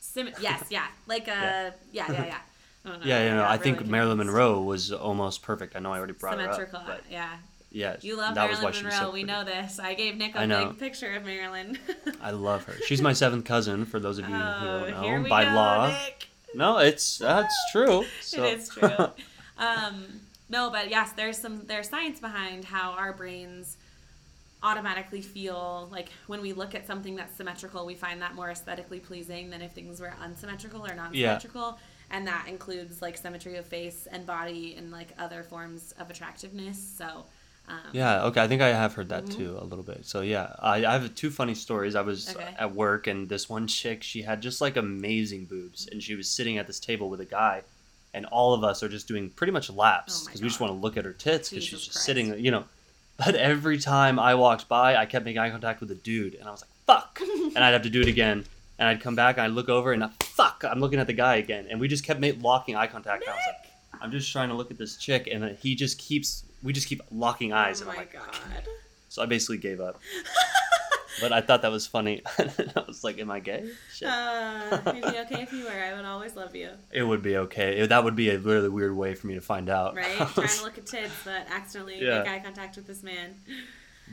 Sim- 0.00 0.30
yes, 0.40 0.64
yeah, 0.70 0.86
like 1.06 1.28
a 1.28 1.74
yeah, 1.92 2.10
yeah, 2.12 2.24
yeah. 2.26 2.38
I 2.84 2.88
don't 2.88 3.00
know, 3.00 3.06
Yeah, 3.06 3.24
you 3.24 3.30
know, 3.30 3.40
got 3.42 3.50
I 3.50 3.56
think 3.56 3.78
really 3.80 3.90
Marilyn. 3.90 4.18
Monroe 4.18 4.60
was 4.62 4.92
almost 4.92 5.42
perfect. 5.42 5.74
I 5.76 5.80
know 5.80 5.92
I 5.92 5.98
already 5.98 6.12
brought 6.12 6.38
Symmetrical, 6.38 6.80
her 6.80 6.92
up, 6.92 7.00
but 7.02 7.10
yeah. 7.10 7.36
yeah, 7.70 7.96
You 8.02 8.16
love 8.16 8.34
that 8.34 8.48
was 8.48 8.58
why 8.58 8.64
Marilyn 8.70 8.84
Monroe. 8.84 9.00
so 9.00 9.10
we 9.12 9.22
know 9.24 9.44
this. 9.44 9.78
I 9.78 9.94
gave 9.94 10.16
Nick 10.16 10.36
I 10.36 10.44
a 10.44 10.66
big 10.68 10.78
picture 10.78 11.14
of 11.14 11.24
Marilyn. 11.24 11.78
I 12.22 12.30
love 12.30 12.64
her. 12.64 12.74
She's 12.86 13.02
my 13.02 13.12
seventh 13.12 13.44
cousin. 13.44 13.86
For 13.86 13.98
those 13.98 14.18
of 14.18 14.28
you 14.28 14.34
who 14.34 14.40
oh, 14.42 14.86
don't 14.90 15.02
here 15.04 15.18
know, 15.20 15.28
by 15.28 15.44
go, 15.44 15.50
law. 15.52 15.88
Nick. 15.88 16.28
No, 16.54 16.78
it's 16.78 17.18
that's 17.18 17.54
true. 17.72 18.04
So. 18.20 18.44
It 18.44 18.58
is 18.58 18.68
true. 18.68 18.90
um, 19.58 20.04
no, 20.48 20.70
but 20.70 20.90
yes, 20.90 21.12
there's 21.12 21.38
some 21.38 21.66
there's 21.66 21.88
science 21.88 22.20
behind 22.20 22.64
how 22.64 22.92
our 22.92 23.12
brains 23.12 23.76
automatically 24.62 25.20
feel 25.22 25.88
like 25.92 26.10
when 26.26 26.40
we 26.40 26.52
look 26.52 26.74
at 26.74 26.86
something 26.86 27.14
that's 27.16 27.36
symmetrical, 27.36 27.86
we 27.86 27.94
find 27.94 28.22
that 28.22 28.34
more 28.34 28.50
aesthetically 28.50 29.00
pleasing 29.00 29.50
than 29.50 29.62
if 29.62 29.72
things 29.72 30.00
were 30.00 30.14
unsymmetrical 30.20 30.84
or 30.84 30.94
non-symmetrical. 30.94 31.78
And 32.10 32.26
that 32.26 32.46
includes 32.48 33.02
like 33.02 33.16
symmetry 33.16 33.56
of 33.56 33.66
face 33.66 34.06
and 34.10 34.26
body 34.26 34.74
and 34.76 34.90
like 34.90 35.12
other 35.18 35.42
forms 35.42 35.92
of 35.98 36.10
attractiveness. 36.10 36.78
So, 36.78 37.26
um, 37.68 37.80
Yeah, 37.92 38.24
okay. 38.26 38.42
I 38.42 38.48
think 38.48 38.62
I 38.62 38.68
have 38.68 38.94
heard 38.94 39.08
that 39.10 39.26
Mhm. 39.26 39.30
too 39.30 39.58
a 39.60 39.64
little 39.64 39.84
bit. 39.84 40.04
So 40.06 40.20
yeah, 40.20 40.54
I, 40.58 40.84
I 40.84 40.92
have 40.92 41.14
two 41.14 41.30
funny 41.30 41.54
stories. 41.54 41.94
I 41.94 42.02
was 42.02 42.36
Okay. 42.36 42.54
at 42.58 42.74
work 42.74 43.06
and 43.06 43.28
this 43.28 43.48
one 43.48 43.66
chick, 43.66 44.02
she 44.02 44.22
had 44.22 44.42
just 44.42 44.60
like 44.60 44.76
amazing 44.76 45.46
boobs, 45.46 45.86
and 45.90 46.02
she 46.02 46.14
was 46.14 46.30
sitting 46.30 46.58
at 46.58 46.66
this 46.66 46.80
table 46.80 47.08
with 47.10 47.20
a 47.20 47.24
guy, 47.24 47.64
and 48.14 48.26
all 48.26 48.54
of 48.54 48.64
us 48.64 48.82
are 48.82 48.88
just 48.88 49.06
doing 49.08 49.30
pretty 49.30 49.52
much 49.52 49.70
laps 49.70 50.22
Oh 50.22 50.26
because 50.26 50.42
we 50.42 50.48
just 50.48 50.60
want 50.60 50.72
to 50.72 50.78
look 50.78 50.96
at 50.96 51.04
her 51.04 51.12
tits 51.12 51.50
because 51.50 51.64
she's 51.64 51.78
just 51.80 51.92
Christ. 51.92 52.04
sitting, 52.06 52.38
you 52.38 52.50
know. 52.50 52.64
But 53.18 53.34
every 53.34 53.78
time 53.78 54.18
I 54.18 54.34
walked 54.34 54.68
by, 54.68 54.96
I 54.96 55.06
kept 55.06 55.24
making 55.24 55.38
eye 55.38 55.50
contact 55.50 55.80
with 55.80 55.88
the 55.88 55.94
dude, 55.94 56.34
and 56.34 56.46
I 56.46 56.50
was 56.50 56.62
like, 56.62 56.70
"Fuck!" 56.86 57.20
and 57.54 57.58
I'd 57.58 57.72
have 57.72 57.82
to 57.82 57.90
do 57.90 58.00
it 58.02 58.08
again. 58.08 58.44
And 58.78 58.86
I'd 58.88 59.00
come 59.00 59.14
back 59.14 59.36
and 59.38 59.44
I'd 59.46 59.52
look 59.52 59.70
over 59.70 59.92
and 59.92 60.04
I, 60.04 60.10
fuck, 60.20 60.62
I'm 60.70 60.80
looking 60.80 60.98
at 60.98 61.06
the 61.06 61.14
guy 61.14 61.36
again, 61.36 61.66
and 61.70 61.80
we 61.80 61.88
just 61.88 62.04
kept 62.04 62.20
ma- 62.20 62.32
locking 62.40 62.76
eye 62.76 62.86
contact. 62.86 63.22
And 63.22 63.30
I 63.32 63.34
was 63.34 63.42
like, 63.46 64.02
I'm 64.02 64.10
just 64.10 64.30
trying 64.30 64.50
to 64.50 64.54
look 64.54 64.70
at 64.70 64.76
this 64.76 64.98
chick, 64.98 65.26
and 65.32 65.56
he 65.56 65.74
just 65.74 65.98
keeps, 65.98 66.44
we 66.62 66.74
just 66.74 66.86
keep 66.86 67.00
locking 67.10 67.54
eyes, 67.54 67.80
oh 67.80 67.84
and 67.84 67.92
I'm 67.92 67.96
like, 67.96 68.12
god. 68.12 68.22
so 69.08 69.22
I 69.22 69.26
basically 69.26 69.56
gave 69.56 69.80
up. 69.80 69.98
but 71.20 71.32
I 71.32 71.40
thought 71.40 71.62
that 71.62 71.70
was 71.70 71.86
funny. 71.86 72.22
I 72.38 72.84
was 72.86 73.02
like, 73.04 73.18
"Am 73.18 73.30
I 73.30 73.40
gay?" 73.40 73.68
Shit. 73.92 74.08
Uh, 74.08 74.78
it'd 74.86 75.02
be 75.02 75.18
okay 75.20 75.42
if 75.42 75.52
you 75.52 75.64
were. 75.64 75.70
I 75.70 75.94
would 75.94 76.04
always 76.04 76.36
love 76.36 76.54
you. 76.56 76.70
it 76.92 77.02
would 77.02 77.22
be 77.22 77.36
okay. 77.36 77.78
It- 77.78 77.88
that 77.88 78.04
would 78.04 78.16
be 78.16 78.30
a 78.30 78.38
really 78.38 78.68
weird 78.68 78.96
way 78.96 79.14
for 79.14 79.26
me 79.26 79.34
to 79.34 79.40
find 79.40 79.68
out. 79.70 79.94
Right? 79.96 80.16
Trying 80.34 80.48
to 80.48 80.62
look 80.62 80.78
at 80.78 80.86
tits, 80.86 81.12
but 81.24 81.46
accidentally 81.50 82.00
Yeah. 82.00 82.20
make 82.22 82.28
eye 82.28 82.38
contact 82.40 82.76
with 82.76 82.86
this 82.86 83.02
man. 83.02 83.34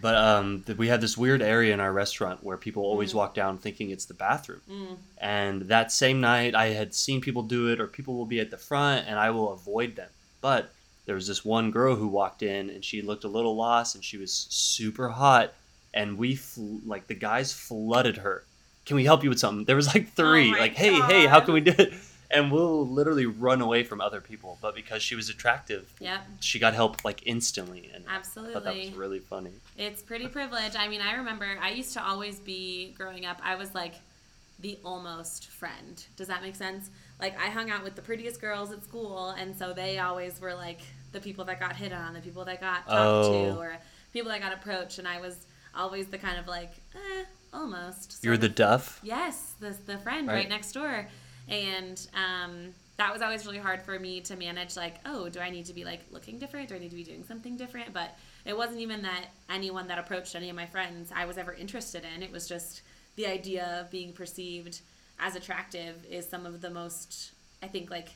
but 0.01 0.15
um, 0.15 0.63
th- 0.65 0.77
we 0.77 0.87
had 0.87 1.01
this 1.01 1.15
weird 1.17 1.41
area 1.41 1.73
in 1.73 1.79
our 1.79 1.93
restaurant 1.93 2.43
where 2.43 2.57
people 2.57 2.83
always 2.83 3.11
Mm. 3.11 3.15
walk 3.15 3.33
down 3.35 3.57
thinking 3.59 3.91
it's 3.91 4.05
the 4.05 4.13
bathroom. 4.15 4.61
Mm. 4.69 4.97
And 5.19 5.61
that 5.63 5.91
same 5.91 6.19
night, 6.19 6.55
I 6.55 6.69
had 6.69 6.93
seen 6.95 7.21
people 7.21 7.43
do 7.43 7.67
it, 7.71 7.79
or 7.79 7.85
people 7.87 8.15
will 8.15 8.25
be 8.25 8.39
at 8.39 8.49
the 8.49 8.57
front, 8.57 9.07
and 9.07 9.19
I 9.19 9.29
will 9.29 9.53
avoid 9.53 9.95
them. 9.95 10.09
But 10.41 10.71
there 11.05 11.15
was 11.15 11.27
this 11.27 11.45
one 11.45 11.69
girl 11.69 11.95
who 11.95 12.07
walked 12.07 12.41
in, 12.41 12.69
and 12.71 12.83
she 12.83 13.01
looked 13.03 13.23
a 13.23 13.27
little 13.27 13.55
lost, 13.55 13.93
and 13.93 14.03
she 14.03 14.17
was 14.17 14.31
super 14.49 15.09
hot, 15.09 15.53
and 15.93 16.17
we 16.17 16.35
fl- 16.35 16.79
like 16.85 17.07
the 17.07 17.13
guys 17.15 17.53
flooded 17.53 18.17
her. 18.17 18.43
Can 18.85 18.95
we 18.95 19.05
help 19.05 19.23
you 19.23 19.29
with 19.29 19.39
something? 19.39 19.65
There 19.65 19.75
was 19.75 19.87
like 19.87 20.07
oh 20.07 20.11
three, 20.15 20.49
Oh 20.49 20.51
my 20.53 20.59
like, 20.59 20.75
hey, 20.75 20.93
hey, 21.01 21.25
how 21.25 21.39
can 21.39 21.53
we 21.53 21.61
do 21.61 21.73
it? 21.77 21.93
And 22.31 22.51
we'll 22.51 22.87
literally 22.87 23.27
run 23.27 23.61
away 23.61 23.83
from 23.83 24.01
other 24.01 24.19
people, 24.19 24.57
but 24.59 24.73
because 24.73 25.03
she 25.03 25.13
was 25.13 25.29
attractive, 25.29 25.93
Yep, 25.99 26.21
she 26.39 26.57
got 26.57 26.73
help 26.73 27.05
like 27.05 27.21
instantly, 27.27 27.91
and 27.93 28.03
I 28.09 28.15
absolutely. 28.15 28.53
thought 28.55 28.63
that 28.63 28.75
was 28.75 28.91
really 28.93 29.19
funny. 29.19 29.51
It's 29.77 30.01
pretty 30.01 30.27
privileged. 30.27 30.75
I 30.75 30.87
mean, 30.87 30.99
I 31.01 31.13
remember 31.13 31.45
I 31.61 31.69
used 31.71 31.93
to 31.93 32.03
always 32.03 32.39
be 32.39 32.93
growing 32.97 33.25
up. 33.25 33.39
I 33.43 33.53
was 33.55 33.75
like 33.75 33.93
the 34.59 34.79
almost 34.83 35.47
friend. 35.47 36.03
Does 36.15 36.27
that 36.27 36.41
make 36.41 36.55
sense? 36.55 36.89
Like 37.21 37.39
I 37.39 37.49
hung 37.51 37.69
out 37.69 37.83
with 37.83 37.95
the 37.95 38.01
prettiest 38.01 38.41
girls 38.41 38.71
at 38.71 38.83
school, 38.83 39.29
and 39.37 39.55
so 39.55 39.71
they 39.71 39.99
always 39.99 40.41
were 40.41 40.55
like 40.55 40.79
the 41.11 41.19
people 41.19 41.45
that 41.45 41.59
got 41.59 41.75
hit 41.75 41.93
on, 41.93 42.13
the 42.15 42.19
people 42.19 42.45
that 42.45 42.59
got 42.59 42.87
talked 42.87 43.27
Oh. 43.27 43.31
to, 43.53 43.59
or 43.59 43.77
people 44.11 44.31
that 44.31 44.41
got 44.41 44.53
approached, 44.53 44.97
and 44.97 45.07
I 45.07 45.21
was 45.21 45.35
always 45.75 46.07
the 46.07 46.17
kind 46.17 46.37
of 46.37 46.47
like, 46.47 46.71
eh, 46.95 47.23
almost. 47.53 48.23
You're 48.23 48.37
the 48.37 48.47
of- 48.47 48.55
duff. 48.55 48.99
Yes, 49.03 49.53
the 49.59 49.75
the 49.85 49.97
friend 49.97 50.27
right, 50.27 50.35
Right. 50.35 50.49
next 50.49 50.71
door, 50.73 51.07
and 51.47 52.07
um, 52.15 52.73
that 52.97 53.11
was 53.11 53.21
always 53.21 53.45
really 53.45 53.57
hard 53.59 53.81
for 53.81 53.99
me 53.99 54.21
to 54.21 54.35
manage. 54.35 54.75
Like, 54.77 54.95
oh, 55.05 55.29
do 55.29 55.39
I 55.39 55.49
need 55.49 55.65
to 55.65 55.73
be 55.73 55.83
like 55.83 56.01
looking 56.11 56.39
different? 56.39 56.69
Do 56.69 56.75
I 56.75 56.79
need 56.79 56.89
to 56.91 56.95
be 56.95 57.03
doing 57.03 57.23
something 57.27 57.57
different? 57.57 57.93
But 57.93 58.15
it 58.45 58.55
wasn't 58.57 58.79
even 58.79 59.01
that 59.03 59.25
anyone 59.49 59.87
that 59.87 59.97
approached 59.99 60.35
any 60.35 60.49
of 60.49 60.55
my 60.55 60.65
friends 60.65 61.11
I 61.15 61.25
was 61.25 61.37
ever 61.37 61.53
interested 61.53 62.03
in. 62.15 62.21
It 62.23 62.31
was 62.31 62.47
just 62.47 62.81
the 63.15 63.25
idea 63.27 63.79
of 63.81 63.89
being 63.91 64.13
perceived 64.13 64.81
as 65.19 65.35
attractive 65.35 66.05
is 66.09 66.27
some 66.27 66.45
of 66.45 66.61
the 66.61 66.69
most, 66.69 67.31
I 67.61 67.67
think, 67.67 67.89
like 67.91 68.09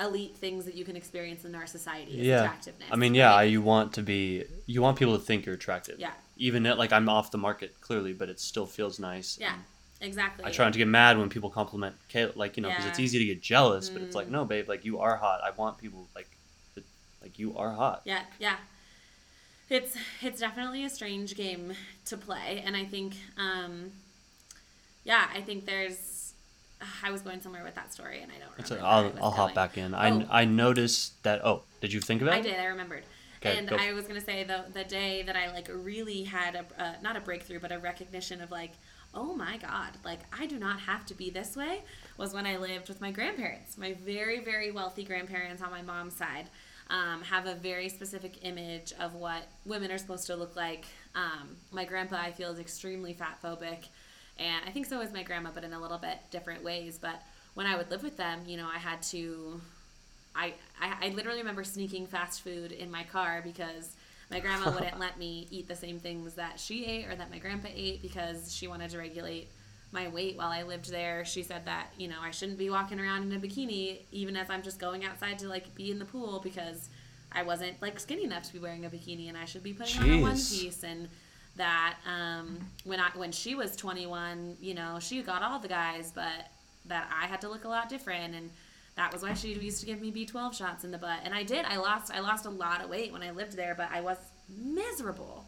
elite 0.00 0.36
things 0.36 0.64
that 0.64 0.74
you 0.74 0.84
can 0.84 0.96
experience 0.96 1.44
in 1.44 1.54
our 1.54 1.66
society. 1.66 2.12
Yeah. 2.12 2.42
attractiveness. 2.42 2.88
I 2.90 2.96
mean, 2.96 3.14
yeah, 3.14 3.30
right? 3.34 3.44
you 3.44 3.62
want 3.62 3.92
to 3.94 4.02
be, 4.02 4.44
you 4.66 4.82
want 4.82 4.98
people 4.98 5.16
to 5.16 5.22
think 5.24 5.46
you're 5.46 5.54
attractive. 5.54 5.98
yeah. 5.98 6.10
Even 6.36 6.66
at, 6.66 6.78
like 6.78 6.92
I'm 6.92 7.08
off 7.08 7.30
the 7.30 7.38
market 7.38 7.80
clearly, 7.80 8.12
but 8.12 8.28
it 8.28 8.40
still 8.40 8.66
feels 8.66 8.98
nice. 8.98 9.38
Yeah. 9.40 9.54
exactly. 10.00 10.44
I 10.44 10.50
try 10.50 10.64
not 10.66 10.72
to 10.72 10.78
get 10.78 10.88
mad 10.88 11.16
when 11.18 11.28
people 11.30 11.48
compliment 11.50 11.94
Kayla, 12.12 12.36
like 12.36 12.56
you 12.56 12.62
know, 12.62 12.68
because 12.70 12.86
it's 12.86 12.98
easy 12.98 13.18
to 13.20 13.24
get 13.24 13.40
jealous. 13.40 13.88
But 13.88 14.02
it's 14.02 14.14
like, 14.16 14.26
Mm. 14.28 14.32
no, 14.32 14.44
babe, 14.44 14.68
like 14.68 14.84
you 14.84 14.98
are 14.98 15.16
hot. 15.16 15.40
I 15.44 15.50
want 15.50 15.78
people 15.78 16.08
like, 16.14 16.28
like 17.22 17.38
you 17.38 17.56
are 17.56 17.72
hot. 17.72 18.02
Yeah, 18.04 18.22
yeah. 18.38 18.56
It's 19.70 19.96
it's 20.20 20.40
definitely 20.40 20.84
a 20.84 20.90
strange 20.90 21.34
game 21.36 21.72
to 22.06 22.16
play, 22.16 22.62
and 22.66 22.76
I 22.76 22.84
think, 22.84 23.14
um, 23.38 23.92
yeah, 25.04 25.28
I 25.34 25.40
think 25.40 25.64
there's. 25.66 26.32
I 27.02 27.10
was 27.10 27.22
going 27.22 27.40
somewhere 27.40 27.64
with 27.64 27.74
that 27.76 27.94
story, 27.94 28.20
and 28.20 28.30
I 28.30 28.34
don't 28.38 28.50
remember. 28.58 28.84
a, 28.84 28.86
I 28.86 28.90
I'll 29.00 29.12
I'll 29.24 29.30
hop 29.30 29.54
back 29.54 29.78
in. 29.78 29.94
I 29.94 30.10
Oh. 30.10 30.26
I 30.30 30.44
noticed 30.44 31.22
that. 31.22 31.42
Oh, 31.46 31.62
did 31.80 31.92
you 31.94 32.00
think 32.00 32.20
about 32.20 32.34
it? 32.34 32.38
I 32.38 32.42
did. 32.42 32.60
I 32.60 32.66
remembered. 32.66 33.04
Okay, 33.44 33.58
and 33.58 33.68
go. 33.68 33.76
I 33.76 33.92
was 33.92 34.06
gonna 34.06 34.20
say 34.20 34.44
the 34.44 34.64
the 34.72 34.84
day 34.84 35.22
that 35.22 35.36
I 35.36 35.52
like 35.52 35.68
really 35.72 36.22
had 36.24 36.54
a 36.54 36.82
uh, 36.82 36.94
not 37.02 37.16
a 37.16 37.20
breakthrough, 37.20 37.60
but 37.60 37.72
a 37.72 37.78
recognition 37.78 38.40
of 38.40 38.50
like, 38.50 38.72
oh 39.14 39.34
my 39.34 39.58
god, 39.58 39.92
like 40.04 40.20
I 40.38 40.46
do 40.46 40.58
not 40.58 40.80
have 40.80 41.04
to 41.06 41.14
be 41.14 41.30
this 41.30 41.56
way. 41.56 41.82
Was 42.16 42.32
when 42.32 42.46
I 42.46 42.56
lived 42.56 42.88
with 42.88 43.00
my 43.00 43.10
grandparents, 43.10 43.76
my 43.76 43.94
very 43.94 44.40
very 44.40 44.70
wealthy 44.70 45.04
grandparents 45.04 45.62
on 45.62 45.70
my 45.70 45.82
mom's 45.82 46.14
side. 46.14 46.46
Um, 46.90 47.22
have 47.22 47.46
a 47.46 47.54
very 47.54 47.88
specific 47.88 48.40
image 48.42 48.92
of 49.00 49.14
what 49.14 49.44
women 49.64 49.90
are 49.90 49.96
supposed 49.96 50.26
to 50.26 50.36
look 50.36 50.54
like. 50.54 50.84
Um, 51.14 51.56
my 51.72 51.86
grandpa, 51.86 52.16
I 52.16 52.30
feel, 52.32 52.50
is 52.50 52.58
extremely 52.58 53.14
fat 53.14 53.38
phobic, 53.42 53.88
and 54.38 54.62
I 54.66 54.70
think 54.70 54.84
so 54.84 55.00
is 55.00 55.10
my 55.12 55.22
grandma, 55.22 55.50
but 55.54 55.64
in 55.64 55.72
a 55.72 55.80
little 55.80 55.96
bit 55.96 56.18
different 56.30 56.62
ways. 56.62 56.98
But 56.98 57.22
when 57.54 57.66
I 57.66 57.76
would 57.76 57.90
live 57.90 58.02
with 58.02 58.18
them, 58.18 58.42
you 58.46 58.58
know, 58.58 58.68
I 58.68 58.78
had 58.78 59.02
to 59.04 59.60
I, 60.34 60.54
I, 60.80 60.94
I 61.02 61.08
literally 61.10 61.38
remember 61.38 61.64
sneaking 61.64 62.06
fast 62.06 62.42
food 62.42 62.72
in 62.72 62.90
my 62.90 63.04
car 63.04 63.40
because 63.44 63.94
my 64.30 64.40
grandma 64.40 64.70
wouldn't 64.70 64.98
let 65.00 65.18
me 65.18 65.46
eat 65.50 65.68
the 65.68 65.76
same 65.76 65.98
things 65.98 66.34
that 66.34 66.58
she 66.58 66.84
ate 66.84 67.06
or 67.06 67.14
that 67.14 67.30
my 67.30 67.38
grandpa 67.38 67.68
ate 67.74 68.02
because 68.02 68.54
she 68.54 68.66
wanted 68.66 68.90
to 68.90 68.98
regulate 68.98 69.48
my 69.92 70.08
weight 70.08 70.36
while 70.36 70.50
I 70.50 70.64
lived 70.64 70.90
there. 70.90 71.24
She 71.24 71.42
said 71.42 71.64
that, 71.66 71.86
you 71.96 72.08
know, 72.08 72.18
I 72.20 72.32
shouldn't 72.32 72.58
be 72.58 72.68
walking 72.68 72.98
around 72.98 73.22
in 73.22 73.32
a 73.32 73.40
bikini 73.40 73.98
even 74.10 74.36
as 74.36 74.50
I'm 74.50 74.62
just 74.62 74.80
going 74.80 75.04
outside 75.04 75.38
to 75.38 75.48
like 75.48 75.74
be 75.74 75.90
in 75.90 75.98
the 75.98 76.04
pool 76.04 76.40
because 76.42 76.88
I 77.32 77.42
wasn't 77.42 77.80
like 77.80 77.98
skinny 78.00 78.24
enough 78.24 78.42
to 78.44 78.52
be 78.52 78.58
wearing 78.58 78.84
a 78.84 78.90
bikini 78.90 79.28
and 79.28 79.36
I 79.36 79.44
should 79.44 79.62
be 79.62 79.72
putting 79.72 80.02
on 80.02 80.10
a 80.10 80.22
one 80.22 80.32
piece 80.32 80.82
and 80.82 81.08
that 81.56 81.96
um, 82.06 82.58
when 82.82 82.98
I 82.98 83.10
when 83.14 83.30
she 83.30 83.54
was 83.54 83.76
21, 83.76 84.56
you 84.60 84.74
know, 84.74 84.98
she 85.00 85.22
got 85.22 85.42
all 85.42 85.60
the 85.60 85.68
guys, 85.68 86.10
but 86.12 86.50
that 86.86 87.08
I 87.12 87.26
had 87.26 87.40
to 87.42 87.48
look 87.48 87.64
a 87.64 87.68
lot 87.68 87.88
different 87.88 88.34
and 88.34 88.50
that 88.96 89.12
was 89.12 89.22
why 89.22 89.34
she 89.34 89.52
used 89.54 89.80
to 89.80 89.86
give 89.86 90.00
me 90.00 90.12
B12 90.12 90.54
shots 90.54 90.84
in 90.84 90.90
the 90.90 90.98
butt. 90.98 91.20
And 91.24 91.34
I 91.34 91.42
did. 91.42 91.64
I 91.64 91.76
lost 91.76 92.12
I 92.12 92.20
lost 92.20 92.46
a 92.46 92.50
lot 92.50 92.82
of 92.82 92.88
weight 92.90 93.12
when 93.12 93.22
I 93.22 93.30
lived 93.32 93.56
there, 93.56 93.74
but 93.74 93.88
I 93.92 94.00
was 94.00 94.18
miserable. 94.48 95.44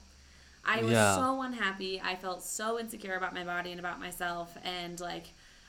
I 0.64 0.82
was 0.82 0.90
Yeah. 0.92 1.14
so 1.14 1.42
unhappy. 1.42 2.01
I 2.05 2.16
felt 2.16 2.42
so 2.42 2.78
insecure 2.78 3.14
about 3.14 3.34
my 3.34 3.44
body 3.44 3.70
and 3.70 3.78
about 3.80 4.01
myself 4.01 4.57
and 4.64 4.99
like 5.01 5.26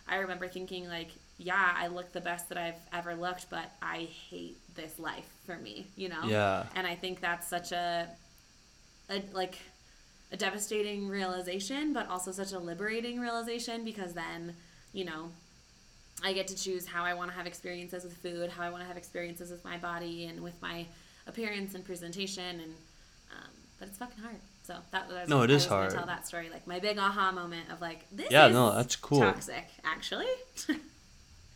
I 0.07 0.17
remember 0.17 0.47
thinking 0.47 0.87
like, 0.87 1.09
yeah, 1.37 1.75
I 1.77 1.87
look 1.87 2.13
the 2.13 2.21
best 2.21 2.49
that 2.49 2.57
I've 2.57 2.79
ever 2.93 3.13
looked, 3.13 3.49
but 3.49 3.69
I 3.81 4.07
hate 4.29 4.57
this 4.75 4.97
life 4.97 5.27
for 5.45 5.57
me, 5.57 5.85
you 5.95 6.09
know? 6.09 6.23
Yeah. 6.25 6.65
And 6.75 6.87
I 6.87 6.95
think 6.95 7.19
that's 7.19 7.45
such 7.47 7.71
a, 7.73 8.07
a 9.09 9.21
like 9.33 9.57
a 10.31 10.37
devastating 10.37 11.07
realization, 11.09 11.93
but 11.93 12.09
also 12.09 12.31
such 12.31 12.53
a 12.53 12.59
liberating 12.59 13.19
realization 13.19 13.83
because 13.85 14.13
then, 14.13 14.55
you 14.93 15.05
know, 15.05 15.29
I 16.23 16.33
get 16.33 16.47
to 16.47 16.55
choose 16.55 16.85
how 16.87 17.03
I 17.03 17.13
want 17.13 17.29
to 17.31 17.37
have 17.37 17.45
experiences 17.47 18.03
with 18.03 18.13
food, 18.17 18.49
how 18.49 18.63
I 18.63 18.69
want 18.69 18.81
to 18.81 18.87
have 18.87 18.97
experiences 18.97 19.51
with 19.51 19.63
my 19.63 19.77
body 19.77 20.25
and 20.25 20.41
with 20.41 20.59
my 20.61 20.85
appearance 21.27 21.75
and 21.75 21.85
presentation, 21.85 22.59
and 22.59 22.73
um, 23.31 23.49
but 23.79 23.87
it's 23.87 23.97
fucking 23.97 24.23
hard. 24.23 24.37
So 24.63 24.75
that 24.91 25.07
was 25.07 25.29
No, 25.29 25.43
it 25.43 25.51
I 25.51 25.53
is 25.53 25.65
hard. 25.67 25.91
Tell 25.91 26.05
that 26.07 26.27
story, 26.27 26.49
like 26.49 26.65
my 26.67 26.79
big 26.79 26.97
aha 26.97 27.31
moment 27.31 27.71
of 27.71 27.81
like 27.81 28.05
this. 28.11 28.31
Yeah, 28.31 28.47
is 28.47 28.53
no, 28.53 28.73
that's 28.73 28.95
cool. 28.95 29.19
Toxic, 29.19 29.67
actually. 29.83 30.25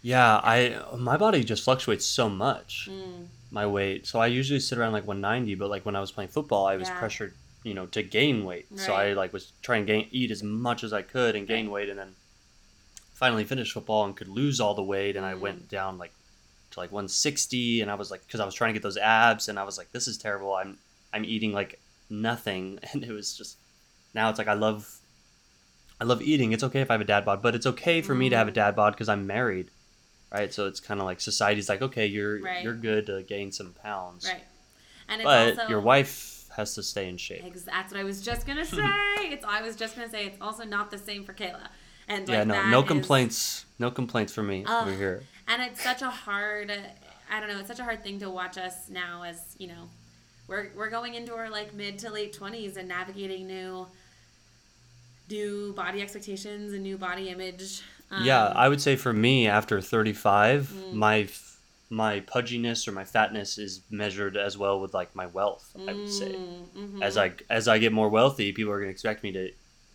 Yeah, 0.03 0.38
I 0.43 0.82
my 0.97 1.16
body 1.18 1.43
just 1.43 1.64
fluctuates 1.64 2.05
so 2.05 2.28
much. 2.30 2.88
Mm, 2.89 3.28
My 3.51 3.68
weight. 3.68 4.07
So 4.07 4.20
I 4.20 4.28
usually 4.28 4.59
sit 4.59 4.78
around 4.78 4.93
like 4.93 5.05
190, 5.05 5.55
but 5.55 5.70
like 5.70 5.86
when 5.86 5.95
I 5.95 5.99
was 5.99 6.12
playing 6.12 6.30
football, 6.30 6.66
I 6.66 6.76
was 6.78 6.88
Yeah. 6.89 6.97
pressured, 6.97 7.36
you 7.64 7.74
know, 7.76 7.86
to 7.88 8.01
gain 8.01 8.43
weight. 8.45 8.68
So 8.76 8.93
I 8.93 9.14
like 9.14 9.32
was 9.34 9.51
trying 9.62 9.86
to 9.86 9.93
gain 9.93 10.07
eat 10.12 10.32
as 10.32 10.41
much 10.41 10.84
as 10.84 10.91
I 10.91 11.01
could 11.03 11.36
and 11.36 11.47
gain 11.47 11.66
Right. 11.68 11.74
weight 11.74 11.89
and 11.89 11.99
then 11.99 12.16
finally 13.22 13.45
finished 13.45 13.72
football 13.74 14.03
and 14.05 14.17
could 14.17 14.28
lose 14.28 14.59
all 14.59 14.74
the 14.74 14.84
weight 14.84 15.15
and 15.15 15.24
I 15.26 15.34
Mm. 15.36 15.39
went 15.39 15.69
down 15.69 15.97
like 15.99 16.13
to 16.72 16.80
like 16.80 16.91
160 16.91 17.82
and 17.82 17.91
I 17.91 17.95
was 17.95 18.09
like 18.09 18.28
cuz 18.28 18.39
I 18.41 18.45
was 18.45 18.55
trying 18.55 18.69
to 18.74 18.80
get 18.80 18.82
those 18.84 18.97
abs 18.97 19.47
and 19.47 19.59
I 19.59 19.63
was 19.63 19.78
like 19.78 19.91
this 19.91 20.07
is 20.07 20.17
terrible. 20.17 20.53
I'm 20.55 20.80
I'm 21.13 21.24
eating 21.24 21.53
like 21.53 21.80
nothing 22.09 22.80
and 22.91 23.03
it 23.03 23.11
was 23.11 23.38
just 23.38 23.57
now 24.15 24.30
it's 24.30 24.39
like 24.39 24.47
I 24.47 24.53
love 24.55 24.97
I 25.99 26.03
love 26.03 26.22
eating. 26.24 26.51
It's 26.51 26.63
okay 26.63 26.82
if 26.82 26.89
I 26.89 26.95
have 26.95 27.01
a 27.01 27.05
dad 27.05 27.26
bod, 27.26 27.43
but 27.43 27.53
it's 27.53 27.67
okay 27.67 28.01
for 28.01 28.15
me 28.15 28.28
to 28.30 28.36
have 28.36 28.47
a 28.47 28.51
Mm. 28.51 28.55
dad 28.55 28.76
bod 28.76 28.93
because 28.93 29.07
I'm 29.07 29.28
married, 29.28 29.69
right? 30.32 30.51
So 30.51 30.65
it's 30.65 30.80
kind 30.80 30.99
of 30.99 31.05
like 31.05 31.22
society's 31.22 31.69
like, 31.69 31.84
okay, 31.84 32.07
you're 32.07 32.41
Right. 32.41 32.63
you're 32.63 32.74
good 32.89 33.05
to 33.05 33.22
gain 33.22 33.51
some 33.51 33.74
pounds, 33.74 34.26
right. 34.26 34.47
And 35.07 35.22
it's 35.22 35.26
but 35.28 35.49
also 35.59 35.69
your 35.69 35.82
wife 35.82 36.49
has 36.57 36.74
to 36.76 36.82
stay 36.84 37.07
in 37.07 37.17
shape. 37.17 37.43
That's 37.65 37.91
what 37.91 37.99
I 37.99 38.03
was 38.03 38.22
just 38.22 38.47
gonna 38.47 38.65
say. 38.80 38.82
it's 39.36 39.45
I 39.45 39.61
was 39.61 39.76
just 39.76 39.95
gonna 39.95 40.09
say 40.09 40.26
it's 40.26 40.39
also 40.41 40.63
not 40.63 40.89
the 40.89 40.97
same 40.97 41.24
for 41.24 41.34
Kayla. 41.34 41.67
And 42.08 42.28
yeah, 42.28 42.39
like, 42.39 42.47
no, 42.47 42.70
no 42.70 42.82
is- 42.82 42.88
complaints, 42.88 43.66
no 43.80 43.91
complaints 43.91 44.34
for 44.34 44.43
me 44.43 44.64
Ugh. 44.68 44.88
over 44.88 44.95
here. 44.95 45.24
and 45.47 45.62
it's 45.62 45.82
such 45.84 46.02
a 46.02 46.10
hard. 46.10 46.72
I 47.34 47.39
don't 47.39 47.47
know. 47.49 47.60
It's 47.60 47.68
such 47.70 47.80
a 47.80 47.84
hard 47.84 48.04
thing 48.04 48.20
to 48.20 48.30
watch 48.30 48.58
us 48.58 48.89
now 48.89 49.24
as 49.24 49.56
you 49.58 49.68
know, 49.68 49.89
we're 50.47 50.70
we're 50.76 50.89
going 50.89 51.14
into 51.14 51.34
our 51.34 51.49
like 51.49 51.74
mid 51.74 51.97
to 51.99 52.10
late 52.12 52.34
twenties 52.34 52.76
and 52.78 52.88
navigating 52.89 53.47
new, 53.47 53.88
new 55.30 55.74
body 55.74 56.02
expectations 56.02 56.74
and 56.74 56.84
new 56.84 56.97
body 56.97 57.30
image. 57.30 57.82
Um, 58.10 58.24
yeah, 58.26 58.47
I 58.47 58.68
would 58.68 58.82
say 58.82 58.95
for 58.97 59.14
me, 59.14 59.47
after 59.47 59.80
35, 59.80 60.68
Mm. 60.68 60.93
my 60.93 61.28
my 61.89 62.22
pudginess 62.22 62.88
or 62.88 62.93
my 62.93 63.04
fatness 63.04 63.58
is 63.58 63.82
measured 63.89 64.38
as 64.38 64.58
well 64.58 64.80
with 64.80 64.93
like 64.93 65.14
my 65.16 65.26
wealth. 65.28 65.72
I 65.88 65.93
would 65.93 66.10
say, 66.10 66.32
mm, 66.34 66.66
mhm. 66.78 67.02
as 67.02 67.18
I 67.18 67.34
as 67.49 67.68
I 67.68 67.78
get 67.80 67.91
more 67.93 68.10
wealthy, 68.10 68.52
people 68.52 68.72
are 68.74 68.80
gonna 68.80 68.91
expect 68.91 69.24
me 69.24 69.32
to 69.34 69.52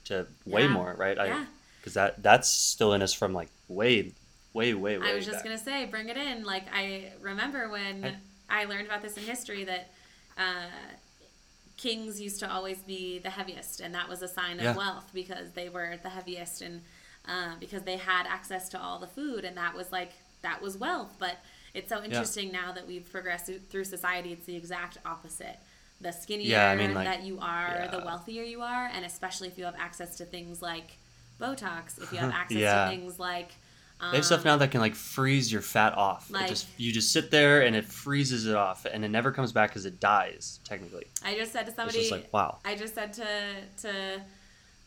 to 0.06 0.26
weigh 0.46 0.62
Yeah. 0.62 0.68
more, 0.68 0.94
right? 0.98 1.18
I 1.18 1.26
Yeah. 1.26 1.46
Because 1.86 1.94
that 1.94 2.20
that's 2.20 2.48
still 2.48 2.94
in 2.94 3.00
us 3.00 3.12
from 3.12 3.32
like 3.32 3.48
way, 3.68 4.10
way, 4.52 4.74
way, 4.74 4.98
way. 4.98 5.08
I 5.08 5.14
was 5.14 5.24
just 5.24 5.36
back. 5.38 5.44
gonna 5.44 5.56
say, 5.58 5.84
bring 5.84 6.08
it 6.08 6.16
in. 6.16 6.42
Like 6.42 6.64
I 6.74 7.12
remember 7.20 7.68
when 7.68 8.04
I- 8.50 8.62
I 8.62 8.64
learned 8.64 8.86
about 8.88 9.02
this 9.02 9.16
in 9.16 9.22
history 9.22 9.62
that 9.62 9.92
uh, 10.36 10.66
kings 11.76 12.20
used 12.20 12.40
to 12.40 12.50
always 12.52 12.78
be 12.78 13.20
the 13.20 13.30
heaviest, 13.30 13.78
and 13.80 13.94
that 13.94 14.08
was 14.08 14.20
a 14.20 14.26
sign 14.26 14.56
of 14.58 14.64
Yeah. 14.64 14.76
wealth 14.76 15.10
because 15.14 15.52
they 15.52 15.68
were 15.68 15.96
the 16.02 16.08
heaviest, 16.10 16.60
and 16.60 16.82
uh, 17.28 17.52
because 17.60 17.82
they 17.82 17.96
had 17.98 18.26
access 18.26 18.68
to 18.70 18.80
all 18.80 18.98
the 18.98 19.06
food, 19.06 19.44
and 19.44 19.56
that 19.56 19.76
was 19.76 19.92
like 19.92 20.10
that 20.42 20.60
was 20.60 20.76
wealth. 20.76 21.14
But 21.20 21.36
it's 21.72 21.88
so 21.88 22.02
interesting 22.02 22.50
now 22.50 22.72
that 22.72 22.88
we've 22.88 23.08
progressed 23.12 23.48
through 23.70 23.84
society; 23.84 24.32
it's 24.32 24.46
the 24.46 24.56
exact 24.56 24.98
opposite. 25.06 25.58
The 26.00 26.10
skinnier 26.10 26.48
Yeah, 26.50 26.68
I 26.70 26.74
mean, 26.76 26.94
like- 26.94 27.06
that 27.06 27.22
you 27.22 27.38
are, 27.40 27.86
the 27.92 28.00
wealthier 28.04 28.42
you 28.42 28.60
are, 28.62 28.86
and 28.92 29.04
especially 29.04 29.46
if 29.46 29.56
you 29.56 29.64
have 29.66 29.76
access 29.78 30.16
to 30.16 30.24
things 30.24 30.60
like 30.60 30.96
Botox, 31.40 32.00
if 32.02 32.12
you 32.12 32.18
have 32.18 32.30
access 32.42 32.58
Yeah. 32.58 32.84
to 32.84 32.90
things 32.90 33.18
like 33.18 33.52
um, 33.98 34.10
They 34.10 34.18
have 34.18 34.26
stuff 34.26 34.44
now 34.44 34.58
that 34.58 34.70
can 34.70 34.80
like 34.80 34.94
freeze 34.94 35.50
your 35.50 35.62
fat 35.62 35.94
off. 35.96 36.30
Like- 36.30 36.48
just 36.48 36.66
you 36.76 36.92
just 36.92 37.12
sit 37.12 37.30
there 37.30 37.62
and 37.62 37.74
it 37.74 37.84
freezes 37.86 38.46
it 38.46 38.54
off, 38.54 38.84
and 38.84 39.04
it 39.04 39.08
never 39.08 39.32
comes 39.32 39.52
back 39.52 39.70
because 39.70 39.86
it 39.86 40.00
dies 40.00 40.60
technically. 40.64 41.06
I 41.24 41.34
just 41.34 41.52
said 41.52 41.62
to 41.62 41.68
It's 41.68 41.76
somebody, 41.76 41.98
just 42.00 42.10
like 42.12 42.32
wow. 42.32 42.58
I 42.64 42.74
just 42.74 42.94
said 42.94 43.12
to 43.14 43.26
to 43.82 44.20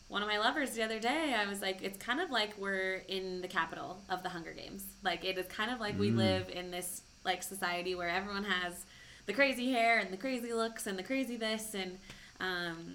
one 0.08 0.22
of 0.22 0.28
my 0.28 0.38
lovers 0.38 0.70
the 0.72 0.82
other 0.82 0.98
day, 0.98 1.34
I 1.36 1.46
was 1.48 1.60
like, 1.60 1.82
it's 1.82 1.98
kind 1.98 2.20
of 2.20 2.30
like 2.30 2.56
we're 2.58 3.02
in 3.08 3.40
the 3.42 3.48
capital 3.48 4.00
of 4.08 4.22
the 4.22 4.28
Hunger 4.28 4.52
Games. 4.52 4.84
Like 5.04 5.24
it 5.24 5.38
is 5.38 5.46
kind 5.46 5.70
of 5.72 5.80
like 5.80 5.98
we 5.98 6.10
Mm. 6.10 6.16
live 6.16 6.48
in 6.48 6.70
this 6.70 7.02
like 7.24 7.42
society 7.42 7.94
where 7.96 8.08
everyone 8.08 8.44
has 8.44 8.84
the 9.26 9.32
crazy 9.32 9.70
hair 9.72 9.98
and 9.98 10.12
the 10.12 10.16
crazy 10.16 10.52
looks 10.52 10.86
and 10.86 10.96
the 10.98 11.02
crazy 11.02 11.36
this 11.36 11.74
and 11.74 11.98
um, 12.40 12.94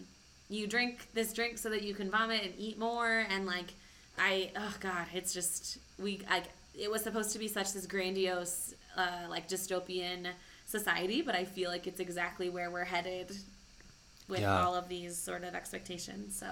you 0.49 0.67
drink 0.67 1.07
this 1.13 1.33
drink 1.33 1.57
so 1.57 1.69
that 1.69 1.81
you 1.83 1.93
can 1.93 2.09
vomit 2.11 2.43
and 2.43 2.53
eat 2.57 2.77
more 2.77 3.25
and 3.29 3.45
like 3.45 3.73
I 4.17 4.51
oh 4.55 4.73
god, 4.79 5.07
it's 5.13 5.33
just 5.33 5.77
we 5.99 6.21
I 6.29 6.43
it 6.77 6.89
was 6.91 7.01
supposed 7.03 7.31
to 7.33 7.39
be 7.39 7.47
such 7.47 7.73
this 7.73 7.85
grandiose 7.85 8.73
uh, 8.97 9.27
like 9.29 9.47
dystopian 9.49 10.27
society, 10.65 11.21
but 11.21 11.35
I 11.35 11.43
feel 11.45 11.69
like 11.69 11.85
it's 11.87 11.99
exactly 11.99 12.49
where 12.49 12.69
we're 12.71 12.85
headed 12.85 13.31
with 14.27 14.41
Yeah. 14.41 14.63
all 14.65 14.75
of 14.75 14.87
these 14.89 15.17
sort 15.17 15.43
of 15.43 15.53
expectations. 15.53 16.37
So 16.37 16.47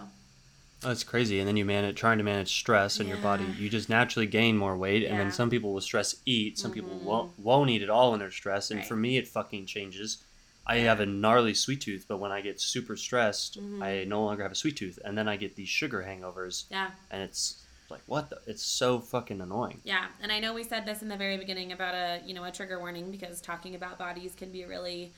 that's 0.81 1.03
crazy. 1.03 1.39
And 1.39 1.47
then 1.47 1.55
you 1.55 1.63
manage 1.65 1.95
trying 1.97 2.17
to 2.17 2.23
manage 2.25 2.49
stress 2.53 2.99
in 2.99 3.07
your 3.07 3.17
body. 3.17 3.45
You 3.57 3.69
just 3.69 3.87
naturally 3.89 4.27
gain 4.27 4.57
more 4.57 4.75
weight, 4.75 5.03
and 5.05 5.17
then 5.17 5.31
some 5.31 5.49
people 5.49 5.73
will 5.73 5.81
stress 5.81 6.15
eat. 6.25 6.57
Some 6.59 6.71
people 6.71 6.91
Mhm. 6.91 7.03
won't 7.03 7.39
won't 7.39 7.69
eat 7.69 7.81
at 7.81 7.89
all 7.89 8.11
when 8.11 8.19
they're 8.19 8.31
stressed. 8.31 8.71
And 8.71 8.79
Right. 8.79 8.87
for 8.87 8.95
me, 8.97 9.17
it 9.17 9.27
fucking 9.27 9.65
changes. 9.65 10.17
I 10.65 10.77
have 10.77 10.99
a 11.01 11.05
gnarly 11.05 11.53
sweet 11.53 11.81
tooth, 11.81 12.05
but 12.07 12.17
when 12.17 12.31
I 12.31 12.39
get 12.41 12.61
super 12.61 12.95
stressed, 12.95 13.59
Mhm. 13.59 13.83
I 13.83 14.03
no 14.05 14.23
longer 14.23 14.43
have 14.43 14.51
a 14.51 14.55
sweet 14.55 14.77
tooth, 14.77 14.97
and 15.03 15.17
then 15.17 15.27
I 15.27 15.35
get 15.35 15.55
these 15.55 15.67
sugar 15.69 16.03
hangovers, 16.07 16.65
yeah, 16.69 16.91
and 17.11 17.21
it's 17.21 17.61
like 17.89 18.01
what 18.05 18.29
the? 18.29 18.39
It's 18.47 18.63
so 18.63 18.99
fucking 18.99 19.41
annoying. 19.41 19.81
yeah, 19.83 20.07
and 20.21 20.31
I 20.31 20.39
know 20.39 20.53
we 20.53 20.63
said 20.63 20.85
this 20.85 21.01
in 21.01 21.09
the 21.09 21.17
very 21.17 21.37
beginning 21.37 21.71
about 21.73 21.93
a 21.95 22.21
you 22.25 22.33
know 22.33 22.43
a 22.45 22.51
trigger 22.51 22.79
warning 22.79 23.11
because 23.11 23.41
talking 23.41 23.75
about 23.75 23.97
bodies 23.97 24.33
can 24.35 24.51
be 24.51 24.63
really, 24.65 25.11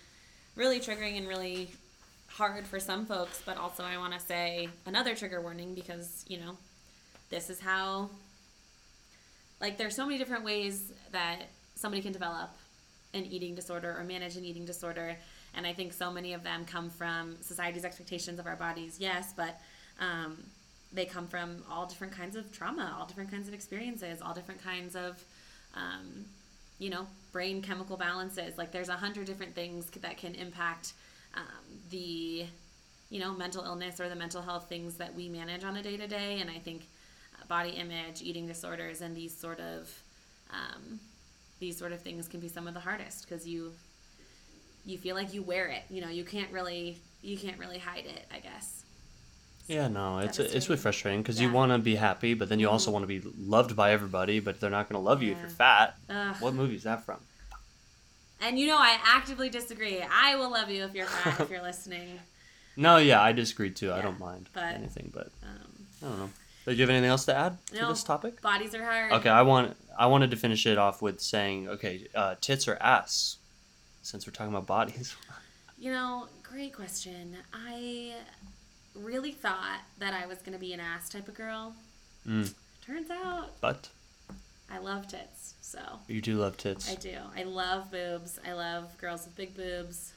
really 0.56 0.80
triggering 0.80 1.18
and 1.18 1.28
really 1.28 1.70
hard 2.28 2.66
for 2.66 2.80
some 2.80 3.06
folks. 3.06 3.42
But 3.46 3.58
also, 3.58 3.84
I 3.84 3.98
want 3.98 4.14
to 4.14 4.20
say 4.20 4.68
another 4.88 5.16
trigger 5.16 5.42
warning 5.42 5.76
because 5.76 6.26
you 6.28 6.40
know 6.40 6.58
this 7.30 7.50
is 7.52 7.60
how 7.60 8.10
like 9.62 9.78
there's 9.78 9.96
so 9.96 10.06
many 10.06 10.18
different 10.18 10.44
ways 10.44 10.92
that 11.12 11.44
somebody 11.76 12.02
can 12.02 12.12
develop 12.12 12.50
an 13.14 13.26
eating 13.26 13.56
disorder 13.56 13.96
or 13.98 14.04
manage 14.04 14.36
an 14.36 14.44
eating 14.44 14.66
disorder 14.66 15.16
and 15.56 15.66
i 15.66 15.74
think 15.74 15.94
so 15.94 16.12
many 16.12 16.34
of 16.34 16.44
them 16.44 16.66
come 16.66 16.90
from 16.90 17.36
society's 17.42 17.86
expectations 17.86 18.40
of 18.40 18.46
our 18.46 18.56
bodies 18.56 18.98
yes 19.00 19.34
but 19.36 19.60
um, 20.00 20.38
they 20.92 21.06
come 21.06 21.28
from 21.28 21.64
all 21.70 21.86
different 21.86 22.14
kinds 22.14 22.36
of 22.36 22.52
trauma 22.52 22.96
all 23.00 23.06
different 23.06 23.32
kinds 23.32 23.48
of 23.48 23.54
experiences 23.54 24.22
all 24.22 24.34
different 24.34 24.64
kinds 24.64 24.96
of 24.96 25.24
um, 25.76 26.26
you 26.80 26.90
know 26.90 27.08
brain 27.32 27.62
chemical 27.62 27.98
balances. 27.98 28.58
Like 28.58 28.72
there's 28.72 28.90
a 28.90 28.94
hundred 28.96 29.28
different 29.28 29.56
things 29.56 29.88
that 30.02 30.18
can 30.18 30.36
impact 30.36 30.94
um, 31.34 31.44
the 31.90 32.46
you 33.10 33.20
know 33.20 33.34
mental 33.34 33.64
illness 33.64 34.00
or 34.00 34.10
the 34.10 34.16
mental 34.16 34.42
health 34.42 34.68
things 34.70 34.96
that 34.96 35.14
we 35.14 35.30
manage 35.30 35.64
on 35.64 35.78
a 35.78 35.84
day 35.84 35.96
to 35.96 36.08
day 36.08 36.40
and 36.40 36.50
i 36.50 36.58
think 36.58 36.88
uh, 37.36 37.46
body 37.48 37.72
image 37.72 38.22
eating 38.22 38.48
disorders 38.48 39.02
and 39.02 39.16
these 39.16 39.36
sort 39.36 39.60
of 39.60 39.94
um, 40.50 41.00
these 41.60 41.78
sort 41.78 41.92
of 41.92 42.02
things 42.02 42.28
can 42.28 42.40
be 42.40 42.48
some 42.48 42.68
of 42.68 42.74
the 42.74 42.80
hardest 42.80 43.28
because 43.28 43.48
you 43.48 43.72
you 44.86 44.98
feel 44.98 45.16
like 45.16 45.34
you 45.34 45.42
wear 45.42 45.68
it 45.68 45.84
you 45.90 46.02
know 46.02 46.10
you 46.10 46.24
can't 46.24 46.52
really 46.52 46.98
you 47.22 47.38
can't 47.38 47.58
really 47.60 47.80
hide 47.80 48.06
it 48.06 48.26
i 48.34 48.40
guess 48.40 48.84
Yeah, 49.68 49.88
no, 49.88 50.20
it's 50.20 50.38
it's 50.38 50.70
really 50.70 50.80
frustrating 50.82 51.24
because 51.24 51.42
you 51.42 51.52
want 51.52 51.72
to 51.72 51.80
be 51.80 51.96
happy, 51.96 52.36
but 52.36 52.50
then 52.50 52.60
you 52.60 52.70
also 52.70 52.90
Mhm. 52.92 52.94
want 52.94 53.04
to 53.04 53.08
be 53.08 53.22
loved 53.56 53.76
by 53.76 53.88
everybody, 53.98 54.40
but 54.40 54.60
they're 54.60 54.70
not 54.70 54.88
going 54.88 55.02
to 55.02 55.06
love 55.10 55.24
you 55.24 55.32
if 55.32 55.40
you're 55.40 55.50
fat. 55.50 55.98
Ugh. 56.08 56.36
What 56.40 56.54
movie 56.54 56.76
is 56.76 56.84
that 56.84 57.04
from? 57.04 57.18
and 58.42 58.60
you 58.60 58.68
know 58.68 58.78
i 58.78 58.98
actively 59.04 59.50
disagree 59.50 60.04
i 60.12 60.36
will 60.36 60.52
love 60.52 60.70
you 60.70 60.84
if 60.84 60.94
you're 60.94 61.06
fat 61.08 61.40
if 61.40 61.50
you're 61.50 61.62
listening 61.72 62.20
No, 62.76 62.98
yeah, 62.98 63.22
I 63.22 63.32
disagree 63.32 63.72
too. 63.72 63.92
I 63.94 64.02
don't 64.02 64.20
mind 64.20 64.50
but- 64.54 64.76
anything, 64.82 65.10
but 65.14 65.28
um, 65.42 65.72
I 66.04 66.06
don't 66.10 66.20
know. 66.20 66.30
Do 66.66 66.74
you 66.74 66.82
have 66.82 66.90
anything 66.90 67.10
else 67.10 67.26
to 67.26 67.36
add 67.36 67.58
to 67.68 67.82
No. 67.82 67.90
this 67.90 68.04
topic? 68.04 68.42
bodies 68.42 68.76
are 68.76 68.84
hard 68.84 69.14
Okay, 69.14 69.30
I 69.30 69.42
want 69.44 69.76
I 69.98 70.06
wanted 70.08 70.30
to 70.32 70.38
finish 70.38 70.66
it 70.66 70.78
off 70.78 71.02
with 71.02 71.22
saying, 71.22 71.70
okay, 71.76 72.08
uh, 72.14 72.36
tits 72.42 72.68
or 72.68 72.76
ass, 72.82 73.38
since 74.06 74.26
we're 74.28 74.34
talking 74.34 74.54
about 74.54 74.68
bodies. 74.68 75.16
You 75.78 75.92
know, 75.92 76.28
great 76.44 76.74
question. 76.74 77.36
I 77.54 78.14
really 78.94 79.32
thought 79.32 79.82
that 80.00 80.14
I 80.14 80.26
was 80.26 80.38
going 80.40 80.54
to 80.54 80.60
be 80.60 80.74
an 80.74 80.80
ass 80.80 81.10
type 81.10 81.28
of 81.28 81.34
girl. 81.34 81.74
Mm. 82.28 82.54
Turns 82.86 83.10
out 83.12 83.60
But 83.62 83.90
I 84.72 84.78
love 84.78 85.08
tits. 85.08 85.56
So 85.62 85.80
you 86.08 86.22
do 86.22 86.38
love 86.38 86.56
tits. 86.58 86.90
I 86.90 86.96
do. 86.96 87.18
I 87.36 87.44
love 87.44 87.92
boobs. 87.92 88.40
I 88.48 88.54
love 88.54 88.98
girls 89.00 89.26
with 89.26 89.36
big 89.36 89.56
boobs. 89.56 90.14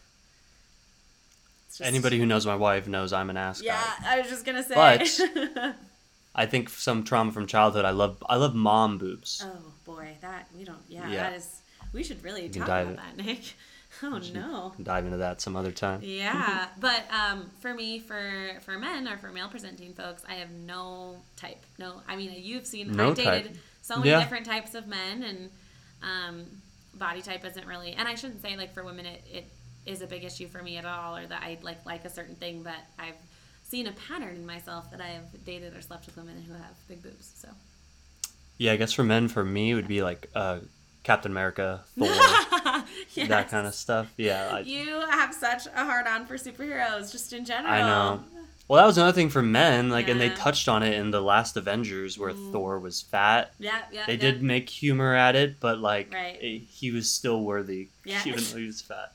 Just- 1.68 1.80
Anybody 1.80 2.18
who 2.18 2.26
knows 2.26 2.46
my 2.46 2.56
wife 2.56 2.86
knows 2.86 3.12
I'm 3.12 3.30
an 3.30 3.36
ass 3.36 3.62
Yeah, 3.62 3.82
guy. 4.00 4.14
I 4.16 4.20
was 4.20 4.28
just 4.28 4.44
going 4.44 4.56
to 4.56 4.68
say. 4.68 4.74
But- 4.74 5.74
I 6.34 6.46
think 6.46 6.68
some 6.68 7.02
trauma 7.04 7.32
from 7.32 7.46
childhood. 7.46 7.84
I 7.84 7.90
love 7.90 8.22
I 8.28 8.36
love 8.36 8.54
mom 8.54 8.98
boobs. 8.98 9.44
oh, 9.44 9.72
boy. 9.84 10.16
That, 10.20 10.46
we 10.56 10.62
don't, 10.64 10.78
yeah, 10.88 11.08
Yeah. 11.10 11.16
that 11.30 11.32
is, 11.38 11.62
we 11.92 12.04
should 12.04 12.22
really 12.22 12.48
talk 12.48 12.64
about 12.68 12.96
that, 12.96 13.16
Nick. 13.16 13.54
Oh, 14.02 14.20
no. 14.32 14.72
Dive 14.82 15.04
into 15.06 15.16
that 15.18 15.40
some 15.40 15.56
other 15.56 15.72
time. 15.72 16.00
Yeah, 16.02 16.68
but 16.80 17.04
um, 17.12 17.50
for 17.60 17.74
me, 17.74 17.98
for 17.98 18.52
for 18.62 18.78
men 18.78 19.08
or 19.08 19.16
for 19.18 19.28
male 19.32 19.48
presenting 19.48 19.92
folks, 19.94 20.22
I 20.28 20.34
have 20.34 20.50
no 20.50 21.16
type. 21.36 21.58
No, 21.78 22.00
I 22.08 22.16
mean 22.16 22.32
you've 22.36 22.66
seen 22.66 22.92
No 22.94 23.10
I've 23.10 23.16
dated 23.16 23.44
type. 23.44 23.56
so 23.82 23.96
many 23.98 24.10
Yeah. 24.10 24.20
different 24.20 24.46
types 24.46 24.74
of 24.74 24.86
men, 24.86 25.22
and 25.22 25.50
um, 26.02 26.46
body 26.94 27.22
type 27.22 27.44
isn't 27.44 27.66
really. 27.66 27.92
And 27.92 28.06
I 28.06 28.14
shouldn't 28.14 28.42
say 28.42 28.56
like 28.56 28.72
for 28.74 28.84
women 28.84 29.06
it, 29.06 29.22
it 29.32 29.46
is 29.86 30.02
a 30.02 30.06
big 30.06 30.22
issue 30.24 30.48
for 30.48 30.62
me 30.62 30.76
at 30.76 30.84
all, 30.84 31.16
or 31.16 31.26
that 31.26 31.42
I 31.42 31.58
like 31.62 31.84
like 31.84 32.04
a 32.04 32.10
certain 32.10 32.36
thing. 32.36 32.62
But 32.62 32.76
I've 32.98 33.14
seen 33.64 33.86
a 33.86 33.92
pattern 33.92 34.36
in 34.36 34.46
myself 34.46 34.90
that 34.92 35.00
I 35.00 35.08
have 35.08 35.44
dated 35.44 35.76
or 35.76 35.80
slept 35.82 36.06
with 36.06 36.16
women 36.16 36.42
who 36.42 36.52
have 36.54 36.74
big 36.88 37.02
boobs. 37.02 37.32
So 37.36 37.48
Yeah, 38.58 38.72
I 38.72 38.76
guess 38.76 38.92
for 38.92 39.04
men, 39.04 39.28
for 39.28 39.44
me, 39.44 39.72
it 39.72 39.74
would 39.74 39.88
be 39.88 40.02
like 40.02 40.30
uh, 40.34 40.60
Captain 41.02 41.30
America, 41.32 41.82
Thor, 41.98 42.08
Yes. 43.14 43.28
that 43.28 43.48
kind 43.50 43.66
of 43.66 43.74
stuff. 43.74 44.12
Yeah. 44.16 44.50
I, 44.54 44.60
You 44.60 45.00
have 45.10 45.34
such 45.34 45.66
a 45.66 45.84
hard 45.84 46.06
on 46.06 46.26
for 46.26 46.34
superheroes, 46.36 47.10
just 47.10 47.32
in 47.32 47.44
general. 47.44 47.72
I 47.72 47.80
know. 47.80 48.22
Well, 48.68 48.80
that 48.82 48.86
was 48.86 48.98
another 48.98 49.12
thing 49.14 49.30
for 49.30 49.40
men. 49.42 49.88
Like, 49.88 50.08
and 50.08 50.20
they 50.20 50.28
touched 50.30 50.68
on 50.68 50.82
it 50.82 50.92
in 50.94 51.10
the 51.10 51.22
last 51.22 51.56
Avengers, 51.56 52.18
where 52.18 52.32
Mm. 52.32 52.52
Thor 52.52 52.78
was 52.78 53.00
fat. 53.00 53.54
Yeah, 53.58 53.78
yeah. 53.90 54.04
They 54.06 54.12
yeah. 54.14 54.18
did 54.20 54.42
make 54.42 54.68
humor 54.68 55.14
at 55.14 55.34
it, 55.36 55.58
but 55.58 55.78
like, 55.78 56.12
Right. 56.12 56.38
eh, 56.42 56.58
he 56.68 56.90
was 56.90 57.10
still 57.10 57.42
worthy, 57.42 57.88
Yeah. 58.04 58.20
even 58.26 58.44
though 58.44 58.58
he 58.58 58.66
was 58.66 58.82
fat. 58.82 59.12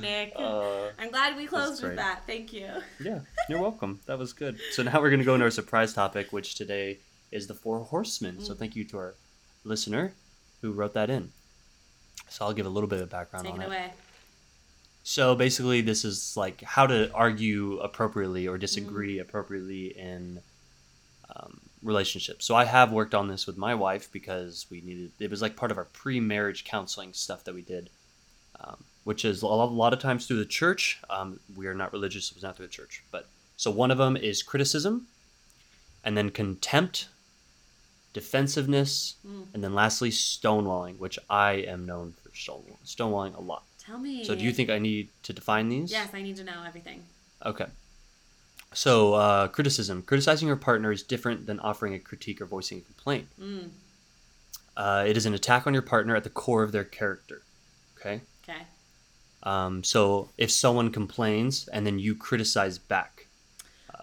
Nick. 0.00 0.32
Uh, 0.36 0.90
I'm 0.98 1.10
glad 1.10 1.36
we 1.36 1.46
closed 1.46 1.82
with 1.82 1.96
that. 1.96 2.22
Thank 2.26 2.52
you. 2.52 2.68
yeah, 3.00 3.20
you're 3.48 3.60
welcome. 3.68 4.00
That 4.06 4.18
was 4.18 4.32
good. 4.32 4.58
So 4.72 4.82
now 4.82 5.00
we're 5.00 5.10
gonna 5.10 5.24
go 5.24 5.34
into 5.34 5.44
our 5.44 5.50
surprise 5.50 5.92
topic, 5.94 6.32
which 6.32 6.54
today 6.56 6.98
is 7.30 7.46
the 7.46 7.54
Four 7.54 7.80
Horsemen. 7.84 8.40
So 8.42 8.54
Mm. 8.54 8.58
thank 8.58 8.76
you 8.76 8.84
to 8.86 8.98
our 8.98 9.14
listener 9.64 10.12
who 10.60 10.72
wrote 10.72 10.94
that 10.94 11.08
in. 11.10 11.30
So 12.34 12.44
I'll 12.44 12.52
give 12.52 12.66
a 12.66 12.70
little 12.70 12.88
bit 12.88 13.00
of 13.00 13.08
background 13.10 13.44
Take 13.46 13.54
on 13.54 13.60
it 13.60 13.64
it. 13.64 13.66
away. 13.68 13.92
So 15.04 15.34
basically, 15.36 15.82
this 15.82 16.04
is 16.04 16.36
like 16.36 16.62
how 16.62 16.86
to 16.88 17.12
argue 17.12 17.78
appropriately 17.78 18.48
or 18.48 18.56
Mm. 18.56 18.60
disagree 18.60 19.18
appropriately 19.20 19.96
in 19.96 20.40
um, 21.36 21.60
relationships. 21.82 22.44
So 22.44 22.54
I 22.54 22.64
have 22.64 22.90
worked 22.92 23.14
on 23.14 23.28
this 23.28 23.46
with 23.46 23.56
my 23.56 23.74
wife 23.74 24.10
because 24.12 24.66
we 24.70 24.80
needed. 24.80 25.12
It 25.20 25.30
was 25.30 25.40
like 25.42 25.56
part 25.56 25.70
of 25.70 25.78
our 25.78 25.84
pre-marriage 25.86 26.64
counseling 26.64 27.12
stuff 27.12 27.44
that 27.44 27.54
we 27.54 27.62
did, 27.62 27.88
um, 28.60 28.82
which 29.04 29.24
is 29.24 29.42
a 29.42 29.46
lot, 29.46 29.66
a 29.66 29.72
lot 29.72 29.92
of 29.92 30.00
times 30.00 30.26
through 30.26 30.38
the 30.38 30.44
church. 30.44 31.00
Um, 31.08 31.38
we 31.56 31.66
are 31.66 31.74
not 31.74 31.92
religious; 31.92 32.30
it 32.30 32.34
was 32.34 32.42
not 32.42 32.56
through 32.56 32.66
the 32.66 32.72
church. 32.72 33.02
But 33.12 33.28
so 33.56 33.70
one 33.70 33.90
of 33.90 33.98
them 33.98 34.16
is 34.16 34.42
criticism, 34.42 35.06
and 36.04 36.16
then 36.16 36.30
contempt, 36.30 37.08
defensiveness, 38.12 39.14
Mm. 39.26 39.46
and 39.54 39.64
then 39.64 39.74
lastly 39.74 40.10
stonewalling, 40.10 40.98
which 40.98 41.18
I 41.28 41.52
am 41.54 41.84
known 41.86 42.12
for 42.34 42.40
stonewall- 42.40 42.78
stonewalling 42.84 43.36
a 43.36 43.40
lot. 43.40 43.62
Tell 43.78 43.98
me. 43.98 44.24
So 44.24 44.34
do 44.34 44.42
you 44.42 44.52
think 44.52 44.70
I 44.70 44.78
need 44.78 45.08
to 45.24 45.32
define 45.32 45.68
these? 45.68 45.90
Yes, 45.90 46.10
I 46.12 46.22
need 46.22 46.36
to 46.36 46.44
know 46.44 46.62
everything. 46.66 47.04
Okay. 47.44 47.66
So 48.72 49.14
uh, 49.14 49.48
criticism. 49.48 50.02
Criticizing 50.02 50.48
your 50.48 50.56
partner 50.56 50.90
is 50.90 51.02
different 51.02 51.46
than 51.46 51.60
offering 51.60 51.94
a 51.94 51.98
critique 51.98 52.40
or 52.40 52.46
voicing 52.46 52.78
a 52.78 52.80
complaint. 52.80 53.28
Mm. 53.40 53.68
Uh, 54.76 55.04
it 55.06 55.16
is 55.16 55.26
an 55.26 55.34
attack 55.34 55.66
on 55.66 55.72
your 55.74 55.82
partner 55.82 56.16
at 56.16 56.24
the 56.24 56.30
core 56.30 56.62
of 56.64 56.72
their 56.72 56.82
character. 56.84 57.42
Okay. 57.98 58.22
Okay. 58.42 58.62
Um, 59.44 59.84
so 59.84 60.30
if 60.38 60.50
someone 60.50 60.90
complains 60.90 61.68
and 61.68 61.86
then 61.86 61.98
you 61.98 62.14
criticize 62.14 62.78
back, 62.78 63.26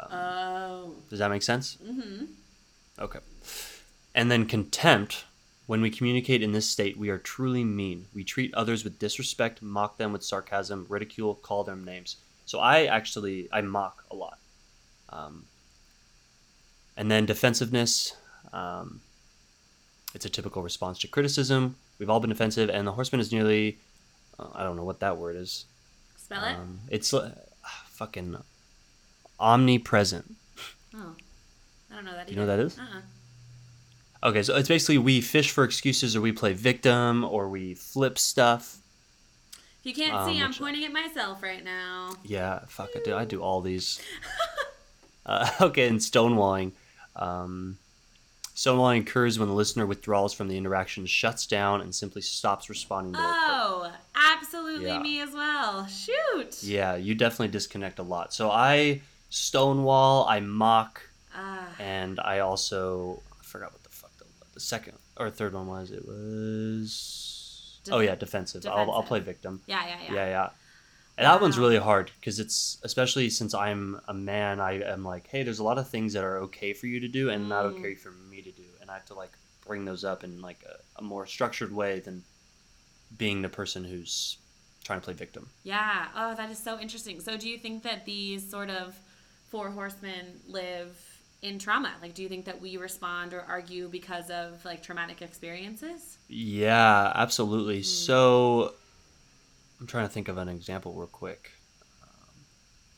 Oh. 0.10 0.96
does 1.10 1.20
that 1.20 1.30
make 1.30 1.44
sense? 1.44 1.78
Mm-hmm. 1.86 2.26
Okay. 3.00 3.20
And 4.16 4.32
then 4.32 4.46
contempt. 4.46 5.26
When 5.72 5.80
we 5.82 5.90
communicate 5.90 6.44
in 6.44 6.52
this 6.52 6.68
state, 6.68 6.98
we 6.98 7.08
are 7.12 7.18
truly 7.18 7.64
mean. 7.64 8.08
We 8.14 8.26
treat 8.26 8.54
others 8.54 8.84
with 8.84 9.00
disrespect, 9.00 9.62
mock 9.62 9.98
them 9.98 10.12
with 10.12 10.22
sarcasm, 10.22 10.86
ridicule, 10.90 11.36
call 11.36 11.64
them 11.64 11.86
names. 11.86 12.18
So 12.46 12.60
I 12.60 12.88
actually 12.88 13.48
I 13.54 13.62
mock 13.62 14.04
a 14.12 14.16
lot. 14.18 14.38
Um, 15.08 15.46
and 16.98 17.10
then 17.10 17.26
defensiveness. 17.26 18.18
Um, 18.52 19.00
it's 20.14 20.26
a 20.26 20.30
typical 20.30 20.62
response 20.62 21.00
to 21.00 21.08
criticism. 21.08 21.78
We've 22.00 22.10
all 22.10 22.20
been 22.20 22.32
defensive, 22.32 22.70
and 22.70 22.86
the 22.86 22.92
horseman 22.92 23.22
is 23.22 23.32
nearly. 23.32 23.78
Uh, 24.38 24.50
I 24.54 24.64
don't 24.64 24.76
know 24.76 24.84
what 24.84 25.00
that 25.00 25.16
word 25.16 25.38
is. 25.38 25.64
Spell 26.18 26.44
it. 26.44 26.56
Um, 26.58 26.82
it's 26.90 27.14
uh, 27.14 27.32
fucking 27.92 28.36
omnipresent. 29.40 30.36
oh. 30.96 31.16
I 31.90 31.96
don't 31.96 32.04
know 32.04 32.12
that. 32.12 32.28
Do 32.28 32.34
you 32.34 32.40
know 32.42 32.46
what 32.46 32.58
that 32.58 32.60
is? 32.60 32.78
Uh-uh. 32.78 33.00
Okay, 34.24 34.44
so 34.44 34.56
it's 34.56 34.68
basically 34.70 34.98
we 35.00 35.20
fish 35.22 35.50
for 35.52 35.64
excuses 35.64 36.16
or 36.16 36.22
we 36.22 36.32
play 36.32 36.54
victim 36.54 37.24
or 37.24 37.50
we 37.50 37.74
flip 37.74 38.20
stuff. 38.20 38.78
You 39.84 39.94
can't 39.96 40.14
Um, 40.14 40.32
see, 40.32 40.40
I'm 40.42 40.54
pointing 40.54 40.84
at 40.86 40.94
myself 40.94 41.42
right 41.42 41.64
now. 41.64 42.14
Yeah, 42.24 42.60
fuck, 42.68 42.90
I 42.96 43.00
do, 43.04 43.16
I 43.16 43.26
do 43.26 43.42
all 43.42 43.62
these. 43.62 44.00
uh, 45.26 45.50
okay, 45.62 45.88
and 45.88 45.98
stonewalling. 46.00 46.74
Um, 47.16 47.80
stonewalling 48.56 49.02
occurs 49.02 49.40
when 49.40 49.48
the 49.50 49.56
listener 49.56 49.88
withdraws 49.88 50.34
from 50.34 50.50
the 50.50 50.58
interaction, 50.58 51.08
shuts 51.08 51.48
down, 51.48 51.82
and 51.82 51.96
simply 51.96 52.22
stops 52.22 52.70
responding 52.70 53.14
to. 53.14 53.20
Oh, 53.22 53.92
absolutely 54.14 54.86
Yeah. 54.86 55.00
me 55.02 55.20
as 55.22 55.32
well. 55.34 55.88
Shoot. 55.88 56.62
Yeah, 56.62 56.96
you 56.96 57.16
definitely 57.16 57.48
disconnect 57.48 57.98
a 57.98 58.04
lot. 58.04 58.36
So 58.36 58.52
I 58.52 59.02
stonewall, 59.32 60.28
I 60.28 60.42
mock, 60.42 61.02
Ah. 61.36 61.66
and 61.80 62.20
I 62.20 62.38
also 62.40 63.24
I 63.40 63.44
forgot 63.44 63.72
what 63.72 63.81
the 64.54 64.60
fuck 64.60 64.86
the, 64.86 64.92
the 64.92 64.92
second 64.92 64.94
or 65.18 65.30
third 65.30 65.54
one 65.54 65.68
was. 65.68 65.92
It 65.92 66.06
was 66.08 67.80
oh 67.92 68.00
yeah, 68.00 68.16
defensive. 68.16 68.66
I'll, 68.66 68.92
I'll 68.92 69.04
play 69.04 69.20
victim. 69.20 69.62
yeah, 69.68 69.86
yeah, 69.88 69.96
yeah. 70.08 70.14
Yeah, 70.14 70.28
yeah. 70.30 70.50
And 71.18 71.26
that 71.28 71.42
one's 71.42 71.60
really 71.60 71.78
hard 71.78 72.10
because 72.20 72.40
it's 72.40 72.80
especially 72.84 73.30
since 73.30 73.54
I'm 73.54 74.00
a 74.08 74.14
man. 74.14 74.60
I 74.60 74.82
am 74.82 75.04
like, 75.04 75.28
hey, 75.28 75.44
there's 75.44 75.60
a 75.60 75.64
lot 75.64 75.78
of 75.78 75.88
things 75.90 76.14
that 76.14 76.24
are 76.24 76.38
okay 76.40 76.74
for 76.74 76.88
you 76.88 77.00
to 77.02 77.08
do 77.08 77.30
and 77.30 77.50
not 77.50 77.66
Mm. 77.66 77.80
okay 77.80 77.96
for 77.96 78.12
me 78.12 78.42
to 78.42 78.52
do, 78.52 78.64
and 78.82 78.90
I 78.90 78.96
have 78.96 79.06
to 79.08 79.14
like 79.14 79.32
bring 79.68 79.86
those 79.86 80.04
up 80.04 80.24
in 80.24 80.42
like 80.42 80.64
a, 80.68 81.00
a 81.00 81.04
more 81.04 81.26
structured 81.28 81.72
way 81.74 82.00
than 82.00 82.24
being 83.18 83.42
the 83.42 83.50
person 83.50 83.84
who's 83.84 84.38
trying 84.84 85.00
to 85.00 85.06
play 85.06 85.14
victim. 85.14 85.50
Yeah. 85.64 86.08
Oh, 86.16 86.34
that 86.36 86.50
is 86.50 86.58
so 86.58 86.80
interesting. 86.80 87.20
So, 87.20 87.38
do 87.38 87.48
you 87.50 87.58
think 87.58 87.84
that 87.84 88.06
these 88.06 88.50
sort 88.50 88.70
of 88.70 88.98
four 89.50 89.70
horsemen 89.70 90.40
live 90.48 91.11
in 91.42 91.58
trauma? 91.60 91.94
Like, 92.02 92.14
do 92.14 92.22
you 92.24 92.30
think 92.30 92.46
that 92.46 92.62
we 92.62 92.78
respond 92.78 93.34
or 93.34 93.42
argue 93.42 93.90
because 93.90 94.30
of 94.30 94.64
like 94.66 94.84
traumatic 94.84 95.22
experiences? 95.22 96.18
Yeah, 96.28 97.12
absolutely. 97.16 97.84
So 97.84 98.74
I'm 99.80 99.88
trying 99.88 100.06
to 100.08 100.14
think 100.14 100.28
of 100.28 100.38
an 100.38 100.50
example 100.50 100.94
real 100.94 101.08
quick. 101.08 101.52
Um, 102.04 102.46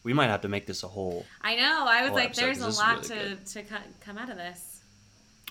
we 0.03 0.13
might 0.13 0.27
have 0.27 0.41
to 0.41 0.49
make 0.49 0.67
this 0.67 0.83
a 0.83 0.87
whole. 0.87 1.25
I 1.41 1.55
know. 1.55 1.85
I 1.87 2.03
was 2.03 2.11
like, 2.11 2.25
episode, 2.37 2.41
there's 2.45 2.61
a 2.61 2.69
lot 2.69 3.09
really 3.09 3.35
to 3.35 3.63
to 3.63 3.63
come 4.01 4.17
out 4.17 4.29
of 4.29 4.37
this. 4.37 4.81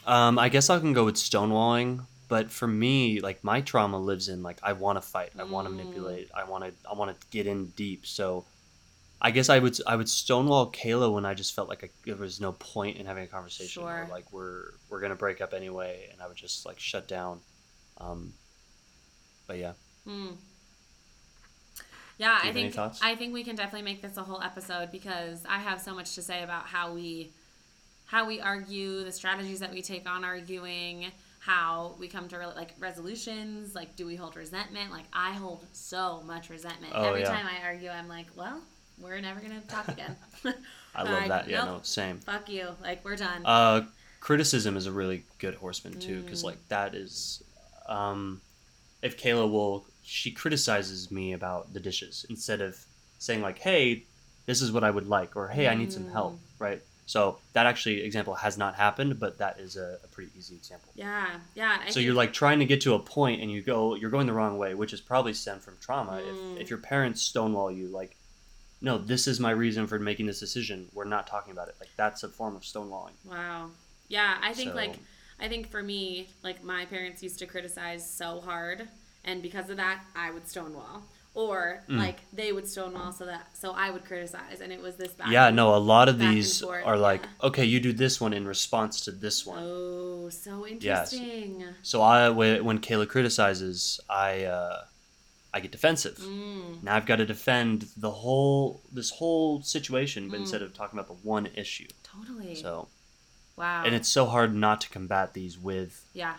Um, 0.07 0.38
I 0.38 0.49
guess 0.49 0.68
I 0.68 0.78
can 0.80 0.93
go 0.93 1.05
with 1.05 1.14
stonewalling, 1.14 2.05
but 2.28 2.51
for 2.51 2.66
me, 2.66 3.20
like 3.20 3.45
my 3.45 3.61
trauma 3.61 3.99
lives 3.99 4.28
in 4.28 4.43
like 4.43 4.59
I 4.62 4.72
want 4.72 4.97
to 4.97 5.03
fight, 5.03 5.30
I 5.38 5.45
want 5.45 5.66
to 5.66 5.72
Mm. 5.72 5.76
manipulate, 5.76 6.30
I 6.34 6.45
want 6.45 6.64
to, 6.64 6.72
I 6.90 6.95
want 6.95 7.18
to 7.18 7.26
get 7.30 7.47
in 7.47 7.66
deep. 7.70 8.05
So, 8.05 8.45
I 9.25 9.31
guess 9.31 9.49
I 9.49 9.61
would, 9.61 9.79
I 9.87 9.95
would 9.95 10.09
stonewall 10.09 10.73
Kayla 10.73 11.12
when 11.14 11.25
I 11.25 11.35
just 11.35 11.55
felt 11.55 11.68
like 11.68 11.85
I, 11.85 11.91
there 12.05 12.16
was 12.16 12.41
no 12.41 12.53
point 12.53 12.97
in 12.99 13.07
having 13.07 13.23
a 13.25 13.29
conversation, 13.29 13.83
Sure. 13.83 14.09
like 14.11 14.33
we're 14.33 14.73
we're 14.91 15.01
gonna 15.01 15.14
break 15.14 15.41
up 15.41 15.55
anyway, 15.55 16.09
and 16.12 16.20
I 16.20 16.27
would 16.27 16.37
just 16.37 16.66
like 16.66 16.81
shut 16.81 17.07
down. 17.09 17.41
Um, 17.99 18.35
but 19.47 19.59
yeah, 19.59 19.75
Hmm. 20.05 20.31
Yeah, 22.18 22.39
I 22.43 22.53
think? 22.53 22.77
I 23.03 23.14
think 23.16 23.33
we 23.33 23.43
can 23.45 23.57
definitely 23.57 23.83
make 23.83 24.03
this 24.03 24.16
a 24.16 24.23
whole 24.23 24.41
episode 24.43 24.91
because 24.93 25.45
I 25.49 25.59
have 25.59 25.81
so 25.81 25.95
much 25.95 26.14
to 26.16 26.23
say 26.23 26.43
about 26.43 26.66
how 26.66 26.93
we 26.93 27.33
how 28.07 28.27
we 28.27 28.41
argue, 28.41 29.05
the 29.05 29.12
strategies 29.12 29.61
that 29.61 29.73
we 29.73 29.83
take 29.83 30.09
on 30.09 30.25
arguing, 30.25 31.07
how 31.41 31.95
we 31.99 32.09
come 32.09 32.29
to 32.29 32.39
re- 32.39 32.47
like 32.55 32.75
resolutions, 32.79 33.75
like 33.75 33.97
do 33.97 34.07
we 34.07 34.16
hold 34.16 34.37
resentment? 34.37 34.91
Like 34.91 35.05
I 35.12 35.33
hold 35.33 35.64
so 35.73 36.23
much 36.27 36.51
resentment. 36.51 36.93
Oh, 36.95 37.05
Every 37.05 37.20
yeah. 37.23 37.31
time 37.31 37.47
I 37.47 37.64
argue, 37.66 37.89
I'm 37.89 38.09
like, 38.09 38.27
well, 38.37 38.61
we're 39.03 39.20
never 39.20 39.40
going 39.40 39.61
to 39.61 39.66
talk 39.66 39.88
again. 39.88 40.16
I 40.94 41.03
love 41.03 41.28
that. 41.28 41.48
Yeah, 41.48 41.64
nope, 41.64 41.66
no, 41.68 41.80
same. 41.82 42.18
Fuck 42.18 42.48
you. 42.48 42.68
Like 42.82 43.05
we're 43.05 43.16
done. 43.16 43.42
Uh, 43.44 43.82
criticism 44.20 44.76
is 44.76 44.86
a 44.86 44.92
really 44.92 45.24
good 45.38 45.55
horseman 45.57 45.98
too, 45.98 46.22
because 46.22 46.42
Mm. 46.42 46.46
like 46.46 46.68
that 46.68 46.94
is, 46.94 47.42
um, 47.88 48.40
if 49.03 49.18
Kayla 49.20 49.50
will, 49.50 49.84
she 50.03 50.30
criticizes 50.30 51.11
me 51.11 51.32
about 51.32 51.72
the 51.72 51.80
dishes 51.80 52.26
instead 52.30 52.61
of 52.61 52.78
saying 53.18 53.40
like, 53.40 53.59
"Hey, 53.59 54.05
this 54.46 54.61
is 54.61 54.70
what 54.72 54.84
I 54.84 54.90
would 54.90 55.09
like," 55.09 55.34
or 55.36 55.48
"Hey, 55.48 55.66
I 55.68 55.74
need 55.74 55.92
some 55.92 56.11
help," 56.11 56.34
Mm. 56.34 56.38
right? 56.59 56.82
So 57.07 57.38
that 57.53 57.66
actually 57.66 58.03
example 58.03 58.34
has 58.34 58.57
not 58.57 58.74
happened, 58.76 59.18
but 59.18 59.38
that 59.38 59.59
is 59.59 59.76
a, 59.76 59.98
a 60.05 60.09
pretty 60.09 60.30
easy 60.38 60.55
example. 60.57 60.90
yeah. 60.94 61.40
Yeah. 61.55 61.78
I 61.82 61.88
so 61.88 61.94
think- 61.94 62.05
you're 62.07 62.14
like 62.14 62.32
trying 62.32 62.59
to 62.61 62.64
get 62.64 62.80
to 62.82 62.94
a 62.94 62.98
point 62.98 63.40
and 63.42 63.50
you 63.50 63.61
go 63.62 63.94
you're 63.96 64.11
going 64.11 64.26
the 64.26 64.32
wrong 64.32 64.57
way 64.57 64.74
which 64.74 64.92
is 64.92 65.00
probably 65.00 65.34
stemmed 65.34 65.62
from 65.62 65.76
trauma 65.80 66.12
Mm. 66.22 66.55
if, 66.57 66.61
if 66.62 66.70
your 66.70 66.78
parents 66.78 67.20
stonewall 67.20 67.70
you 67.72 67.88
like 67.88 68.16
no 68.83 68.99
this 68.99 69.26
is 69.26 69.41
my 69.41 69.51
reason 69.51 69.87
for 69.87 69.99
making 69.99 70.26
this 70.26 70.41
decision 70.41 70.87
we're 70.93 71.05
not 71.16 71.26
talking 71.26 71.53
about 71.53 71.68
it 71.68 71.74
like 71.80 71.89
that's 71.97 72.22
a 72.22 72.28
form 72.28 72.55
of 72.57 72.62
stonewalling 72.62 73.16
Wow. 73.24 73.70
Yeah, 74.09 74.37
I 74.43 74.53
think 74.53 74.70
So- 74.70 74.76
like 74.76 74.97
I 75.41 75.49
think 75.49 75.70
for 75.70 75.83
me, 75.83 76.28
like 76.45 76.62
my 76.62 76.85
parents 76.85 77.22
used 77.22 77.39
to 77.41 77.47
criticize 77.47 78.09
so 78.09 78.41
hard, 78.41 78.87
and 79.24 79.43
because 79.43 79.70
of 79.70 79.76
that, 79.78 79.99
I 80.14 80.30
would 80.30 80.47
stonewall, 80.47 81.03
or 81.35 81.83
Mm. 81.89 81.97
like 81.99 82.18
they 82.33 82.53
would 82.53 82.68
stonewall 82.68 83.11
so 83.12 83.24
that 83.26 83.45
so 83.57 83.72
I 83.72 83.91
would 83.91 84.05
criticize, 84.05 84.61
and 84.61 84.70
it 84.72 84.80
was 84.83 84.97
this 84.97 85.12
back. 85.12 85.30
yeah 85.30 85.49
no 85.51 85.74
a 85.74 85.83
lot 85.95 86.09
of 86.11 86.18
these 86.18 86.62
are 86.62 86.97
like 86.97 87.22
yeah. 87.22 87.47
okay 87.49 87.64
you 87.64 87.80
do 87.80 87.93
this 87.93 88.20
one 88.20 88.33
in 88.35 88.47
response 88.47 89.01
to 89.07 89.11
this 89.11 89.45
one 89.47 89.62
Oh, 89.66 90.28
so 90.28 90.66
interesting. 90.66 91.61
Yes. 91.61 91.74
so 91.83 92.03
i 92.03 92.28
when 92.28 92.78
kayla 92.87 93.09
criticizes 93.09 93.99
i 94.11 94.45
uh 94.45 94.85
i 95.55 95.61
get 95.61 95.70
defensive 95.72 96.16
Mm, 96.18 96.82
now 96.82 96.96
i've 96.96 97.07
got 97.07 97.16
to 97.16 97.26
defend 97.26 97.86
the 97.96 98.11
whole 98.11 98.82
this 98.92 99.11
whole 99.11 99.62
situation 99.62 100.28
but 100.28 100.36
Mm. 100.38 100.40
instead 100.42 100.62
of 100.62 100.72
talking 100.74 100.98
about 100.98 101.09
the 101.09 101.26
one 101.28 101.46
issue 101.55 101.88
totally. 102.03 102.55
so 102.55 102.88
wow. 103.57 103.82
and 103.84 103.94
it's 103.94 104.09
so 104.09 104.26
hard 104.26 104.55
not 104.55 104.80
to 104.82 104.88
combat 104.88 105.34
these 105.34 105.59
with 105.59 106.05
yeah, 106.14 106.36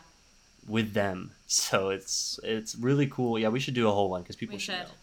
with 0.68 0.94
them. 0.94 1.32
So 1.48 1.90
it's 1.90 2.40
it's 2.44 2.74
really 2.76 3.06
cool. 3.08 3.38
Yeah, 3.38 3.50
we 3.50 3.60
should 3.60 3.74
do 3.76 3.88
a 3.88 3.92
whole 3.92 4.10
one 4.10 4.22
because 4.24 4.36
people 4.38 4.56
we 4.56 4.60
should, 4.60 4.76
should. 4.76 4.88
know. 4.88 4.94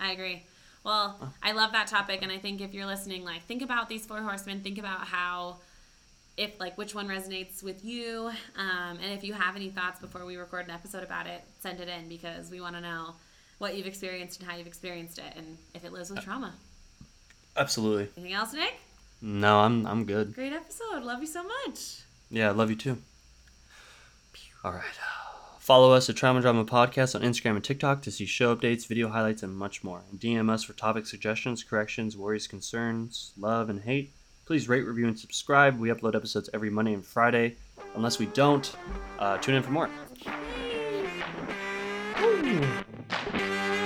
I 0.00 0.10
agree. 0.12 0.44
Well, 0.84 1.32
I 1.42 1.52
love 1.52 1.72
that 1.72 1.86
topic, 1.86 2.20
and 2.22 2.30
I 2.30 2.38
think 2.38 2.60
if 2.60 2.74
you're 2.74 2.86
listening, 2.86 3.24
like, 3.24 3.42
think 3.44 3.62
about 3.62 3.88
these 3.88 4.04
four 4.04 4.20
horsemen. 4.20 4.60
Think 4.62 4.78
about 4.78 5.00
how, 5.06 5.56
if 6.36 6.60
like, 6.60 6.76
which 6.76 6.94
one 6.94 7.08
resonates 7.08 7.62
with 7.62 7.84
you, 7.84 8.30
um, 8.56 8.98
and 9.02 9.12
if 9.12 9.24
you 9.24 9.32
have 9.32 9.56
any 9.56 9.70
thoughts 9.70 9.98
before 10.00 10.24
we 10.26 10.36
record 10.36 10.66
an 10.66 10.70
episode 10.72 11.02
about 11.02 11.26
it, 11.26 11.42
send 11.60 11.80
it 11.80 11.88
in 11.88 12.08
because 12.08 12.50
we 12.50 12.60
want 12.60 12.74
to 12.76 12.80
know 12.82 13.14
what 13.58 13.76
you've 13.76 13.86
experienced 13.86 14.40
and 14.40 14.48
how 14.48 14.56
you've 14.56 14.66
experienced 14.66 15.18
it, 15.18 15.32
and 15.36 15.58
if 15.74 15.84
it 15.84 15.92
lives 15.92 16.10
with 16.10 16.22
trauma. 16.22 16.54
Absolutely. 17.56 18.08
Anything 18.16 18.34
else, 18.34 18.52
Nick? 18.52 18.74
No, 19.22 19.60
I'm 19.60 19.86
I'm 19.86 20.04
good. 20.04 20.34
Great 20.34 20.52
episode. 20.52 21.02
Love 21.02 21.20
you 21.20 21.26
so 21.26 21.42
much. 21.42 22.02
Yeah, 22.30 22.48
I 22.48 22.52
love 22.52 22.70
you 22.70 22.76
too. 22.76 22.98
All 24.64 24.72
right. 24.72 24.82
Follow 25.60 25.92
us 25.92 26.08
at 26.08 26.16
Trauma 26.16 26.40
Drama 26.40 26.64
Podcast 26.64 27.14
on 27.16 27.22
Instagram 27.22 27.56
and 27.56 27.64
TikTok 27.64 28.02
to 28.02 28.10
see 28.10 28.24
show 28.26 28.54
updates, 28.54 28.86
video 28.86 29.08
highlights, 29.08 29.42
and 29.42 29.56
much 29.56 29.82
more. 29.82 30.02
And 30.10 30.20
DM 30.20 30.48
us 30.48 30.62
for 30.62 30.74
topic 30.74 31.06
suggestions, 31.06 31.64
corrections, 31.64 32.16
worries, 32.16 32.46
concerns, 32.46 33.32
love, 33.36 33.68
and 33.68 33.80
hate. 33.80 34.12
Please 34.44 34.68
rate, 34.68 34.82
review, 34.86 35.08
and 35.08 35.18
subscribe. 35.18 35.78
We 35.80 35.88
upload 35.88 36.14
episodes 36.14 36.48
every 36.54 36.70
Monday 36.70 36.92
and 36.92 37.04
Friday. 37.04 37.56
Unless 37.96 38.20
we 38.20 38.26
don't, 38.26 38.72
uh, 39.18 39.38
tune 39.38 39.56
in 39.56 39.62
for 39.64 39.72
more. 39.72 39.90
Brasil. 42.46 43.85